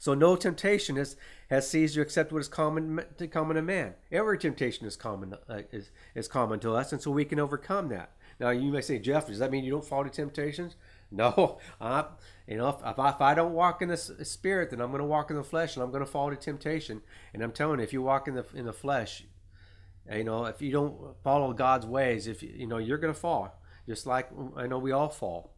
So 0.00 0.14
no 0.14 0.34
temptation 0.34 0.96
is, 0.96 1.14
has 1.50 1.68
seized 1.68 1.94
you 1.94 2.00
except 2.00 2.32
what 2.32 2.40
is 2.40 2.48
common 2.48 3.04
to 3.18 3.28
common 3.28 3.56
to 3.56 3.62
man. 3.62 3.94
Every 4.10 4.38
temptation 4.38 4.86
is 4.86 4.96
common 4.96 5.36
uh, 5.46 5.60
is, 5.70 5.90
is 6.14 6.26
common 6.26 6.58
to 6.60 6.72
us, 6.72 6.90
and 6.90 7.02
so 7.02 7.10
we 7.10 7.26
can 7.26 7.38
overcome 7.38 7.90
that. 7.90 8.12
Now 8.40 8.48
you 8.48 8.72
may 8.72 8.80
say, 8.80 8.98
Jeff, 8.98 9.26
does 9.26 9.40
that 9.40 9.50
mean 9.50 9.62
you 9.62 9.70
don't 9.70 9.84
fall 9.84 10.02
to 10.02 10.10
temptations? 10.10 10.74
No, 11.12 11.58
I, 11.80 12.04
you 12.46 12.56
know, 12.56 12.68
if, 12.68 12.76
I, 12.84 13.08
if 13.08 13.20
I 13.20 13.34
don't 13.34 13.52
walk 13.52 13.82
in 13.82 13.88
the 13.88 13.96
spirit, 13.96 14.70
then 14.70 14.80
I'm 14.80 14.92
going 14.92 15.00
to 15.00 15.04
walk 15.04 15.28
in 15.32 15.36
the 15.36 15.42
flesh, 15.42 15.74
and 15.74 15.82
I'm 15.82 15.90
going 15.90 16.04
to 16.04 16.10
fall 16.10 16.30
to 16.30 16.36
temptation. 16.36 17.02
And 17.34 17.42
I'm 17.42 17.50
telling 17.50 17.80
you, 17.80 17.82
if 17.82 17.92
you 17.92 18.00
walk 18.00 18.28
in 18.28 18.36
the 18.36 18.46
in 18.54 18.64
the 18.64 18.72
flesh, 18.72 19.24
you 20.08 20.22
know, 20.22 20.44
if 20.44 20.62
you 20.62 20.70
don't 20.70 21.20
follow 21.24 21.52
God's 21.52 21.84
ways, 21.84 22.28
if 22.28 22.44
you 22.44 22.68
know, 22.68 22.78
you're 22.78 22.96
going 22.96 23.12
to 23.12 23.18
fall. 23.18 23.60
Just 23.88 24.06
like 24.06 24.28
I 24.56 24.68
know 24.68 24.78
we 24.78 24.92
all 24.92 25.08
fall, 25.08 25.56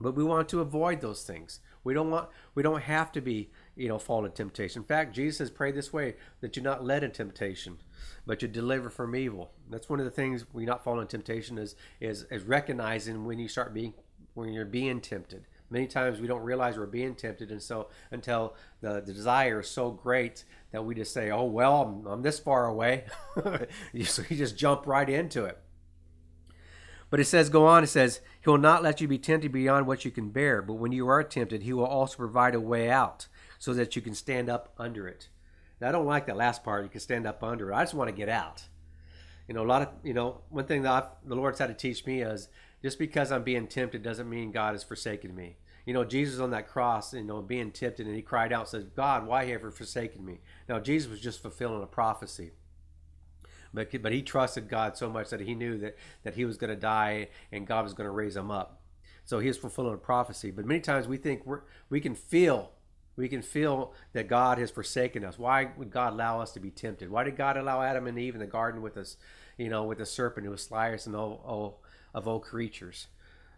but 0.00 0.14
we 0.14 0.24
want 0.24 0.48
to 0.48 0.60
avoid 0.60 1.02
those 1.02 1.22
things. 1.22 1.60
We 1.84 1.94
don't 1.94 2.10
want 2.10 2.28
we 2.54 2.62
don't 2.62 2.82
have 2.82 3.10
to 3.12 3.20
be, 3.20 3.50
you 3.74 3.88
know, 3.88 3.98
fall 3.98 4.24
into 4.24 4.36
temptation. 4.36 4.82
In 4.82 4.86
fact, 4.86 5.14
Jesus 5.14 5.38
has 5.38 5.50
prayed 5.50 5.74
this 5.74 5.92
way 5.92 6.14
that 6.40 6.56
you're 6.56 6.64
not 6.64 6.84
led 6.84 7.02
in 7.02 7.10
temptation, 7.10 7.78
but 8.26 8.42
you 8.42 8.48
deliver 8.48 8.90
from 8.90 9.16
evil. 9.16 9.52
That's 9.68 9.88
one 9.88 9.98
of 9.98 10.04
the 10.04 10.10
things 10.10 10.46
we 10.52 10.64
not 10.64 10.84
fall 10.84 11.00
into 11.00 11.16
temptation 11.16 11.58
is 11.58 11.74
is 12.00 12.24
is 12.30 12.44
recognizing 12.44 13.24
when 13.24 13.38
you 13.38 13.48
start 13.48 13.74
being 13.74 13.94
when 14.34 14.52
you're 14.52 14.64
being 14.64 15.00
tempted. 15.00 15.46
Many 15.70 15.86
times 15.86 16.20
we 16.20 16.28
don't 16.28 16.42
realize 16.42 16.76
we're 16.76 16.86
being 16.86 17.14
tempted, 17.14 17.50
and 17.50 17.62
so 17.62 17.88
until 18.10 18.54
the, 18.82 19.00
the 19.00 19.12
desire 19.14 19.60
is 19.60 19.70
so 19.70 19.90
great 19.90 20.44
that 20.70 20.84
we 20.84 20.94
just 20.94 21.14
say, 21.14 21.30
"Oh 21.30 21.44
well, 21.44 21.82
I'm, 21.82 22.06
I'm 22.06 22.22
this 22.22 22.38
far 22.38 22.66
away," 22.66 23.06
so 24.04 24.22
you 24.28 24.36
just 24.36 24.56
jump 24.56 24.86
right 24.86 25.08
into 25.08 25.46
it. 25.46 25.58
But 27.12 27.20
it 27.20 27.26
says, 27.26 27.50
go 27.50 27.66
on, 27.66 27.84
it 27.84 27.88
says, 27.88 28.22
He 28.42 28.50
will 28.50 28.58
not 28.58 28.82
let 28.82 29.00
you 29.00 29.06
be 29.06 29.18
tempted 29.18 29.52
beyond 29.52 29.86
what 29.86 30.04
you 30.04 30.10
can 30.10 30.30
bear, 30.30 30.62
but 30.62 30.74
when 30.74 30.90
you 30.92 31.06
are 31.08 31.22
tempted, 31.22 31.62
He 31.62 31.72
will 31.72 31.86
also 31.86 32.16
provide 32.16 32.54
a 32.54 32.60
way 32.60 32.90
out 32.90 33.28
so 33.58 33.72
that 33.74 33.94
you 33.94 34.02
can 34.02 34.14
stand 34.14 34.48
up 34.48 34.74
under 34.78 35.06
it. 35.06 35.28
Now, 35.80 35.88
I 35.88 35.92
don't 35.92 36.06
like 36.06 36.26
that 36.26 36.36
last 36.36 36.64
part, 36.64 36.82
you 36.82 36.90
can 36.90 37.00
stand 37.00 37.26
up 37.26 37.42
under 37.44 37.70
it. 37.70 37.74
I 37.74 37.82
just 37.82 37.94
want 37.94 38.08
to 38.08 38.16
get 38.16 38.28
out. 38.28 38.64
You 39.46 39.54
know, 39.54 39.62
a 39.62 39.66
lot 39.66 39.82
of, 39.82 39.88
you 40.02 40.12
know, 40.12 40.40
one 40.48 40.66
thing 40.66 40.82
that 40.82 40.92
I've, 40.92 41.28
the 41.28 41.36
Lord's 41.36 41.60
had 41.60 41.68
to 41.68 41.74
teach 41.74 42.04
me 42.04 42.22
is 42.22 42.48
just 42.82 42.98
because 42.98 43.30
I'm 43.30 43.44
being 43.44 43.68
tempted 43.68 44.02
doesn't 44.02 44.28
mean 44.28 44.50
God 44.50 44.72
has 44.72 44.82
forsaken 44.82 45.34
me. 45.34 45.56
You 45.86 45.94
know, 45.94 46.04
Jesus 46.04 46.40
on 46.40 46.50
that 46.50 46.68
cross, 46.68 47.12
you 47.14 47.22
know, 47.22 47.42
being 47.42 47.70
tempted, 47.70 48.06
and 48.06 48.14
he 48.14 48.22
cried 48.22 48.52
out, 48.52 48.68
says, 48.68 48.84
God, 48.84 49.26
why 49.26 49.44
have 49.46 49.62
you 49.62 49.70
forsaken 49.70 50.24
me? 50.24 50.40
Now, 50.68 50.78
Jesus 50.80 51.10
was 51.10 51.20
just 51.20 51.42
fulfilling 51.42 51.82
a 51.82 51.86
prophecy. 51.86 52.52
But, 53.74 54.02
but 54.02 54.12
he 54.12 54.22
trusted 54.22 54.68
God 54.68 54.96
so 54.96 55.08
much 55.08 55.30
that 55.30 55.40
he 55.40 55.54
knew 55.54 55.78
that, 55.78 55.96
that 56.24 56.34
he 56.34 56.44
was 56.44 56.56
going 56.56 56.70
to 56.70 56.76
die 56.76 57.28
and 57.50 57.66
God 57.66 57.84
was 57.84 57.94
going 57.94 58.06
to 58.06 58.12
raise 58.12 58.36
him 58.36 58.50
up. 58.50 58.82
So 59.24 59.38
he 59.38 59.48
was 59.48 59.56
fulfilling 59.56 59.94
a 59.94 59.98
prophecy. 59.98 60.50
But 60.50 60.66
many 60.66 60.80
times 60.80 61.08
we 61.08 61.16
think 61.16 61.46
we're, 61.46 61.62
we 61.88 62.00
can 62.00 62.14
feel 62.14 62.72
we 63.16 63.28
can 63.28 63.42
feel 63.42 63.92
that 64.14 64.28
God 64.28 64.58
has 64.58 64.70
forsaken 64.70 65.24
us. 65.24 65.38
Why 65.38 65.70
would 65.76 65.90
God 65.90 66.14
allow 66.14 66.40
us 66.40 66.52
to 66.52 66.60
be 66.60 66.70
tempted? 66.70 67.10
Why 67.10 67.24
did 67.24 67.36
God 67.36 67.56
allow 67.56 67.82
Adam 67.82 68.06
and 68.06 68.18
Eve 68.18 68.34
in 68.34 68.40
the 68.40 68.46
garden 68.46 68.80
with 68.80 68.96
us, 68.96 69.16
you 69.58 69.68
know, 69.68 69.84
with 69.84 69.98
the 69.98 70.06
serpent 70.06 70.46
who 70.46 70.50
was 70.50 70.66
slyest 70.66 71.06
and 71.06 71.14
all, 71.14 71.42
all 71.44 71.82
of 72.14 72.26
all 72.26 72.40
creatures? 72.40 73.08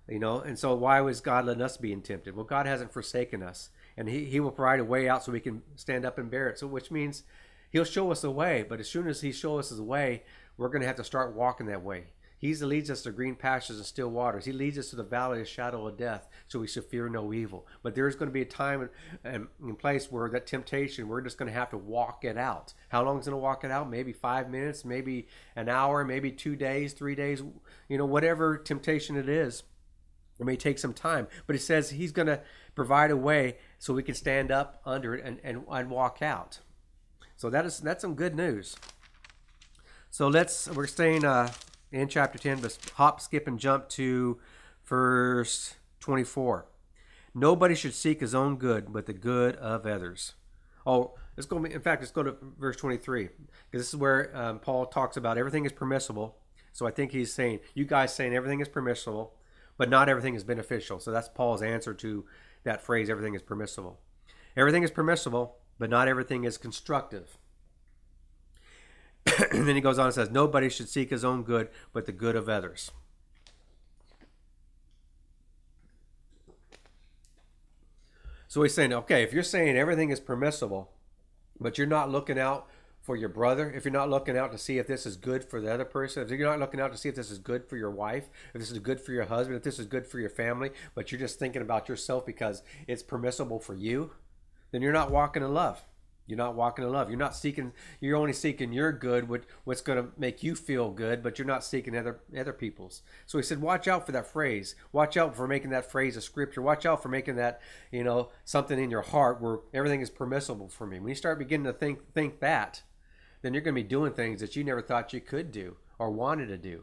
You 0.09 0.19
know, 0.19 0.41
and 0.41 0.59
so 0.59 0.75
why 0.75 1.01
was 1.01 1.21
God 1.21 1.47
letting 1.47 1.63
us 1.63 1.77
be 1.77 1.95
tempted? 1.97 2.37
Well, 2.37 2.45
God 2.45 2.67
hasn't 2.67 2.93
forsaken 2.93 3.43
us, 3.43 3.71
and 3.97 4.07
He, 4.07 4.27
he 4.27 4.39
will 4.39 4.51
provide 4.51 4.81
a 4.81 4.85
way 4.85 5.09
out 5.09 5.25
so 5.25 5.33
we 5.33 5.41
can 5.41 5.63
stand 5.77 6.05
up 6.05 6.19
and 6.19 6.31
bear 6.31 6.49
it. 6.49 6.59
So, 6.59 6.67
which 6.67 6.91
means 6.91 7.23
He'll 7.75 7.85
show 7.85 8.13
us 8.13 8.21
the 8.21 8.31
way, 8.31 8.65
but 8.67 8.79
as 8.79 8.89
soon 8.89 9.09
as 9.09 9.21
He 9.21 9.33
shows 9.33 9.73
us 9.73 9.77
the 9.77 9.83
way, 9.83 10.23
we're 10.57 10.69
going 10.69 10.83
to 10.83 10.87
have 10.87 10.95
to 10.95 11.03
start 11.03 11.35
walking 11.35 11.67
that 11.67 11.83
way. 11.83 12.05
He 12.39 12.55
leads 12.55 12.89
us 12.89 13.03
to 13.03 13.11
green 13.11 13.35
pastures 13.35 13.79
and 13.79 13.85
still 13.85 14.11
waters. 14.11 14.45
He 14.45 14.53
leads 14.53 14.79
us 14.79 14.91
to 14.91 14.97
the 14.97 15.03
valley 15.03 15.41
of 15.41 15.49
shadow 15.49 15.85
of 15.89 15.97
death, 15.97 16.29
so 16.47 16.61
we 16.61 16.69
should 16.69 16.85
fear 16.85 17.09
no 17.09 17.33
evil. 17.33 17.67
But 17.83 17.97
there's 17.97 18.15
going 18.15 18.29
to 18.29 18.33
be 18.33 18.43
a 18.43 18.45
time 18.45 18.91
and, 19.25 19.49
and 19.61 19.77
place 19.77 20.09
where 20.09 20.29
that 20.29 20.47
temptation, 20.47 21.09
we're 21.09 21.21
just 21.21 21.37
going 21.37 21.49
to 21.49 21.59
have 21.59 21.71
to 21.71 21.77
walk 21.77 22.25
it 22.25 22.39
out. 22.39 22.75
How 22.91 23.03
long 23.03 23.19
is 23.19 23.25
going 23.25 23.33
to 23.33 23.39
walk 23.39 23.65
it 23.65 23.73
out? 23.73 23.91
Maybe 23.91 24.13
five 24.13 24.49
minutes, 24.49 24.85
maybe 24.85 25.27
an 25.57 25.69
hour, 25.69 26.05
maybe 26.05 26.31
two 26.31 26.55
days, 26.55 26.93
three 26.93 27.17
days, 27.17 27.43
you 27.89 27.99
know, 27.99 28.07
whatever 28.07 28.57
temptation 28.57 29.17
it 29.17 29.29
is. 29.29 29.65
It 30.39 30.47
may 30.47 30.55
take 30.55 30.79
some 30.79 30.95
time, 30.95 31.27
but 31.49 31.57
he 31.57 31.61
says 31.61 31.91
he's 31.91 32.13
going 32.13 32.29
to 32.29 32.41
provide 32.77 33.11
a 33.11 33.17
way 33.17 33.57
so 33.81 33.95
we 33.95 34.05
can 34.05 34.15
stand 34.15 34.53
up 34.53 34.81
under 34.87 35.17
it 35.17 35.25
and, 35.25 35.41
and, 35.43 35.65
and 35.69 35.91
walk 35.91 36.23
out. 36.23 36.61
So 37.37 37.51
that 37.51 37.67
is 37.67 37.81
that's 37.81 38.03
some 38.03 38.15
good 38.15 38.35
news. 38.35 38.77
So 40.11 40.29
let's 40.29 40.69
we're 40.69 40.87
staying 40.87 41.25
uh, 41.25 41.53
in 41.91 42.09
chapter 42.09 42.39
ten, 42.39 42.61
but 42.61 42.79
hop, 42.95 43.21
skip, 43.21 43.47
and 43.47 43.59
jump 43.59 43.89
to 43.91 44.39
verse 44.85 45.75
twenty-four. 46.01 46.67
Nobody 47.35 47.75
should 47.75 47.95
seek 47.95 48.21
his 48.21 48.35
own 48.35 48.57
good, 48.57 48.93
but 48.93 49.07
the 49.07 49.13
good 49.13 49.57
of 49.57 49.87
others. 49.87 50.35
Oh, 50.87 51.15
let's 51.37 51.47
go. 51.47 51.65
In 51.65 51.81
fact, 51.81 52.03
let's 52.03 52.13
go 52.13 52.23
to 52.23 52.37
verse 52.59 52.77
twenty-three 52.77 53.29
because 53.71 53.85
this 53.85 53.89
is 53.89 53.97
where 53.97 54.31
um, 54.37 54.61
Paul 54.61 54.87
talks 54.87 55.17
about 55.17 55.37
everything 55.37 55.65
is 55.65 55.73
permissible. 55.73 56.37
So 56.73 56.87
I 56.87 56.91
think 56.93 57.13
he's 57.13 57.33
saying 57.33 57.61
you 57.75 57.85
guys 57.85 58.15
saying 58.15 58.35
everything 58.35 58.61
is 58.61 58.69
permissible, 58.69 59.35
but 59.77 59.89
not 59.89 60.09
everything 60.09 60.35
is 60.35 60.45
beneficial. 60.45 61.01
So 61.01 61.11
that's 61.11 61.29
Paul's 61.29 61.63
answer 61.63 61.95
to 61.95 62.25
that 62.63 62.83
phrase: 62.83 63.11
everything 63.11 63.35
is 63.35 63.43
permissible. 63.43 63.99
Everything 64.57 64.85
is 64.85 64.93
permissible, 64.93 65.57
but 65.79 65.91
not 65.91 66.09
everything 66.09 66.45
is 66.45 66.59
constructive. 66.59 67.39
and 69.51 69.67
then 69.69 69.75
he 69.75 69.81
goes 69.81 69.99
on 69.99 70.07
and 70.07 70.15
says, 70.15 70.31
Nobody 70.31 70.69
should 70.69 70.89
seek 70.89 71.11
his 71.11 71.25
own 71.25 71.43
good, 71.43 71.69
but 71.93 72.07
the 72.07 72.13
good 72.13 72.37
of 72.37 72.49
others. 72.49 72.91
So 78.55 78.63
he's 78.63 78.73
saying, 78.73 78.93
okay, 78.93 79.25
if 79.25 79.33
you're 79.33 79.43
saying 79.43 79.77
everything 79.77 80.11
is 80.11 80.21
permissible, 80.21 80.93
but 81.59 81.77
you're 81.77 81.89
not 81.89 82.09
looking 82.09 82.39
out 82.39 82.69
for 83.01 83.17
your 83.17 83.29
brother, 83.29 83.69
if 83.69 83.85
you're 83.85 83.91
not 83.91 84.09
looking 84.09 84.39
out 84.39 84.53
to 84.53 84.59
see 84.59 84.79
if 84.79 84.87
this 84.87 85.07
is 85.07 85.17
good 85.17 85.43
for 85.43 85.61
the 85.61 85.75
other 85.75 85.85
person, 85.85 86.23
if 86.23 86.31
you're 86.31 86.49
not 86.49 86.61
looking 86.61 86.79
out 86.79 86.93
to 86.93 86.97
see 86.97 87.09
if 87.09 87.17
this 87.17 87.33
is 87.33 87.39
good 87.39 87.65
for 87.65 87.77
your 87.77 87.91
wife, 87.91 88.29
if 88.55 88.61
this 88.61 88.71
is 88.71 88.79
good 88.79 89.01
for 89.01 89.11
your 89.11 89.25
husband, 89.25 89.57
if 89.57 89.65
this 89.65 89.81
is 89.81 89.87
good 89.87 90.07
for 90.07 90.21
your 90.21 90.31
family, 90.31 90.71
but 90.95 91.11
you're 91.11 91.19
just 91.19 91.37
thinking 91.37 91.63
about 91.63 91.89
yourself 91.89 92.25
because 92.25 92.63
it's 92.87 93.03
permissible 93.03 93.59
for 93.59 93.75
you, 93.75 94.13
then 94.75 94.83
you're 94.83 94.93
not 94.93 95.13
walking 95.13 95.45
in 95.45 95.55
love. 95.55 95.85
You're 96.27 96.37
not 96.37 96.57
walking 96.57 96.85
in 96.85 96.91
love. 96.91 97.09
You're 97.09 97.17
not 97.17 97.37
seeking. 97.37 97.71
You're 98.01 98.17
only 98.17 98.33
seeking 98.33 98.73
your 98.73 98.91
good, 98.91 99.29
what, 99.29 99.45
what's 99.63 99.83
going 99.83 100.03
to 100.03 100.11
make 100.19 100.43
you 100.43 100.57
feel 100.57 100.91
good, 100.91 101.23
but 101.23 101.39
you're 101.39 101.47
not 101.47 101.63
seeking 101.63 101.97
other 101.97 102.19
other 102.37 102.53
people's. 102.53 103.03
So 103.25 103.39
he 103.39 103.45
said, 103.45 103.61
watch 103.61 103.87
out 103.87 104.05
for 104.05 104.11
that 104.11 104.27
phrase. 104.27 104.75
Watch 104.91 105.17
out 105.17 105.37
for 105.37 105.47
making 105.47 105.71
that 105.71 105.89
phrase 105.89 106.17
a 106.17 106.21
scripture. 106.21 106.61
Watch 106.61 106.85
out 106.85 107.05
for 107.05 107.09
making 107.09 107.37
that 107.37 107.61
you 107.93 108.03
know 108.03 108.31
something 108.45 108.83
in 108.83 108.91
your 108.91 109.03
heart 109.03 109.41
where 109.41 109.59
everything 109.73 110.01
is 110.01 110.11
permissible 110.11 110.69
for 110.69 110.89
me. 110.89 110.99
When 110.99 111.11
you 111.11 111.15
start 111.15 111.39
beginning 111.39 111.67
to 111.67 111.73
think 111.73 112.13
think 112.13 112.41
that, 112.41 112.83
then 113.43 113.55
you're 113.55 113.63
going 113.63 113.77
to 113.77 113.81
be 113.81 113.89
doing 113.89 114.13
things 114.13 114.41
that 114.41 114.57
you 114.57 114.65
never 114.65 114.83
thought 114.83 115.13
you 115.13 115.21
could 115.21 115.53
do 115.53 115.77
or 116.01 116.11
wanted 116.11 116.49
to 116.49 116.59
do. 116.59 116.83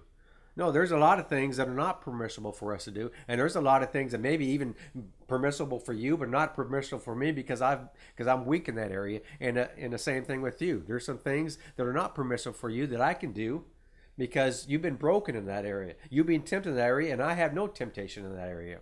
No, 0.56 0.72
there's 0.72 0.92
a 0.92 0.98
lot 0.98 1.18
of 1.18 1.28
things 1.28 1.58
that 1.58 1.70
are 1.70 1.74
not 1.74 2.02
permissible 2.02 2.52
for 2.52 2.74
us 2.74 2.84
to 2.84 2.92
do, 2.92 3.12
and 3.28 3.40
there's 3.40 3.56
a 3.56 3.62
lot 3.62 3.84
of 3.84 3.92
things 3.92 4.12
that 4.12 4.20
maybe 4.20 4.46
even 4.46 4.76
permissible 5.28 5.80
for 5.80 5.94
you, 5.94 6.18
but 6.18 6.30
not 6.30 6.54
permissible 6.54 7.00
for 7.00 7.16
me 7.16 7.32
because 7.32 7.62
I've 7.62 7.88
because 8.14 8.28
I'm 8.28 8.46
weak 8.46 8.68
in 8.68 8.76
that 8.76 8.92
area. 8.92 9.22
And 9.40 9.58
uh, 9.58 9.68
and 9.78 9.94
the 9.94 9.98
same 9.98 10.26
thing 10.26 10.42
with 10.42 10.62
you. 10.62 10.84
There's 10.86 11.06
some 11.06 11.18
things 11.18 11.58
that 11.78 11.88
are 11.88 11.94
not 11.94 12.16
permissible 12.16 12.58
for 12.58 12.70
you 12.70 12.86
that 12.88 13.00
I 13.00 13.14
can 13.14 13.32
do 13.32 13.64
because 14.18 14.68
you've 14.68 14.82
been 14.82 14.96
broken 14.96 15.36
in 15.36 15.46
that 15.46 15.66
area. 15.66 15.96
You've 16.10 16.28
been 16.28 16.44
tempted 16.44 16.72
in 16.72 16.76
that 16.76 16.88
area, 16.88 17.14
and 17.14 17.22
I 17.22 17.34
have 17.36 17.54
no 17.54 17.68
temptation 17.68 18.26
in 18.26 18.36
that 18.36 18.50
area. 18.50 18.80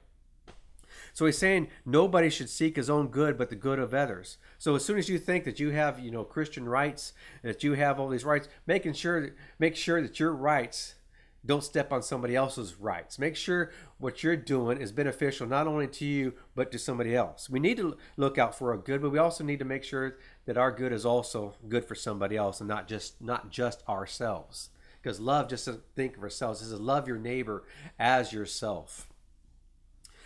So 1.14 1.26
he's 1.26 1.38
saying 1.38 1.68
nobody 1.86 2.30
should 2.30 2.50
seek 2.50 2.76
his 2.76 2.90
own 2.90 3.08
good 3.08 3.38
but 3.38 3.50
the 3.50 3.56
good 3.56 3.80
of 3.80 3.94
others. 3.94 4.38
So 4.58 4.76
as 4.76 4.84
soon 4.84 4.98
as 4.98 5.10
you 5.10 5.20
think 5.20 5.44
that 5.44 5.60
you 5.60 5.70
have, 5.72 6.00
you 6.00 6.12
know, 6.12 6.24
Christian 6.24 6.68
rights, 6.68 7.14
that 7.44 7.64
you 7.64 7.74
have 7.74 8.00
all 8.00 8.10
these 8.10 8.26
rights, 8.26 8.48
making 8.66 8.94
sure 8.94 9.36
make 9.60 9.76
sure 9.76 10.02
that 10.02 10.20
your 10.20 10.34
rights 10.34 10.96
don't 11.46 11.64
step 11.64 11.92
on 11.92 12.02
somebody 12.04 12.36
else's 12.36 12.76
rights. 12.76 13.18
Make 13.18 13.36
sure 13.36 13.72
what 13.98 14.24
you're 14.24 14.36
doing 14.36 14.80
is 14.80 14.92
beneficial 14.92 15.48
not 15.48 15.68
only 15.68 15.88
to 15.88 16.06
you 16.06 16.34
but 16.56 16.72
to 16.72 16.80
somebody 16.80 17.16
else. 17.16 17.50
We 17.50 17.60
need 17.60 17.78
to 17.78 17.98
look 18.18 18.38
out 18.38 18.58
for 18.58 18.72
our 18.72 18.78
good, 18.78 19.02
but 19.02 19.12
we 19.12 19.20
also 19.20 19.44
need 19.44 19.60
to 19.60 19.66
make 19.66 19.84
sure 19.84 20.18
that 20.46 20.58
our 20.58 20.72
good 20.72 20.92
is 20.92 21.06
also 21.06 21.56
good 21.68 21.86
for 21.86 21.96
somebody 21.96 22.36
else 22.36 22.60
and 22.60 22.68
not 22.68 22.88
just 22.88 23.22
not 23.22 23.52
just 23.52 23.88
ourselves. 23.88 24.70
Because 25.02 25.20
love 25.20 25.48
just 25.50 25.66
doesn't 25.66 25.84
think 25.96 26.18
of 26.18 26.24
ourselves. 26.24 26.62
It 26.62 26.66
says 26.66 26.80
love 26.80 27.08
your 27.08 27.18
neighbor 27.18 27.64
as 27.98 28.34
yourself. 28.34 29.08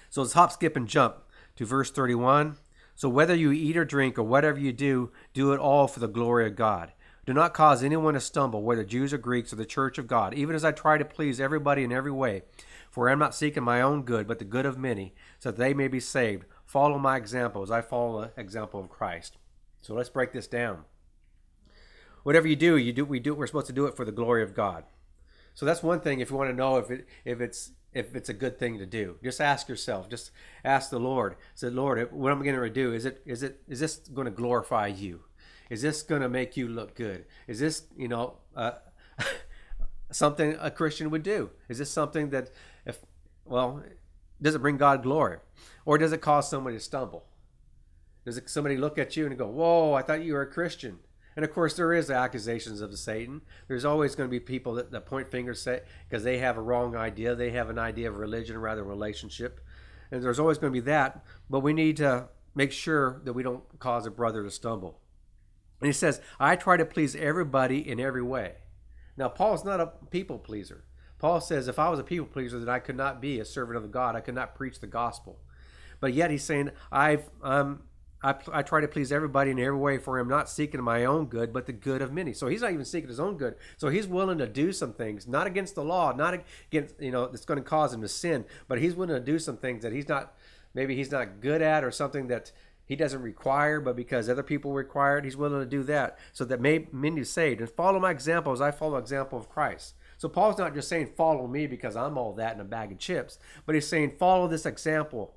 So 0.09 0.21
let's 0.21 0.33
hop, 0.33 0.51
skip, 0.51 0.75
and 0.75 0.87
jump 0.87 1.17
to 1.55 1.65
verse 1.65 1.91
31. 1.91 2.57
So 2.95 3.09
whether 3.09 3.35
you 3.35 3.51
eat 3.51 3.77
or 3.77 3.85
drink 3.85 4.17
or 4.17 4.23
whatever 4.23 4.59
you 4.59 4.71
do, 4.71 5.11
do 5.33 5.53
it 5.53 5.59
all 5.59 5.87
for 5.87 5.99
the 5.99 6.07
glory 6.07 6.47
of 6.47 6.55
God. 6.55 6.91
Do 7.25 7.33
not 7.33 7.53
cause 7.53 7.83
anyone 7.83 8.15
to 8.15 8.19
stumble, 8.19 8.63
whether 8.63 8.83
Jews 8.83 9.13
or 9.13 9.17
Greeks 9.17 9.53
or 9.53 9.55
the 9.55 9.65
church 9.65 9.97
of 9.97 10.07
God, 10.07 10.33
even 10.33 10.55
as 10.55 10.65
I 10.65 10.73
try 10.73 10.97
to 10.97 11.05
please 11.05 11.39
everybody 11.39 11.83
in 11.83 11.91
every 11.91 12.11
way. 12.11 12.43
For 12.91 13.07
I 13.07 13.13
am 13.13 13.19
not 13.19 13.33
seeking 13.33 13.63
my 13.63 13.81
own 13.81 14.03
good, 14.03 14.27
but 14.27 14.39
the 14.39 14.45
good 14.45 14.65
of 14.65 14.77
many, 14.77 15.13
so 15.39 15.49
that 15.49 15.57
they 15.57 15.73
may 15.73 15.87
be 15.87 16.01
saved. 16.01 16.45
Follow 16.65 16.97
my 16.97 17.15
example 17.15 17.61
as 17.61 17.71
I 17.71 17.81
follow 17.81 18.21
the 18.21 18.41
example 18.41 18.79
of 18.79 18.89
Christ. 18.89 19.37
So 19.81 19.93
let's 19.93 20.09
break 20.09 20.33
this 20.33 20.47
down. 20.47 20.83
Whatever 22.23 22.47
you 22.47 22.55
do, 22.55 22.77
you 22.77 22.93
do 22.93 23.05
we 23.05 23.19
do 23.19 23.33
we're 23.33 23.47
supposed 23.47 23.67
to 23.67 23.73
do 23.73 23.85
it 23.85 23.95
for 23.95 24.05
the 24.05 24.11
glory 24.11 24.43
of 24.43 24.53
God. 24.53 24.83
So 25.53 25.65
that's 25.65 25.83
one 25.83 26.01
thing 26.01 26.19
if 26.19 26.29
you 26.29 26.37
want 26.37 26.49
to 26.49 26.55
know 26.55 26.77
if 26.77 26.89
it 26.89 27.07
if 27.25 27.41
it's 27.41 27.71
if 27.93 28.15
it's 28.15 28.29
a 28.29 28.33
good 28.33 28.57
thing 28.57 28.77
to 28.79 28.85
do. 28.85 29.17
Just 29.23 29.39
ask 29.39 29.69
yourself. 29.69 30.09
Just 30.09 30.31
ask 30.63 30.89
the 30.89 30.99
Lord. 30.99 31.35
Say, 31.53 31.69
Lord, 31.69 32.11
what 32.11 32.31
am 32.31 32.41
I 32.41 32.45
going 32.45 32.59
to 32.59 32.69
do? 32.69 32.93
Is 32.93 33.05
it 33.05 33.21
is 33.25 33.43
it 33.43 33.61
is 33.67 33.79
this 33.79 33.97
going 33.97 34.25
to 34.25 34.31
glorify 34.31 34.87
you? 34.87 35.21
Is 35.73 35.81
this 35.81 36.03
going 36.03 36.21
to 36.21 36.29
make 36.29 36.55
you 36.55 36.67
look 36.67 36.93
good? 36.93 37.25
Is 37.47 37.59
this, 37.59 37.85
you 37.97 38.07
know, 38.07 38.35
uh, 38.55 38.73
something 40.11 40.55
a 40.61 40.69
Christian 40.69 41.09
would 41.09 41.23
do? 41.23 41.49
Is 41.67 41.79
this 41.79 41.89
something 41.89 42.29
that, 42.29 42.51
if, 42.85 42.99
well, 43.43 43.81
does 44.39 44.53
it 44.53 44.59
bring 44.59 44.77
God 44.77 45.01
glory? 45.01 45.39
Or 45.83 45.97
does 45.97 46.11
it 46.11 46.21
cause 46.21 46.47
somebody 46.47 46.77
to 46.77 46.79
stumble? 46.79 47.25
Does 48.23 48.37
it, 48.37 48.51
somebody 48.51 48.77
look 48.77 48.99
at 48.99 49.17
you 49.17 49.25
and 49.25 49.35
go, 49.35 49.47
whoa, 49.47 49.95
I 49.95 50.03
thought 50.03 50.23
you 50.23 50.33
were 50.33 50.43
a 50.43 50.47
Christian? 50.47 50.99
And 51.35 51.43
of 51.43 51.51
course, 51.51 51.75
there 51.75 51.91
is 51.91 52.05
the 52.05 52.13
accusations 52.13 52.79
of 52.79 52.95
Satan. 52.95 53.41
There's 53.67 53.83
always 53.83 54.13
going 54.13 54.29
to 54.29 54.31
be 54.31 54.39
people 54.39 54.75
that, 54.75 54.91
that 54.91 55.07
point 55.07 55.31
fingers 55.31 55.59
say 55.59 55.81
because 56.07 56.23
they 56.23 56.37
have 56.37 56.55
a 56.55 56.61
wrong 56.61 56.95
idea. 56.95 57.33
They 57.33 57.49
have 57.49 57.71
an 57.71 57.79
idea 57.79 58.09
of 58.09 58.17
religion 58.19 58.59
rather 58.59 58.81
than 58.81 58.89
relationship. 58.91 59.59
And 60.11 60.21
there's 60.21 60.37
always 60.37 60.59
going 60.59 60.71
to 60.71 60.79
be 60.79 60.85
that. 60.85 61.25
But 61.49 61.61
we 61.61 61.73
need 61.73 61.97
to 61.97 62.29
make 62.53 62.71
sure 62.71 63.21
that 63.23 63.33
we 63.33 63.41
don't 63.41 63.63
cause 63.79 64.05
a 64.05 64.11
brother 64.11 64.43
to 64.43 64.51
stumble. 64.51 64.99
And 65.83 65.87
he 65.87 65.91
says, 65.91 66.21
I 66.39 66.55
try 66.55 66.77
to 66.77 66.85
please 66.85 67.13
everybody 67.13 67.85
in 67.85 67.99
every 67.99 68.23
way. 68.23 68.53
Now, 69.17 69.27
Paul's 69.27 69.65
not 69.65 69.81
a 69.81 69.91
people 70.11 70.39
pleaser. 70.39 70.85
Paul 71.19 71.41
says, 71.41 71.67
if 71.67 71.77
I 71.77 71.89
was 71.89 71.99
a 71.99 72.05
people 72.05 72.25
pleaser, 72.25 72.57
then 72.57 72.69
I 72.69 72.79
could 72.79 72.95
not 72.95 73.19
be 73.19 73.41
a 73.41 73.43
servant 73.43 73.75
of 73.75 73.91
God. 73.91 74.15
I 74.15 74.21
could 74.21 74.33
not 74.33 74.55
preach 74.55 74.79
the 74.79 74.87
gospel. 74.87 75.41
but 76.03 76.13
yet 76.13 76.29
he's 76.31 76.43
saying, 76.43 76.69
I've, 76.91 77.29
um, 77.41 77.83
I, 78.21 78.35
I 78.51 78.61
try 78.61 78.81
to 78.81 78.89
please 78.89 79.09
everybody 79.09 79.51
in 79.51 79.59
every 79.59 79.77
way, 79.77 79.97
for 79.97 80.19
I'm 80.19 80.27
not 80.27 80.49
seeking 80.49 80.81
my 80.81 81.05
own 81.05 81.27
good, 81.27 81.53
but 81.53 81.65
the 81.65 81.71
good 81.71 82.01
of 82.01 82.11
many. 82.11 82.33
So 82.33 82.47
he's 82.47 82.61
not 82.61 82.73
even 82.73 82.83
seeking 82.83 83.07
his 83.07 83.21
own 83.21 83.37
good. 83.37 83.55
So 83.77 83.87
he's 83.87 84.05
willing 84.05 84.37
to 84.39 84.45
do 84.45 84.73
some 84.73 84.91
things, 84.91 85.29
not 85.29 85.47
against 85.47 85.75
the 85.75 85.83
law, 85.85 86.11
not 86.11 86.43
against, 86.69 87.01
you 87.01 87.11
know, 87.11 87.27
that's 87.27 87.45
going 87.45 87.57
to 87.57 87.63
cause 87.63 87.93
him 87.93 88.01
to 88.01 88.09
sin, 88.09 88.43
but 88.67 88.79
he's 88.79 88.95
willing 88.95 89.15
to 89.15 89.21
do 89.21 89.39
some 89.39 89.55
things 89.55 89.81
that 89.83 89.93
he's 89.93 90.09
not, 90.09 90.35
maybe 90.73 90.93
he's 90.93 91.09
not 91.09 91.39
good 91.39 91.61
at 91.61 91.85
or 91.85 91.91
something 91.91 92.27
that 92.27 92.51
he 92.85 92.95
doesn't 92.95 93.21
require, 93.21 93.79
but 93.79 93.95
because 93.95 94.29
other 94.29 94.43
people 94.43 94.73
require 94.73 95.17
it, 95.17 95.25
he's 95.25 95.37
willing 95.37 95.61
to 95.61 95.65
do 95.65 95.83
that 95.83 96.17
so 96.31 96.45
that 96.45 96.61
may, 96.61 96.87
many 96.91 97.23
saved. 97.23 97.61
And 97.61 97.69
follow 97.69 97.99
my 97.99 98.11
example 98.11 98.51
as 98.51 98.61
I 98.61 98.71
follow 98.71 98.93
the 98.93 98.97
example 98.97 99.39
of 99.39 99.49
Christ. 99.49 99.95
So 100.17 100.29
Paul's 100.29 100.57
not 100.57 100.73
just 100.73 100.89
saying 100.89 101.11
follow 101.17 101.47
me 101.47 101.67
because 101.67 101.95
I'm 101.95 102.17
all 102.17 102.33
that 102.33 102.55
in 102.55 102.61
a 102.61 102.65
bag 102.65 102.91
of 102.91 102.99
chips, 102.99 103.39
but 103.65 103.75
he's 103.75 103.87
saying 103.87 104.15
follow 104.17 104.47
this 104.47 104.65
example 104.65 105.35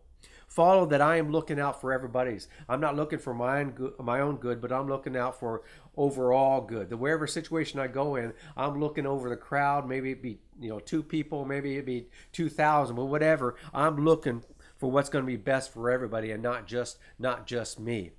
follow 0.57 0.86
that 0.86 1.03
I 1.03 1.16
am 1.16 1.30
looking 1.30 1.61
out 1.61 1.80
for 1.80 1.92
everybody's. 1.92 2.49
I'm 2.66 2.80
not 2.80 2.97
looking 2.97 3.18
for 3.18 3.34
my 3.34 3.61
own 3.61 3.72
good, 3.72 3.92
my 3.99 4.20
own 4.20 4.36
good, 4.36 4.61
but 4.61 4.72
I'm 4.72 4.88
looking 4.88 5.14
out 5.14 5.38
for 5.38 5.62
overall 5.97 6.62
good. 6.62 6.88
The 6.88 6.97
wherever 6.97 7.26
situation 7.26 7.78
I 7.78 7.88
go 7.88 8.16
in, 8.16 8.32
I'm 8.57 8.80
looking 8.80 9.07
over 9.07 9.28
the 9.28 9.36
crowd. 9.36 9.86
Maybe 9.86 10.12
it 10.12 10.22
be 10.22 10.38
you 10.59 10.70
know 10.70 10.78
two 10.78 11.03
people, 11.03 11.44
maybe 11.44 11.76
it 11.76 11.84
be 11.84 12.09
two 12.32 12.49
thousand, 12.49 12.97
but 12.97 13.05
whatever. 13.05 13.57
I'm 13.74 14.03
looking 14.03 14.44
for 14.76 14.90
what's 14.90 15.08
going 15.08 15.24
to 15.24 15.26
be 15.26 15.36
best 15.36 15.72
for 15.72 15.90
everybody, 15.90 16.30
and 16.30 16.42
not 16.42 16.66
just 16.66 16.98
not 17.18 17.46
just 17.46 17.80
me. 17.80 18.12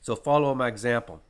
So 0.00 0.16
follow 0.16 0.54
my 0.54 0.68
example. 0.68 1.22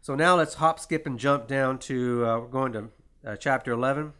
So 0.00 0.14
now 0.14 0.36
let's 0.36 0.54
hop, 0.54 0.78
skip, 0.78 1.06
and 1.06 1.18
jump 1.18 1.46
down 1.46 1.78
to 1.80 2.26
uh, 2.26 2.38
we're 2.40 2.48
going 2.48 2.72
to 2.72 2.90
uh, 3.26 3.36
chapter 3.36 3.72
11. 3.72 4.12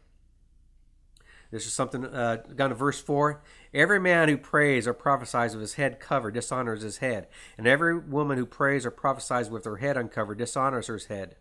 This 1.51 1.66
is 1.66 1.72
something 1.72 2.05
uh, 2.05 2.38
down 2.55 2.70
to 2.70 2.74
verse 2.74 3.01
4. 3.01 3.42
Every 3.72 4.01
man 4.01 4.28
who 4.28 4.36
prays 4.36 4.88
or 4.88 4.95
prophesies 4.95 5.53
with 5.53 5.61
his 5.61 5.74
head 5.74 6.01
covered 6.01 6.34
dishonors 6.34 6.82
his 6.82 6.99
head, 6.99 7.28
and 7.57 7.66
every 7.66 7.97
woman 7.99 8.38
who 8.38 8.47
prays 8.47 8.84
or 8.86 8.90
prophesies 8.90 9.51
with 9.51 9.64
her 9.64 9.76
head 9.76 9.97
uncovered 9.97 10.38
dishonors 10.38 10.88
her 10.88 10.99
head. 11.09 11.36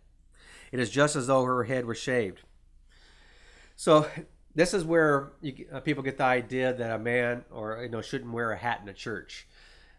It 0.72 0.80
is 0.80 0.90
just 0.90 1.16
as 1.16 1.28
though 1.28 1.46
her 1.46 1.64
head 1.64 1.86
were 1.86 1.96
shaved. 1.96 2.42
So 3.76 4.08
this 4.56 4.74
is 4.74 4.84
where 4.84 5.34
you, 5.42 5.66
uh, 5.72 5.80
people 5.80 6.04
get 6.04 6.18
the 6.18 6.24
idea 6.24 6.74
that 6.74 6.92
a 6.92 7.00
man 7.00 7.44
or 7.52 7.82
you 7.84 7.90
know 7.90 8.02
shouldn't 8.02 8.32
wear 8.32 8.52
a 8.52 8.58
hat 8.58 8.80
in 8.84 8.90
a 8.90 8.94
church. 8.94 9.48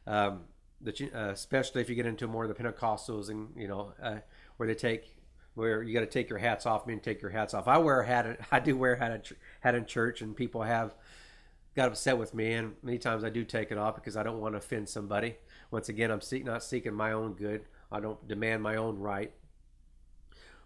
Um, 0.07 0.42
that 0.80 1.00
you, 1.00 1.11
uh, 1.14 1.30
especially 1.30 1.80
if 1.80 1.88
you 1.88 1.94
get 1.94 2.07
into 2.07 2.26
more 2.26 2.44
of 2.44 2.55
the 2.55 2.62
Pentecostals 2.62 3.30
and 3.30 3.48
you 3.57 3.68
know 3.68 3.92
uh, 4.02 4.16
where 4.57 4.66
they 4.66 4.74
take 4.74 5.16
where 5.55 5.82
you 5.82 5.94
got 5.94 6.00
to 6.00 6.07
take 6.07 6.28
your 6.28 6.38
hats 6.38 6.66
off. 6.66 6.86
Me 6.86 6.94
and 6.94 7.02
take 7.02 7.22
your 7.22 7.30
hats 7.30 7.55
off. 7.55 7.68
I 7.68 7.78
wear 7.78 8.00
a 8.00 8.07
hat. 8.07 8.40
I 8.52 8.61
do 8.61 8.76
wear 8.76 8.94
a 8.94 8.98
hat, 8.98 9.32
hat 9.61 9.74
in 9.74 9.86
church, 9.86 10.20
and 10.20 10.36
people 10.36 10.62
have 10.62 10.94
got 11.74 11.88
upset 11.88 12.18
with 12.18 12.34
me, 12.34 12.52
and 12.52 12.74
many 12.82 12.98
times 12.98 13.24
I 13.24 13.30
do 13.30 13.44
take 13.44 13.72
it 13.72 13.78
off 13.78 13.96
because 13.96 14.16
I 14.16 14.22
don't 14.22 14.40
want 14.40 14.55
to 14.55 14.59
offend 14.59 14.88
somebody. 14.88 15.36
Once 15.70 15.88
again, 15.88 16.11
I'm 16.11 16.20
seek, 16.20 16.44
not 16.44 16.62
seeking 16.62 16.94
my 16.94 17.12
own 17.12 17.32
good. 17.32 17.62
I 17.90 18.00
don't 18.00 18.26
demand 18.28 18.62
my 18.62 18.76
own 18.76 18.98
right. 18.98 19.32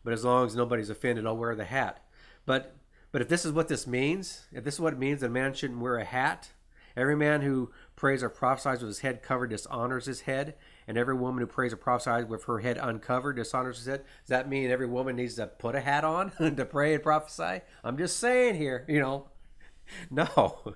But 0.05 0.13
as 0.13 0.25
long 0.25 0.47
as 0.47 0.55
nobody's 0.55 0.91
offended, 0.91 1.27
I'll 1.27 1.37
wear 1.37 1.55
the 1.55 1.65
hat. 1.65 2.05
But 2.47 2.78
but 3.11 3.23
if 3.23 3.29
this 3.29 3.45
is 3.45 3.53
what 3.53 3.69
this 3.69 3.87
means, 3.87 4.47
if 4.53 4.65
this 4.65 4.75
is 4.75 4.81
what 4.81 4.93
it 4.93 4.99
means, 4.99 5.23
a 5.23 5.29
man 5.29 5.55
shouldn't 5.55 5.81
wear 5.81 5.97
a 5.97 6.05
hat. 6.05 6.51
Every 6.97 7.17
man 7.17 7.43
who 7.43 7.71
prays 7.95 8.23
or 8.23 8.29
prophesies 8.29 8.81
with 8.81 8.89
his 8.89 9.01
head 9.01 9.23
covered 9.23 9.51
dishonors 9.51 10.07
his 10.07 10.23
head, 10.23 10.55
and 10.87 10.99
every 10.99 11.15
woman 11.15 11.41
who 11.41 11.47
prays 11.47 11.73
or 11.73 11.77
prophesies 11.77 12.27
with 12.27 12.45
her 12.45 12.59
head 12.59 12.77
uncovered 12.77 13.37
dishonors 13.37 13.79
his 13.79 13.87
head. 13.87 14.05
Does 14.23 14.31
that 14.31 14.49
mean 14.49 14.71
every 14.71 14.87
woman 14.87 15.17
needs 15.17 15.37
to 15.37 15.47
put 15.47 15.75
a 15.75 15.81
hat 15.81 16.05
on 16.05 16.33
to 16.57 16.65
pray 16.65 16.95
and 16.95 17.03
prophesy? 17.03 17.63
I'm 17.85 17.97
just 17.97 18.19
saying 18.19 18.57
here, 18.57 18.85
you 18.89 19.01
know. 19.01 19.29
No. 20.11 20.75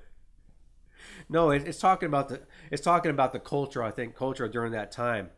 No, 1.29 1.51
it's 1.51 1.79
talking 1.79 2.07
about 2.07 2.31
the 2.31 2.41
it's 2.71 2.81
talking 2.81 3.11
about 3.11 3.35
the 3.35 3.39
culture. 3.39 3.83
I 3.83 3.91
think 3.91 4.17
culture 4.17 4.49
during 4.49 4.73
that 4.73 4.91
time 4.91 5.29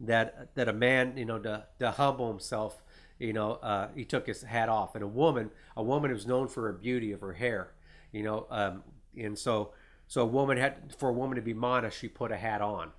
that 0.00 0.54
that 0.54 0.68
a 0.68 0.74
man, 0.74 1.16
you 1.16 1.24
know, 1.24 1.38
to, 1.38 1.64
to 1.80 1.92
humble 1.92 2.28
himself, 2.28 2.83
you 3.18 3.32
know, 3.32 3.52
uh, 3.54 3.88
he 3.94 4.04
took 4.04 4.26
his 4.26 4.42
hat 4.42 4.68
off, 4.68 4.94
and 4.94 5.04
a 5.04 5.08
woman, 5.08 5.50
a 5.76 5.82
woman 5.82 6.10
who's 6.10 6.26
known 6.26 6.48
for 6.48 6.62
her 6.62 6.72
beauty 6.72 7.12
of 7.12 7.20
her 7.20 7.34
hair, 7.34 7.72
you 8.12 8.22
know, 8.22 8.46
um, 8.50 8.82
and 9.16 9.38
so 9.38 9.72
so 10.06 10.22
a 10.22 10.26
woman 10.26 10.58
had 10.58 10.94
for 10.98 11.08
a 11.08 11.12
woman 11.12 11.36
to 11.36 11.42
be 11.42 11.54
modest, 11.54 11.98
she 11.98 12.08
put 12.08 12.32
a 12.32 12.36
hat 12.36 12.60
on. 12.60 12.90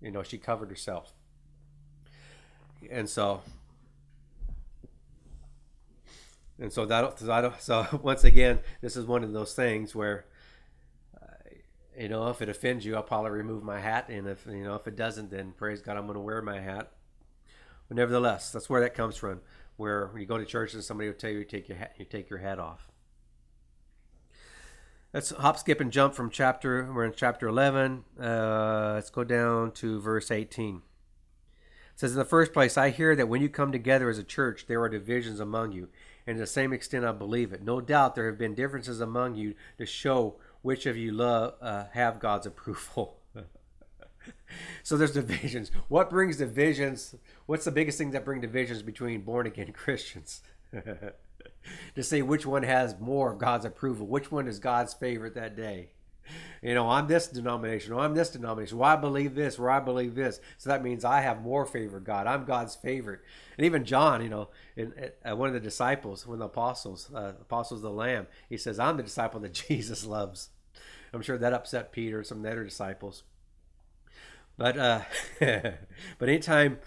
You 0.00 0.10
know, 0.10 0.22
she 0.22 0.38
covered 0.38 0.70
herself. 0.70 1.12
And 2.90 3.08
so 3.08 3.42
and 6.58 6.72
so 6.72 6.84
that 6.86 7.20
so 7.60 7.86
once 8.02 8.24
again, 8.24 8.60
this 8.80 8.96
is 8.96 9.06
one 9.06 9.24
of 9.24 9.32
those 9.32 9.54
things 9.54 9.94
where 9.94 10.26
uh, 11.20 11.26
you 11.98 12.08
know, 12.08 12.28
if 12.28 12.42
it 12.42 12.48
offends 12.48 12.84
you, 12.84 12.96
I'll 12.96 13.02
probably 13.02 13.30
remove 13.30 13.62
my 13.62 13.80
hat, 13.80 14.08
and 14.08 14.28
if 14.28 14.46
you 14.46 14.64
know, 14.64 14.74
if 14.74 14.86
it 14.86 14.96
doesn't, 14.96 15.30
then 15.30 15.52
praise 15.56 15.80
God, 15.80 15.96
I'm 15.96 16.04
going 16.04 16.14
to 16.14 16.20
wear 16.20 16.42
my 16.42 16.60
hat. 16.60 16.92
But 17.88 17.96
nevertheless, 17.96 18.52
that's 18.52 18.70
where 18.70 18.80
that 18.82 18.94
comes 18.94 19.16
from. 19.16 19.40
Where 19.80 20.10
you 20.14 20.26
go 20.26 20.36
to 20.36 20.44
church 20.44 20.74
and 20.74 20.84
somebody 20.84 21.08
will 21.08 21.16
tell 21.16 21.30
you, 21.30 21.38
you 21.38 21.44
take 21.46 21.66
your 21.66 21.78
hat, 21.78 21.94
you 21.96 22.04
take 22.04 22.28
your 22.28 22.40
hat 22.40 22.58
off. 22.58 22.90
Let's 25.14 25.30
hop, 25.30 25.58
skip, 25.58 25.80
and 25.80 25.90
jump 25.90 26.12
from 26.12 26.28
chapter. 26.28 26.86
We're 26.92 27.06
in 27.06 27.14
chapter 27.16 27.48
11. 27.48 28.04
Uh, 28.20 28.92
let's 28.96 29.08
go 29.08 29.24
down 29.24 29.72
to 29.72 29.98
verse 29.98 30.30
18. 30.30 30.76
It 30.76 30.82
says, 31.96 32.12
In 32.12 32.18
the 32.18 32.26
first 32.26 32.52
place, 32.52 32.76
I 32.76 32.90
hear 32.90 33.16
that 33.16 33.30
when 33.30 33.40
you 33.40 33.48
come 33.48 33.72
together 33.72 34.10
as 34.10 34.18
a 34.18 34.22
church, 34.22 34.66
there 34.66 34.82
are 34.82 34.90
divisions 34.90 35.40
among 35.40 35.72
you. 35.72 35.88
And 36.26 36.36
to 36.36 36.42
the 36.42 36.46
same 36.46 36.74
extent, 36.74 37.06
I 37.06 37.12
believe 37.12 37.54
it. 37.54 37.64
No 37.64 37.80
doubt 37.80 38.14
there 38.14 38.26
have 38.26 38.36
been 38.36 38.54
differences 38.54 39.00
among 39.00 39.36
you 39.36 39.54
to 39.78 39.86
show 39.86 40.36
which 40.60 40.84
of 40.84 40.98
you 40.98 41.10
love 41.10 41.54
uh, 41.62 41.84
have 41.92 42.20
God's 42.20 42.46
approval. 42.52 43.19
so 44.82 44.96
there's 44.96 45.12
divisions. 45.12 45.70
What 45.88 46.10
brings 46.10 46.36
divisions? 46.36 47.14
What's 47.46 47.64
the 47.64 47.70
biggest 47.70 47.98
thing 47.98 48.10
that 48.12 48.24
brings 48.24 48.42
divisions 48.42 48.82
between 48.82 49.22
born 49.22 49.46
again 49.46 49.72
Christians? 49.72 50.42
to 51.94 52.02
say 52.02 52.22
which 52.22 52.46
one 52.46 52.62
has 52.62 52.98
more 53.00 53.32
of 53.32 53.38
God's 53.38 53.64
approval, 53.64 54.06
which 54.06 54.30
one 54.30 54.48
is 54.48 54.58
God's 54.58 54.94
favorite 54.94 55.34
that 55.34 55.56
day. 55.56 55.90
You 56.62 56.74
know, 56.74 56.88
I'm 56.88 57.08
this 57.08 57.26
denomination, 57.26 57.92
or 57.92 58.00
I'm 58.00 58.14
this 58.14 58.30
denomination. 58.30 58.78
Well, 58.78 58.90
I 58.90 58.96
believe 58.96 59.34
this, 59.34 59.58
or 59.58 59.68
I 59.68 59.80
believe 59.80 60.14
this. 60.14 60.40
So 60.58 60.70
that 60.70 60.82
means 60.82 61.04
I 61.04 61.22
have 61.22 61.42
more 61.42 61.66
favor 61.66 61.98
God. 61.98 62.26
I'm 62.26 62.44
God's 62.44 62.76
favorite. 62.76 63.20
And 63.56 63.66
even 63.66 63.84
John, 63.84 64.22
you 64.22 64.28
know, 64.28 64.48
in, 64.76 64.92
uh, 65.28 65.34
one 65.34 65.48
of 65.48 65.54
the 65.54 65.60
disciples, 65.60 66.26
one 66.26 66.34
of 66.34 66.38
the 66.40 66.44
apostles, 66.44 67.10
uh, 67.12 67.32
apostles 67.40 67.78
of 67.78 67.82
the 67.82 67.90
Lamb, 67.90 68.26
he 68.48 68.56
says, 68.56 68.78
I'm 68.78 68.96
the 68.96 69.02
disciple 69.02 69.40
that 69.40 69.54
Jesus 69.68 70.06
loves. 70.06 70.50
I'm 71.12 71.22
sure 71.22 71.38
that 71.38 71.52
upset 71.52 71.90
Peter, 71.90 72.22
some 72.22 72.38
of 72.38 72.44
the 72.44 72.50
other 72.52 72.64
disciples. 72.64 73.24
But 74.60 74.76
uh, 74.76 75.00
but 75.40 76.28
anytime 76.28 76.80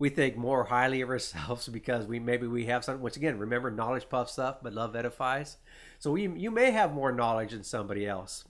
we 0.00 0.08
think 0.08 0.36
more 0.36 0.64
highly 0.64 1.02
of 1.02 1.08
ourselves 1.08 1.68
because 1.72 2.04
we 2.04 2.18
maybe 2.18 2.48
we 2.48 2.66
have 2.66 2.84
something 2.84 3.00
which 3.00 3.16
again 3.16 3.38
remember 3.38 3.70
knowledge 3.70 4.08
puffs 4.08 4.40
up 4.40 4.64
but 4.64 4.72
love 4.72 4.96
edifies. 4.96 5.56
So 6.00 6.10
we, 6.10 6.26
you 6.28 6.50
may 6.50 6.72
have 6.72 6.92
more 6.92 7.12
knowledge 7.12 7.52
than 7.52 7.62
somebody 7.62 8.08
else 8.08 8.44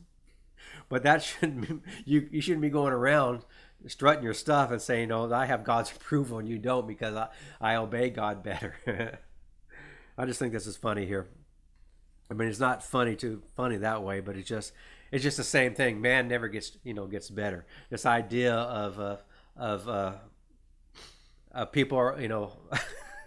but 0.89 1.03
that 1.03 1.23
shouldn't 1.23 1.83
you 2.07 2.29
you 2.33 2.41
shouldn't 2.41 2.63
be 2.63 2.71
going 2.71 2.95
around 2.95 3.45
strutting 3.89 4.25
your 4.25 4.33
stuff 4.33 4.71
and 4.71 4.81
saying 4.81 5.13
oh 5.13 5.31
i 5.31 5.45
have 5.45 5.63
god's 5.63 5.93
approval 5.93 6.39
and 6.39 6.49
you 6.49 6.59
don't 6.59 6.89
because 6.89 7.15
i, 7.15 7.29
I 7.61 7.77
obey 7.77 8.09
god 8.09 8.43
better. 8.43 9.21
I 10.17 10.25
just 10.25 10.39
think 10.39 10.55
this 10.55 10.67
is 10.67 10.79
funny 10.79 11.05
here. 11.05 11.27
I 12.31 12.35
mean 12.35 12.49
it's 12.49 12.59
not 12.59 12.83
funny 12.83 13.17
to 13.17 13.43
funny 13.55 13.77
that 13.77 14.03
way 14.03 14.21
but 14.21 14.35
it's 14.35 14.49
just 14.49 14.73
it's 15.11 15.23
just 15.23 15.37
the 15.37 15.45
same 15.45 15.75
thing. 15.75 16.01
Man 16.01 16.29
never 16.29 16.49
gets 16.49 16.77
you 16.85 16.95
know 16.95 17.07
gets 17.07 17.31
better. 17.31 17.67
This 17.91 18.07
idea 18.07 18.55
of 18.55 18.99
uh, 19.01 19.17
of 19.57 19.89
uh, 19.89 20.13
uh, 21.55 21.65
people 21.67 21.99
are 21.99 22.21
you 22.21 22.29
know 22.29 22.53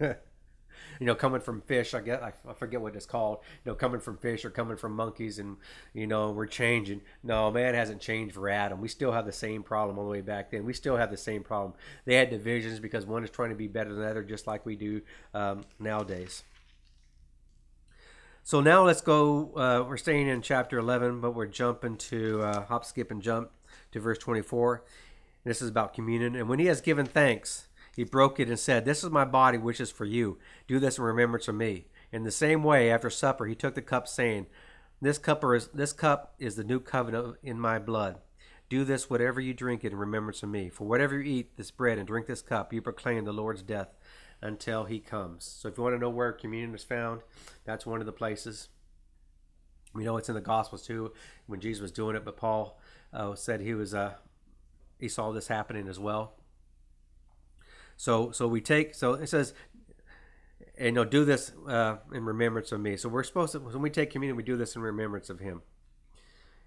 you 0.00 1.06
know 1.06 1.14
coming 1.14 1.40
from 1.40 1.60
fish 1.62 1.94
i 1.94 2.00
get 2.00 2.22
I, 2.22 2.32
forget 2.52 2.80
what 2.80 2.94
it's 2.94 3.06
called 3.06 3.38
you 3.64 3.72
know 3.72 3.74
coming 3.74 4.00
from 4.00 4.18
fish 4.18 4.44
or 4.44 4.50
coming 4.50 4.76
from 4.76 4.94
monkeys 4.94 5.38
and 5.38 5.56
you 5.94 6.06
know 6.06 6.30
we're 6.30 6.46
changing. 6.46 7.00
No 7.22 7.50
man 7.50 7.74
hasn't 7.74 8.00
changed 8.00 8.34
for 8.34 8.48
adam. 8.48 8.80
We 8.80 8.88
still 8.88 9.12
have 9.12 9.26
the 9.26 9.32
same 9.32 9.62
problem 9.62 9.98
all 9.98 10.04
the 10.04 10.10
way 10.10 10.20
back 10.20 10.50
then. 10.50 10.64
We 10.64 10.72
still 10.72 10.96
have 10.96 11.10
the 11.10 11.16
same 11.16 11.42
problem. 11.42 11.74
They 12.04 12.14
had 12.14 12.30
divisions 12.30 12.78
because 12.78 13.06
one 13.06 13.24
is 13.24 13.30
trying 13.30 13.50
to 13.50 13.56
be 13.56 13.68
better 13.68 13.90
than 13.90 14.02
the 14.02 14.10
other 14.10 14.22
just 14.22 14.46
like 14.46 14.64
we 14.64 14.76
do 14.76 15.00
um, 15.34 15.62
nowadays 15.78 16.44
so 18.50 18.60
now 18.60 18.84
let's 18.84 19.00
go 19.00 19.52
uh, 19.54 19.84
we're 19.86 19.96
staying 19.96 20.26
in 20.26 20.42
chapter 20.42 20.78
11 20.78 21.20
but 21.20 21.36
we're 21.36 21.46
jumping 21.46 21.96
to 21.96 22.42
uh, 22.42 22.64
hop 22.64 22.84
skip 22.84 23.12
and 23.12 23.22
jump 23.22 23.50
to 23.92 24.00
verse 24.00 24.18
24 24.18 24.84
this 25.44 25.62
is 25.62 25.68
about 25.68 25.94
communion 25.94 26.34
and 26.34 26.48
when 26.48 26.58
he 26.58 26.66
has 26.66 26.80
given 26.80 27.06
thanks 27.06 27.68
he 27.94 28.04
broke 28.04 28.38
it 28.38 28.48
and 28.48 28.58
said, 28.58 28.84
This 28.84 29.02
is 29.02 29.10
my 29.10 29.24
body, 29.24 29.58
which 29.58 29.80
is 29.80 29.90
for 29.90 30.04
you. 30.04 30.38
Do 30.66 30.78
this 30.78 30.98
in 30.98 31.04
remembrance 31.04 31.48
of 31.48 31.54
me. 31.54 31.86
In 32.12 32.24
the 32.24 32.30
same 32.30 32.62
way, 32.62 32.90
after 32.90 33.10
supper, 33.10 33.46
he 33.46 33.54
took 33.54 33.74
the 33.74 33.82
cup, 33.82 34.08
saying, 34.08 34.46
This 35.00 35.18
cup 35.18 35.44
is, 35.44 35.68
this 35.68 35.92
cup 35.92 36.34
is 36.38 36.56
the 36.56 36.64
new 36.64 36.80
covenant 36.80 37.36
in 37.42 37.58
my 37.58 37.78
blood. 37.78 38.18
Do 38.68 38.84
this 38.84 39.10
whatever 39.10 39.40
you 39.40 39.52
drink 39.52 39.84
it 39.84 39.92
in 39.92 39.98
remembrance 39.98 40.42
of 40.42 40.48
me. 40.48 40.68
For 40.68 40.86
whatever 40.86 41.20
you 41.20 41.38
eat 41.38 41.56
this 41.56 41.70
bread 41.70 41.98
and 41.98 42.06
drink 42.06 42.26
this 42.26 42.42
cup, 42.42 42.72
you 42.72 42.80
proclaim 42.80 43.24
the 43.24 43.32
Lord's 43.32 43.62
death 43.62 43.88
until 44.42 44.84
he 44.84 45.00
comes. 45.00 45.44
So 45.44 45.68
if 45.68 45.76
you 45.76 45.82
want 45.82 45.94
to 45.94 45.98
know 45.98 46.10
where 46.10 46.32
communion 46.32 46.74
is 46.74 46.84
found, 46.84 47.22
that's 47.64 47.86
one 47.86 48.00
of 48.00 48.06
the 48.06 48.12
places. 48.12 48.68
We 49.92 50.04
know 50.04 50.16
it's 50.16 50.28
in 50.28 50.34
the 50.34 50.40
Gospels 50.40 50.86
too 50.86 51.12
when 51.46 51.60
Jesus 51.60 51.82
was 51.82 51.92
doing 51.92 52.16
it, 52.16 52.24
but 52.24 52.36
Paul 52.36 52.78
uh, 53.12 53.34
said 53.34 53.60
he 53.60 53.74
was 53.74 53.94
uh, 53.94 54.14
he 54.98 55.08
saw 55.08 55.32
this 55.32 55.48
happening 55.48 55.88
as 55.88 55.98
well. 55.98 56.34
So 57.96 58.30
so 58.30 58.46
we 58.46 58.60
take 58.60 58.94
so 58.94 59.14
it 59.14 59.28
says 59.28 59.52
and 60.78 60.86
you 60.86 60.92
know 60.92 61.04
do 61.04 61.24
this 61.24 61.52
uh, 61.68 61.96
in 62.12 62.24
remembrance 62.24 62.72
of 62.72 62.80
me. 62.80 62.96
So 62.96 63.08
we're 63.08 63.24
supposed 63.24 63.52
to 63.52 63.60
when 63.60 63.82
we 63.82 63.90
take 63.90 64.10
communion, 64.10 64.36
we 64.36 64.42
do 64.42 64.56
this 64.56 64.76
in 64.76 64.82
remembrance 64.82 65.28
of 65.28 65.40
him. 65.40 65.62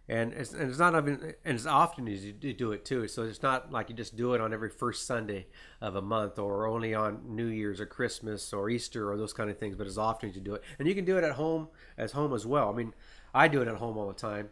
And 0.10 0.34
it's, 0.34 0.52
and 0.52 0.70
it's 0.70 0.80
not 0.80 0.96
even 0.96 1.34
and 1.46 1.56
as 1.56 1.66
often 1.66 2.10
as 2.10 2.26
you 2.26 2.34
do 2.34 2.74
it 2.74 2.84
too. 2.84 3.08
So 3.08 3.24
it's 3.24 3.42
not 3.42 3.72
like 3.72 3.90
you 3.90 3.96
just 3.96 4.18
do 4.18 4.34
it 4.34 4.42
on 4.42 4.54
every 4.54 4.70
first 4.70 5.08
Sunday 5.08 5.48
of 5.80 5.96
a 5.96 6.02
month 6.02 6.38
or 6.38 6.68
only 6.68 6.94
on 6.94 7.22
New 7.26 7.48
Year's 7.48 7.80
or 7.80 7.86
Christmas 7.86 8.52
or 8.52 8.70
Easter 8.70 9.10
or 9.10 9.18
those 9.18 9.32
kind 9.32 9.50
of 9.50 9.58
things. 9.58 9.78
But 9.78 9.88
as 9.88 9.98
often 9.98 10.30
as 10.30 10.36
you 10.36 10.42
do 10.42 10.56
it, 10.56 10.64
and 10.78 10.88
you 10.88 10.96
can 10.96 11.06
do 11.06 11.18
it 11.18 11.24
at 11.24 11.34
home 11.34 11.70
as 11.98 12.12
home 12.12 12.34
as 12.34 12.46
well. 12.46 12.70
I 12.70 12.74
mean, 12.74 12.94
I 13.34 13.48
do 13.48 13.62
it 13.62 13.68
at 13.68 13.76
home 13.76 13.98
all 13.98 14.08
the 14.08 14.14
time 14.14 14.50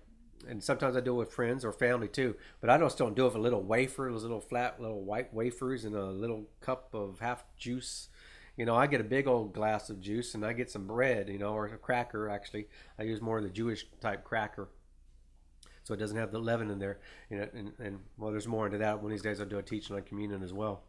and 0.47 0.64
sometimes 0.64 0.95
I 0.95 1.02
do 1.02 1.14
it 1.14 1.18
with 1.18 1.34
friends 1.34 1.64
or 1.64 1.72
family 1.72 2.08
too. 2.08 2.36
But 2.60 2.70
I 2.70 2.78
just 2.78 2.97
don't 2.97 3.16
do 3.16 3.24
it 3.24 3.30
with 3.30 3.36
a 3.36 3.39
little 3.39 3.62
wafer, 3.62 4.10
those 4.12 4.24
little 4.24 4.41
flat 4.41 4.82
little 4.82 5.02
white 5.02 5.34
wafers, 5.34 5.86
and 5.86 5.95
a 5.95 6.06
little 6.06 6.45
cup 6.60 6.89
of 6.93 7.20
half 7.20 7.43
juice. 7.58 8.10
You 8.58 8.66
know, 8.66 8.76
I 8.76 8.88
get 8.88 9.02
a 9.02 9.06
big 9.06 9.28
old 9.28 9.54
glass 9.54 9.89
of 9.89 10.02
juice, 10.02 10.36
and 10.36 10.45
I 10.45 10.54
get 10.54 10.70
some 10.70 10.88
bread, 10.88 11.30
you 11.30 11.39
know, 11.39 11.54
or 11.54 11.66
a 11.66 11.78
cracker. 11.78 12.30
Actually, 12.30 12.68
I 12.99 13.04
use 13.04 13.22
more 13.22 13.38
of 13.38 13.43
the 13.43 13.49
Jewish 13.49 13.86
type 13.99 14.24
cracker, 14.24 14.70
so 15.92 15.96
it 15.96 16.00
doesn't 16.00 16.16
have 16.16 16.32
the 16.32 16.39
leaven 16.39 16.72
in 16.72 16.80
there. 16.80 17.00
You 17.30 17.38
know, 17.38 17.48
and, 17.54 17.74
and 17.78 18.00
well, 18.18 18.32
there's 18.32 18.48
more 18.48 18.66
into 18.66 18.78
that. 18.78 19.02
One 19.02 19.12
these 19.12 19.22
days, 19.22 19.42
I'll 19.42 19.46
do 19.46 19.58
a 19.58 19.62
teaching 19.62 19.94
on 19.94 20.04
communion 20.04 20.42
as 20.42 20.54
well. 20.54 20.84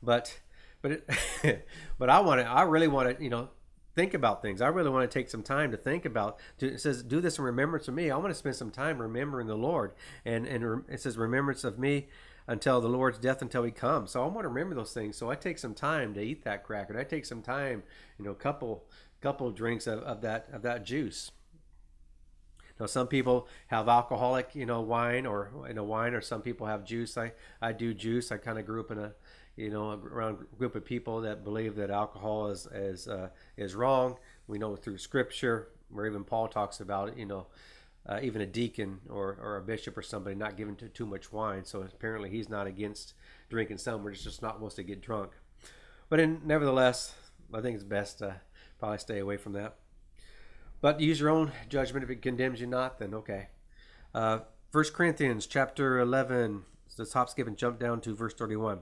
But, 0.00 0.38
but 0.80 0.92
it, 0.92 1.66
but 1.98 2.08
I 2.08 2.20
want 2.20 2.40
to. 2.40 2.46
I 2.46 2.62
really 2.62 2.86
want 2.86 3.18
to. 3.18 3.24
You 3.24 3.30
know, 3.30 3.48
think 3.96 4.14
about 4.14 4.42
things. 4.42 4.60
I 4.60 4.68
really 4.68 4.90
want 4.90 5.10
to 5.10 5.18
take 5.18 5.28
some 5.28 5.42
time 5.42 5.72
to 5.72 5.76
think 5.76 6.04
about. 6.04 6.38
To, 6.58 6.72
it 6.72 6.80
says, 6.80 7.02
"Do 7.02 7.20
this 7.20 7.38
in 7.38 7.44
remembrance 7.44 7.88
of 7.88 7.94
me." 7.94 8.12
I 8.12 8.16
want 8.16 8.28
to 8.28 8.34
spend 8.34 8.54
some 8.54 8.70
time 8.70 9.02
remembering 9.02 9.48
the 9.48 9.56
Lord, 9.56 9.94
and 10.24 10.46
and 10.46 10.84
it 10.88 11.00
says, 11.00 11.18
"Remembrance 11.18 11.64
of 11.64 11.78
me." 11.78 12.06
Until 12.48 12.80
the 12.80 12.88
Lord's 12.88 13.18
death, 13.18 13.42
until 13.42 13.64
He 13.64 13.72
comes. 13.72 14.12
So 14.12 14.22
I 14.22 14.26
want 14.28 14.44
to 14.44 14.48
remember 14.48 14.76
those 14.76 14.92
things. 14.92 15.16
So 15.16 15.28
I 15.28 15.34
take 15.34 15.58
some 15.58 15.74
time 15.74 16.14
to 16.14 16.20
eat 16.20 16.44
that 16.44 16.62
cracker. 16.62 16.96
I 16.96 17.02
take 17.02 17.24
some 17.24 17.42
time, 17.42 17.82
you 18.20 18.24
know, 18.24 18.30
a 18.30 18.36
couple 18.36 18.84
couple 19.20 19.50
drinks 19.50 19.88
of, 19.88 19.98
of 20.04 20.20
that 20.20 20.46
of 20.52 20.62
that 20.62 20.84
juice. 20.84 21.32
Now, 22.78 22.86
some 22.86 23.06
people 23.06 23.48
have 23.68 23.88
alcoholic, 23.88 24.54
you 24.54 24.66
know, 24.66 24.80
wine 24.80 25.26
or 25.26 25.50
you 25.66 25.74
know 25.74 25.84
wine, 25.84 26.14
or 26.14 26.20
some 26.20 26.42
people 26.42 26.66
have 26.66 26.84
juice. 26.84 27.16
I 27.16 27.32
I 27.60 27.72
do 27.72 27.94
juice. 27.94 28.30
I 28.30 28.36
kind 28.36 28.58
of 28.58 28.66
grew 28.66 28.80
up 28.80 28.90
in 28.90 28.98
a 28.98 29.12
you 29.56 29.70
know, 29.70 29.92
around 29.92 30.38
group 30.58 30.74
of 30.74 30.84
people 30.84 31.22
that 31.22 31.42
believe 31.42 31.76
that 31.76 31.90
alcohol 31.90 32.48
is 32.48 32.66
is 32.66 33.08
uh, 33.08 33.30
is 33.56 33.74
wrong. 33.74 34.16
We 34.46 34.58
know 34.58 34.76
through 34.76 34.98
Scripture, 34.98 35.68
where 35.88 36.06
even 36.06 36.24
Paul 36.24 36.48
talks 36.48 36.80
about 36.80 37.08
it. 37.08 37.16
You 37.16 37.26
know, 37.26 37.46
uh, 38.06 38.20
even 38.22 38.42
a 38.42 38.46
deacon 38.46 39.00
or, 39.08 39.38
or 39.40 39.56
a 39.56 39.62
bishop 39.62 39.96
or 39.96 40.02
somebody 40.02 40.36
not 40.36 40.56
giving 40.56 40.76
too, 40.76 40.88
too 40.88 41.06
much 41.06 41.32
wine. 41.32 41.64
So 41.64 41.82
apparently 41.82 42.30
he's 42.30 42.48
not 42.48 42.66
against 42.66 43.14
drinking 43.48 43.78
some. 43.78 44.04
We're 44.04 44.12
just 44.12 44.42
not 44.42 44.56
supposed 44.56 44.76
to 44.76 44.82
get 44.82 45.00
drunk. 45.00 45.32
But 46.08 46.20
in, 46.20 46.42
nevertheless, 46.44 47.14
I 47.52 47.60
think 47.60 47.74
it's 47.74 47.84
best 47.84 48.18
to 48.18 48.40
probably 48.78 48.98
stay 48.98 49.18
away 49.18 49.38
from 49.38 49.54
that. 49.54 49.76
But 50.86 51.00
use 51.00 51.18
your 51.18 51.30
own 51.30 51.50
judgment. 51.68 52.04
If 52.04 52.10
it 52.10 52.22
condemns 52.22 52.60
you 52.60 52.68
not, 52.68 53.00
then 53.00 53.12
okay. 53.12 53.48
Uh, 54.14 54.38
1 54.70 54.84
Corinthians 54.94 55.48
chapter 55.48 55.98
11, 55.98 56.62
the 56.96 57.10
hop, 57.12 57.28
skip 57.28 57.48
and 57.48 57.56
jump 57.56 57.80
down 57.80 58.00
to 58.02 58.14
verse 58.14 58.34
31. 58.34 58.78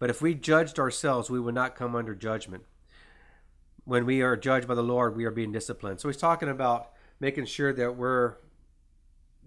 But 0.00 0.10
if 0.10 0.20
we 0.20 0.34
judged 0.34 0.80
ourselves, 0.80 1.30
we 1.30 1.38
would 1.38 1.54
not 1.54 1.76
come 1.76 1.94
under 1.94 2.16
judgment. 2.16 2.64
When 3.84 4.04
we 4.04 4.20
are 4.20 4.36
judged 4.36 4.66
by 4.66 4.74
the 4.74 4.82
Lord, 4.82 5.16
we 5.16 5.26
are 5.26 5.30
being 5.30 5.52
disciplined. 5.52 6.00
So 6.00 6.08
he's 6.08 6.16
talking 6.16 6.48
about 6.48 6.90
making 7.20 7.44
sure 7.44 7.72
that 7.72 7.94
we're 7.94 8.34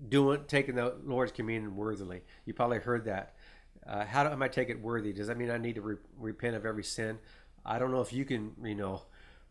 doing 0.08 0.46
taking 0.48 0.76
the 0.76 0.96
Lord's 1.04 1.34
communion 1.34 1.76
worthily. 1.76 2.22
You 2.46 2.54
probably 2.54 2.80
heard 2.80 3.04
that. 3.04 3.36
Uh, 3.86 4.06
how 4.06 4.24
do, 4.24 4.30
am 4.30 4.42
I 4.42 4.48
take 4.48 4.70
it 4.70 4.80
worthy? 4.82 5.12
Does 5.12 5.28
that 5.28 5.38
mean 5.38 5.52
I 5.52 5.58
need 5.58 5.76
to 5.76 5.82
re- 5.82 5.98
repent 6.18 6.56
of 6.56 6.66
every 6.66 6.86
sin? 6.86 7.20
I 7.66 7.80
don't 7.80 7.92
know 7.92 8.00
if 8.00 8.14
you 8.14 8.24
can, 8.24 8.54
you 8.64 8.76
know, 8.76 9.02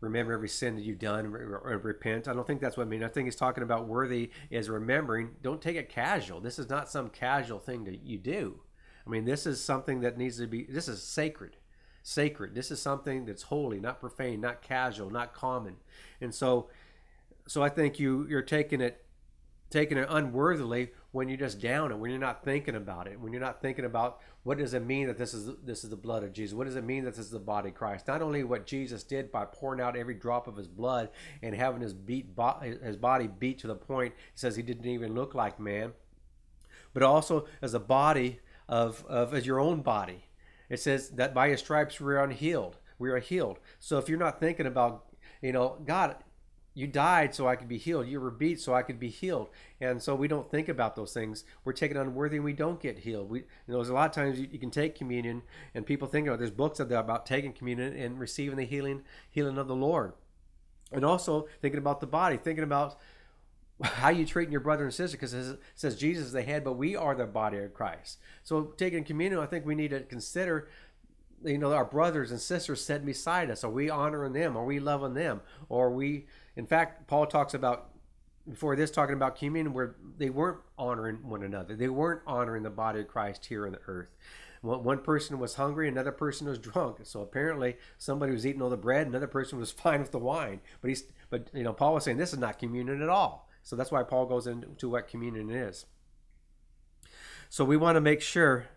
remember 0.01 0.33
every 0.33 0.49
sin 0.49 0.75
that 0.75 0.83
you've 0.83 0.99
done 0.99 1.27
or 1.27 1.79
repent. 1.81 2.27
I 2.27 2.33
don't 2.33 2.45
think 2.45 2.59
that's 2.59 2.75
what 2.75 2.87
I 2.87 2.89
mean. 2.89 3.03
I 3.03 3.07
think 3.07 3.27
he's 3.27 3.35
talking 3.35 3.63
about 3.63 3.87
worthy 3.87 4.31
is 4.49 4.69
remembering. 4.69 5.35
Don't 5.41 5.61
take 5.61 5.77
it 5.77 5.89
casual. 5.89 6.41
This 6.41 6.59
is 6.59 6.69
not 6.69 6.89
some 6.89 7.09
casual 7.09 7.59
thing 7.59 7.85
that 7.85 8.03
you 8.03 8.17
do. 8.17 8.59
I 9.05 9.09
mean, 9.09 9.25
this 9.25 9.45
is 9.45 9.63
something 9.63 10.01
that 10.01 10.17
needs 10.17 10.37
to 10.37 10.47
be, 10.47 10.63
this 10.63 10.87
is 10.87 11.01
sacred. 11.01 11.57
Sacred. 12.03 12.55
This 12.55 12.71
is 12.71 12.81
something 12.81 13.25
that's 13.25 13.43
holy, 13.43 13.79
not 13.79 13.99
profane, 13.99 14.41
not 14.41 14.63
casual, 14.63 15.11
not 15.11 15.33
common. 15.33 15.75
And 16.19 16.33
so, 16.33 16.69
so 17.47 17.61
I 17.61 17.69
think 17.69 17.99
you 17.99 18.25
you're 18.27 18.41
taking 18.41 18.81
it, 18.81 19.05
taking 19.69 19.99
it 19.99 20.07
unworthily 20.09 20.91
when 21.11 21.27
you're 21.27 21.37
just 21.37 21.59
down 21.59 21.91
and 21.91 21.99
when 21.99 22.09
you're 22.09 22.19
not 22.19 22.43
thinking 22.43 22.75
about 22.75 23.07
it, 23.07 23.19
when 23.19 23.33
you're 23.33 23.41
not 23.41 23.61
thinking 23.61 23.85
about 23.85 24.21
what 24.43 24.57
does 24.57 24.73
it 24.73 24.85
mean 24.85 25.07
that 25.07 25.17
this 25.17 25.33
is 25.33 25.49
this 25.63 25.83
is 25.83 25.89
the 25.89 25.95
blood 25.95 26.23
of 26.23 26.33
Jesus? 26.33 26.55
What 26.55 26.65
does 26.65 26.75
it 26.75 26.83
mean 26.83 27.03
that 27.03 27.15
this 27.15 27.25
is 27.25 27.31
the 27.31 27.39
body 27.39 27.69
of 27.69 27.75
Christ? 27.75 28.07
Not 28.07 28.21
only 28.21 28.43
what 28.43 28.65
Jesus 28.65 29.03
did 29.03 29.31
by 29.31 29.45
pouring 29.45 29.81
out 29.81 29.97
every 29.97 30.15
drop 30.15 30.47
of 30.47 30.55
His 30.55 30.67
blood 30.67 31.09
and 31.41 31.53
having 31.53 31.81
His 31.81 31.93
beat 31.93 32.27
his 32.83 32.97
body 32.97 33.27
beat 33.27 33.59
to 33.59 33.67
the 33.67 33.75
point 33.75 34.13
he 34.33 34.39
says 34.39 34.55
he 34.55 34.63
didn't 34.63 34.85
even 34.85 35.13
look 35.13 35.35
like 35.35 35.59
man, 35.59 35.93
but 36.93 37.03
also 37.03 37.45
as 37.61 37.73
a 37.73 37.79
body 37.79 38.39
of, 38.67 39.05
of 39.07 39.33
as 39.33 39.45
your 39.45 39.59
own 39.59 39.81
body. 39.81 40.25
It 40.69 40.79
says 40.79 41.09
that 41.11 41.33
by 41.33 41.49
his 41.49 41.59
stripes 41.59 41.99
we 41.99 42.13
are 42.13 42.23
unhealed. 42.23 42.77
We 42.97 43.09
are 43.09 43.19
healed. 43.19 43.59
So 43.79 43.97
if 43.97 44.07
you're 44.07 44.17
not 44.17 44.39
thinking 44.39 44.65
about, 44.65 45.05
you 45.41 45.51
know, 45.51 45.77
God, 45.85 46.15
you 46.73 46.87
died 46.87 47.35
so 47.35 47.47
I 47.47 47.55
could 47.55 47.67
be 47.67 47.77
healed. 47.77 48.07
You 48.07 48.21
were 48.21 48.31
beat 48.31 48.59
so 48.61 48.73
I 48.73 48.81
could 48.81 48.99
be 48.99 49.09
healed. 49.09 49.49
And 49.81 50.01
so 50.01 50.15
we 50.15 50.27
don't 50.27 50.49
think 50.49 50.69
about 50.69 50.95
those 50.95 51.13
things. 51.13 51.43
We're 51.65 51.73
taken 51.73 51.97
unworthy 51.97 52.37
and 52.37 52.45
we 52.45 52.53
don't 52.53 52.79
get 52.79 52.99
healed. 52.99 53.29
We, 53.29 53.39
you 53.39 53.45
know, 53.67 53.75
there's 53.75 53.89
a 53.89 53.93
lot 53.93 54.09
of 54.09 54.15
times 54.15 54.39
you, 54.39 54.47
you 54.49 54.59
can 54.59 54.71
take 54.71 54.95
communion 54.95 55.41
and 55.75 55.85
people 55.85 56.07
think, 56.07 56.27
about, 56.27 56.39
there's 56.39 56.51
books 56.51 56.79
out 56.79 56.87
there 56.87 56.99
about 56.99 57.25
taking 57.25 57.51
communion 57.51 57.95
and 57.95 58.19
receiving 58.19 58.57
the 58.57 58.63
healing, 58.65 59.01
healing 59.29 59.57
of 59.57 59.67
the 59.67 59.75
Lord. 59.75 60.13
And 60.93 61.03
also 61.03 61.47
thinking 61.61 61.77
about 61.77 61.99
the 61.99 62.07
body, 62.07 62.37
thinking 62.37 62.63
about 62.63 62.97
how 63.83 64.09
you 64.09 64.25
treating 64.25 64.51
your 64.51 64.61
brother 64.61 64.83
and 64.83 64.93
sister 64.93 65.17
because 65.17 65.33
it 65.33 65.59
says 65.75 65.95
Jesus 65.97 66.27
is 66.27 66.31
the 66.31 66.43
head, 66.43 66.63
but 66.63 66.73
we 66.73 66.95
are 66.95 67.15
the 67.15 67.25
body 67.25 67.57
of 67.57 67.73
Christ. 67.73 68.19
So 68.43 68.73
taking 68.77 69.03
communion, 69.03 69.41
I 69.41 69.45
think 69.45 69.65
we 69.65 69.75
need 69.75 69.91
to 69.91 70.01
consider, 70.01 70.69
you 71.43 71.57
know, 71.57 71.73
our 71.73 71.85
brothers 71.85 72.31
and 72.31 72.39
sisters 72.39 72.83
sitting 72.83 73.05
beside 73.05 73.49
us. 73.49 73.63
Are 73.63 73.69
we 73.69 73.89
honoring 73.89 74.33
them? 74.33 74.55
Are 74.55 74.65
we 74.65 74.79
loving 74.79 75.15
them? 75.15 75.41
Or 75.67 75.89
we, 75.89 76.27
in 76.55 76.65
fact, 76.65 77.07
Paul 77.07 77.25
talks 77.27 77.53
about 77.53 77.89
before 78.49 78.75
this 78.75 78.91
talking 78.91 79.15
about 79.15 79.35
communion 79.35 79.73
where 79.73 79.95
they 80.17 80.29
weren't 80.29 80.59
honoring 80.77 81.27
one 81.27 81.43
another. 81.43 81.75
They 81.75 81.87
weren't 81.87 82.21
honoring 82.25 82.63
the 82.63 82.69
body 82.69 83.01
of 83.01 83.07
Christ 83.07 83.45
here 83.45 83.65
on 83.65 83.73
the 83.73 83.79
earth. 83.87 84.09
One 84.61 84.99
person 84.99 85.39
was 85.39 85.55
hungry, 85.55 85.87
another 85.87 86.11
person 86.11 86.47
was 86.47 86.59
drunk. 86.59 86.99
So 87.03 87.21
apparently, 87.21 87.77
somebody 87.97 88.31
was 88.31 88.45
eating 88.45 88.61
all 88.61 88.69
the 88.69 88.77
bread, 88.77 89.07
another 89.07 89.27
person 89.27 89.57
was 89.57 89.71
fine 89.83 90.01
with 90.01 90.11
the 90.11 90.19
wine. 90.19 90.61
But 90.81 90.89
he's, 90.89 91.03
but 91.29 91.49
you 91.53 91.63
know, 91.63 91.73
Paul 91.73 91.95
was 91.95 92.03
saying 92.03 92.17
this 92.17 92.33
is 92.33 92.39
not 92.39 92.59
communion 92.59 93.01
at 93.01 93.09
all. 93.09 93.49
So 93.63 93.75
that's 93.75 93.91
why 93.91 94.03
Paul 94.03 94.25
goes 94.25 94.47
into 94.47 94.89
what 94.89 95.07
communion 95.07 95.49
is. 95.49 95.85
So 97.49 97.65
we 97.65 97.77
want 97.77 97.95
to 97.95 98.01
make 98.01 98.21
sure 98.21 98.67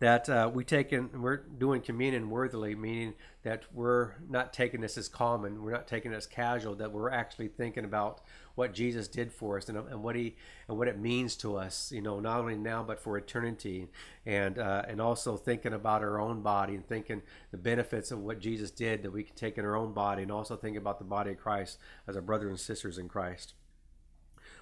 that 0.00 0.28
uh, 0.28 0.50
we 0.52 0.64
take 0.64 0.92
in, 0.92 1.22
we're 1.22 1.36
doing 1.36 1.80
communion 1.80 2.28
worthily, 2.28 2.74
meaning 2.74 3.14
that 3.42 3.62
we're 3.72 4.12
not 4.28 4.52
taking 4.52 4.80
this 4.80 4.98
as 4.98 5.08
common, 5.08 5.62
we're 5.62 5.70
not 5.70 5.86
taking 5.86 6.12
it 6.12 6.16
as 6.16 6.26
casual, 6.26 6.74
that 6.74 6.90
we're 6.90 7.10
actually 7.10 7.48
thinking 7.48 7.84
about 7.84 8.20
what 8.56 8.72
Jesus 8.72 9.06
did 9.06 9.32
for 9.32 9.56
us 9.56 9.68
and, 9.68 9.78
and 9.78 10.02
what 10.02 10.16
he 10.16 10.36
and 10.68 10.78
what 10.78 10.88
it 10.88 10.98
means 10.98 11.36
to 11.36 11.56
us, 11.56 11.92
you 11.92 12.00
know, 12.00 12.20
not 12.20 12.40
only 12.40 12.56
now 12.56 12.82
but 12.82 12.98
for 12.98 13.16
eternity, 13.16 13.88
and 14.26 14.58
uh, 14.58 14.82
and 14.88 15.00
also 15.00 15.36
thinking 15.36 15.72
about 15.72 16.02
our 16.02 16.20
own 16.20 16.42
body 16.42 16.74
and 16.74 16.86
thinking 16.86 17.22
the 17.50 17.56
benefits 17.56 18.10
of 18.10 18.18
what 18.18 18.40
Jesus 18.40 18.70
did 18.70 19.02
that 19.02 19.12
we 19.12 19.22
can 19.22 19.36
take 19.36 19.58
in 19.58 19.64
our 19.64 19.76
own 19.76 19.92
body, 19.92 20.22
and 20.22 20.32
also 20.32 20.56
thinking 20.56 20.78
about 20.78 20.98
the 20.98 21.04
body 21.04 21.30
of 21.30 21.38
Christ 21.38 21.78
as 22.08 22.16
our 22.16 22.22
brothers 22.22 22.50
and 22.50 22.60
sisters 22.60 22.98
in 22.98 23.08
Christ. 23.08 23.54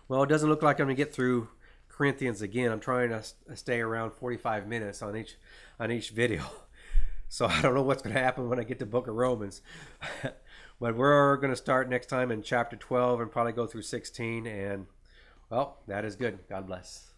Well, 0.09 0.22
it 0.22 0.28
doesn't 0.28 0.49
look 0.49 0.62
like 0.62 0.78
I'm 0.78 0.87
going 0.87 0.97
to 0.97 1.03
get 1.03 1.14
through 1.14 1.49
Corinthians 1.93 2.43
again. 2.43 2.72
I'm 2.72 2.80
trying 2.80 3.11
to 3.11 3.16
uh, 3.16 3.55
stay 3.55 3.80
around 3.80 4.12
45 4.12 4.66
minutes 4.66 5.03
on 5.03 5.16
each 5.16 5.36
on 5.78 5.90
each 5.90 6.11
video. 6.11 6.45
So 7.28 7.47
I 7.47 7.62
don't 7.62 7.74
know 7.74 7.80
what's 7.80 8.03
going 8.03 8.14
to 8.14 8.20
happen 8.20 8.51
when 8.51 8.61
I 8.61 8.62
get 8.62 8.78
to 8.80 8.84
Book 8.84 9.09
of 9.09 9.14
Romans. 9.14 9.62
but 10.78 10.95
we're 10.95 11.38
going 11.38 11.49
to 11.51 11.57
start 11.57 11.88
next 11.88 12.09
time 12.09 12.30
in 12.30 12.43
chapter 12.43 12.76
12 12.76 13.22
and 13.22 13.32
probably 13.32 13.53
go 13.53 13.66
through 13.66 13.80
16 13.80 14.47
and 14.47 14.84
well, 15.49 15.78
that 15.86 16.05
is 16.05 16.14
good. 16.14 16.40
God 16.51 16.66
bless. 16.66 17.11